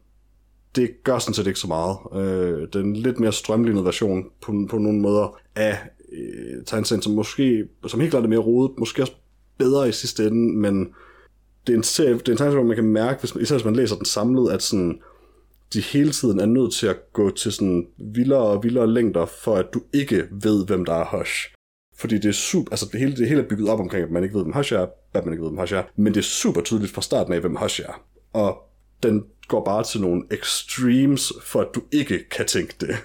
[0.76, 1.96] det gør sådan set ikke så meget.
[2.14, 5.78] Øh, den lidt mere strømlignede version på, på nogle måder af
[6.12, 9.12] øh, tegneserien, som måske, som helt klart er mere rodet, måske også
[9.58, 10.88] bedre i sidste ende, men
[11.66, 13.56] det er en serie, det er en tegneserie, hvor man kan mærke, hvis man, især
[13.56, 15.00] hvis man læser den samlet, at sådan,
[15.72, 19.56] de hele tiden er nødt til at gå til sådan vildere og vildere længder, for
[19.56, 21.57] at du ikke ved, hvem der er Hush.
[22.00, 24.22] Fordi det er super, altså det hele, det hele er bygget op omkring, at man
[24.22, 26.60] ikke ved, hvem Hush er, Batman ikke ved, hvem Hush er, men det er super
[26.60, 28.02] tydeligt fra starten af, hvem Hush er.
[28.32, 28.62] Og
[29.02, 32.96] den går bare til nogle extremes, for at du ikke kan tænke det.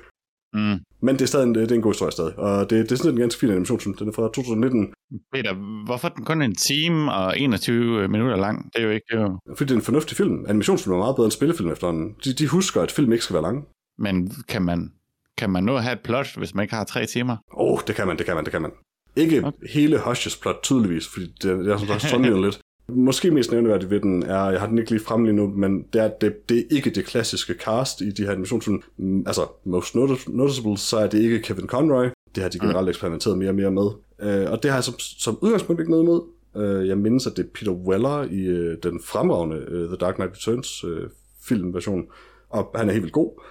[0.53, 0.79] Mm.
[1.01, 2.95] Men det er stadig en, det er en god historie stadig, og det, det er
[2.95, 4.93] sådan en ganske fin animation, den er fra 2019,
[5.33, 5.53] Peter,
[5.85, 8.73] hvorfor er den kun en time og 21 minutter lang?
[8.73, 9.05] Det er jo ikke...
[9.09, 9.39] Det er jo...
[9.57, 10.45] fordi det er en fornuftig film.
[10.47, 12.15] Animationsfilm er meget bedre end spillefilm efterhånden.
[12.23, 13.63] De, de husker, at film ikke skal være lange.
[13.97, 14.91] Men kan man,
[15.37, 17.37] kan man nå at have et plot, hvis man ikke har tre timer?
[17.57, 18.71] Åh, oh, det kan man, det kan man, det kan man.
[19.15, 19.67] Ikke okay.
[19.73, 22.59] Hele Hushes plot, tydeligvis, fordi det, det er sådan også sådan lidt.
[22.89, 25.83] Måske mest nævneværdigt ved den er, jeg har den ikke lige frem lige nu, men
[25.93, 28.81] det er, det, det er ikke det klassiske cast i de her animationsfilm.
[28.97, 32.05] Mm, Altså, most notice- noticeable, så er det ikke Kevin Conroy.
[32.35, 33.89] Det har de generelt eksperimenteret mere og mere med.
[34.21, 36.21] Øh, og det har jeg som, som udgangspunkt ikke noget imod.
[36.55, 40.15] Øh, jeg mindes, at det er Peter Weller i øh, den fremragende øh, The Dark
[40.15, 41.09] Knight Returns øh,
[41.43, 42.03] filmversion,
[42.49, 43.41] og han er helt vildt god.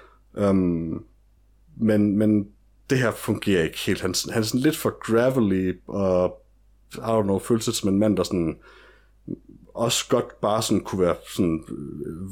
[0.48, 1.04] Um,
[1.82, 2.46] men, men
[2.90, 4.00] det her fungerer ikke helt.
[4.00, 6.42] Han, han er sådan lidt for gravelly, og
[6.94, 8.56] I don't know, føles lidt som en mand, der sådan
[9.74, 11.64] også godt bare sådan kunne være sådan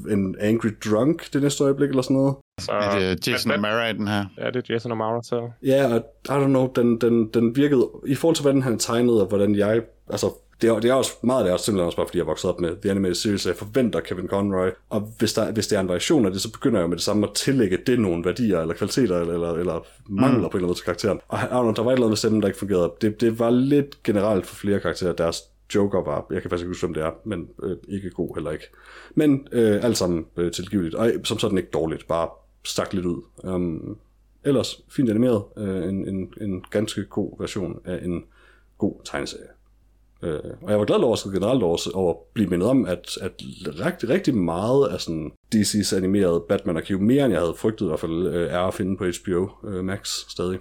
[0.06, 2.34] øh, en angry drunk det næste øjeblik eller sådan noget.
[2.60, 4.24] Så, Er det Jason Bat- O'Mara i den her?
[4.38, 5.50] Ja, det er Jason O'Mara, så...
[5.62, 9.20] Ja, og I don't know, den, den, den virkede, i forhold til hvordan han tegnet,
[9.20, 10.26] og hvordan jeg, altså,
[10.62, 12.50] det er, det er også meget det er også simpelthen også bare, fordi jeg vokset
[12.50, 15.76] op med The Animated Series, og jeg forventer Kevin Conroy, og hvis, der, hvis det
[15.76, 18.00] er en variation af det, så begynder jeg jo med det samme at tillægge det
[18.00, 20.50] nogle værdier, eller kvaliteter, eller, eller, eller mangler mm.
[20.50, 21.20] på en eller anden måde til karakteren.
[21.28, 22.92] Og know, der var et eller andet med stemmen, der ikke fungerede.
[23.00, 25.42] Det, det var lidt generelt for flere karakterer, deres
[25.74, 28.50] Joker var, jeg kan faktisk ikke huske, hvem det er, men øh, ikke god heller
[28.50, 28.64] ikke.
[29.14, 32.28] Men øh, alt sammen øh, tilgiveligt, og som sådan ikke dårligt, bare
[32.64, 33.22] stak lidt ud.
[33.44, 33.98] Um,
[34.44, 38.24] ellers fint animeret, øh, en, en, en ganske god version af en
[38.78, 39.48] god tegneserie.
[40.22, 43.32] Øh, og jeg var glad over, generelt over, over at blive mindet om, at, at
[43.86, 48.00] rigtig, rigtig meget af sådan DC's animerede Batman-arkiv, mere end jeg havde frygtet i hvert
[48.00, 50.58] fald, øh, er at finde på HBO øh, Max stadig.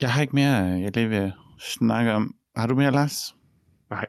[0.00, 2.34] Jeg har ikke mere, øh, jeg lige vil snakke om.
[2.56, 3.34] Har du mere, Lars?
[3.90, 4.06] Nej.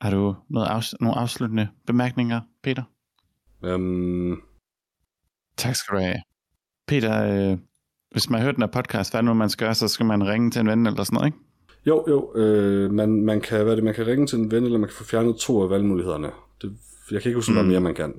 [0.00, 2.82] Har du noget afs- nogle afsluttende bemærkninger, Peter?
[3.74, 4.42] Um,
[5.56, 6.16] Tak skal du have.
[6.88, 7.58] Peter, øh,
[8.10, 10.26] hvis man har hørt den her podcast, hvad nu, man skal gøre, så skal man
[10.26, 11.38] ringe til en ven eller sådan noget, ikke?
[11.86, 14.78] Jo, jo, øh, man, man, kan, hvad det, man kan ringe til en ven, eller
[14.78, 16.30] man kan få fjernet to af valgmulighederne.
[16.62, 16.72] Det,
[17.10, 17.68] jeg kan ikke huske, hvad Mm.
[17.68, 18.14] mere man kan.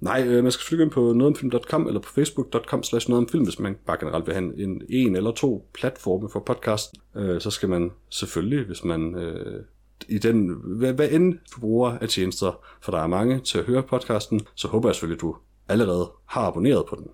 [0.00, 3.76] Nej, øh, man skal selvfølgelig ind på nogetomfilm.com eller på facebook.com slash nogetomfilm, hvis man
[3.86, 6.94] bare generelt vil have en, en, en eller to platforme for podcast.
[7.16, 9.64] Øh, så skal man selvfølgelig, hvis man øh,
[10.08, 13.64] i den, hvad, hvad end du bruger af tjenester, for der er mange til at
[13.64, 15.36] høre podcasten, så håber jeg selvfølgelig, at du
[15.68, 17.06] allerede har abonneret på den,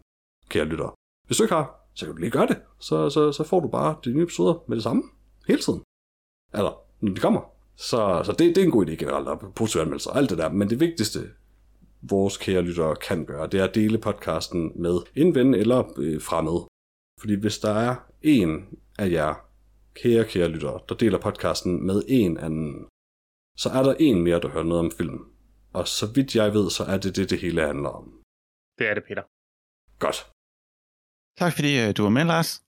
[0.48, 0.94] kære lytter.
[1.26, 2.56] Hvis du ikke har, så kan du lige gøre det.
[2.80, 5.02] Så, så, så får du bare de nye episoder med det samme,
[5.48, 5.82] hele tiden.
[6.54, 7.40] Eller, når de kommer.
[7.76, 10.38] Så, så det, det er en god idé generelt, og positive anmeldelser og alt det
[10.38, 10.48] der.
[10.52, 11.30] Men det vigtigste,
[12.02, 16.22] vores kære lyttere kan gøre, det er at dele podcasten med en ven eller øh,
[16.22, 16.58] fremmed.
[17.20, 19.34] Fordi hvis der er en af jer,
[19.94, 22.88] kære, kære lyttere, der deler podcasten med en anden,
[23.56, 25.18] så er der en mere, der hører noget om film.
[25.72, 28.22] Og så vidt jeg ved, så er det det, det hele handler om.
[28.78, 29.22] Det er det, Peter.
[29.98, 30.18] Godt.
[31.38, 32.62] Tak fordi øh, du var med, Lars.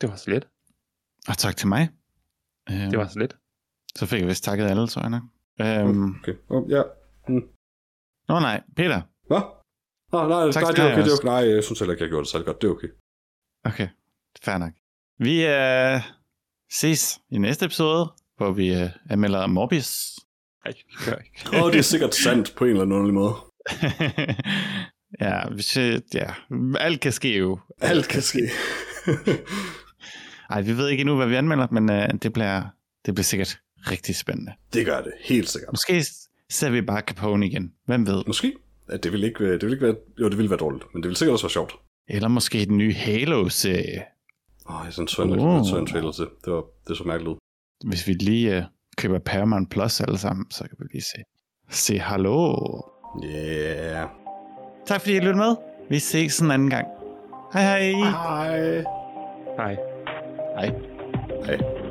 [0.00, 0.48] Det var så lidt.
[1.28, 1.88] Og tak til mig.
[2.70, 3.34] Øhm, Det var så lidt.
[3.96, 5.22] Så fik jeg vist takket alle, tror jeg nok.
[5.60, 6.34] Øhm, Okay.
[6.48, 6.82] Oh, ja.
[7.28, 7.42] Mm.
[8.28, 9.00] Nå nej, Peter.
[9.26, 9.42] Hvad?
[10.12, 11.26] Nå, nej, Tak nej, det er du okay, det er okay.
[11.28, 12.62] Nej, jeg synes heller ikke, jeg gjorde det særlig godt.
[12.62, 12.88] Det er okay.
[13.64, 13.88] Okay,
[14.42, 14.72] fair nok.
[15.18, 16.00] Vi øh,
[16.72, 19.90] ses i næste episode, hvor vi øh, anmelder Morbius.
[20.64, 20.74] Nej,
[21.06, 21.56] gør ikke.
[21.56, 23.34] Åh, oh, det er sikkert sandt på en eller anden måde.
[25.24, 26.34] ja, hvis, øh, ja,
[26.80, 27.58] alt kan ske jo.
[27.80, 28.38] Alt kan ske.
[30.50, 32.62] Ej, vi ved ikke endnu, hvad vi anmelder, men øh, det, bliver,
[33.06, 33.58] det bliver sikkert
[33.90, 34.52] rigtig spændende.
[34.74, 35.72] det gør det, helt sikkert.
[35.72, 36.04] Måske
[36.50, 37.72] ser vi bare Capone igen.
[37.86, 38.22] Hvem ved?
[38.26, 38.52] Måske.
[38.90, 41.08] Ja, det vil ikke, det vil ikke være, jo, det vil være dårligt, men det
[41.08, 41.72] vil sikkert også være sjovt.
[42.08, 44.02] Eller måske den nye Halo-serie.
[44.68, 45.60] Åh, oh, jeg sådan så en, Oh.
[45.60, 45.66] oh.
[45.66, 46.26] så en trailer til.
[46.44, 47.36] Det, var, det så mærkeligt ud.
[47.88, 48.62] Hvis vi lige øh,
[48.96, 51.22] køber Paramount Plus alle sammen, så kan vi lige se.
[51.70, 52.56] Se hallo.
[53.24, 54.08] Yeah.
[54.86, 55.56] Tak fordi I lyttede med.
[55.90, 56.86] Vi ses en anden gang.
[57.52, 58.10] Hej hej.
[58.10, 58.84] Hej.
[59.56, 59.93] Hej.
[60.54, 60.72] Hej.
[61.46, 61.83] Hej.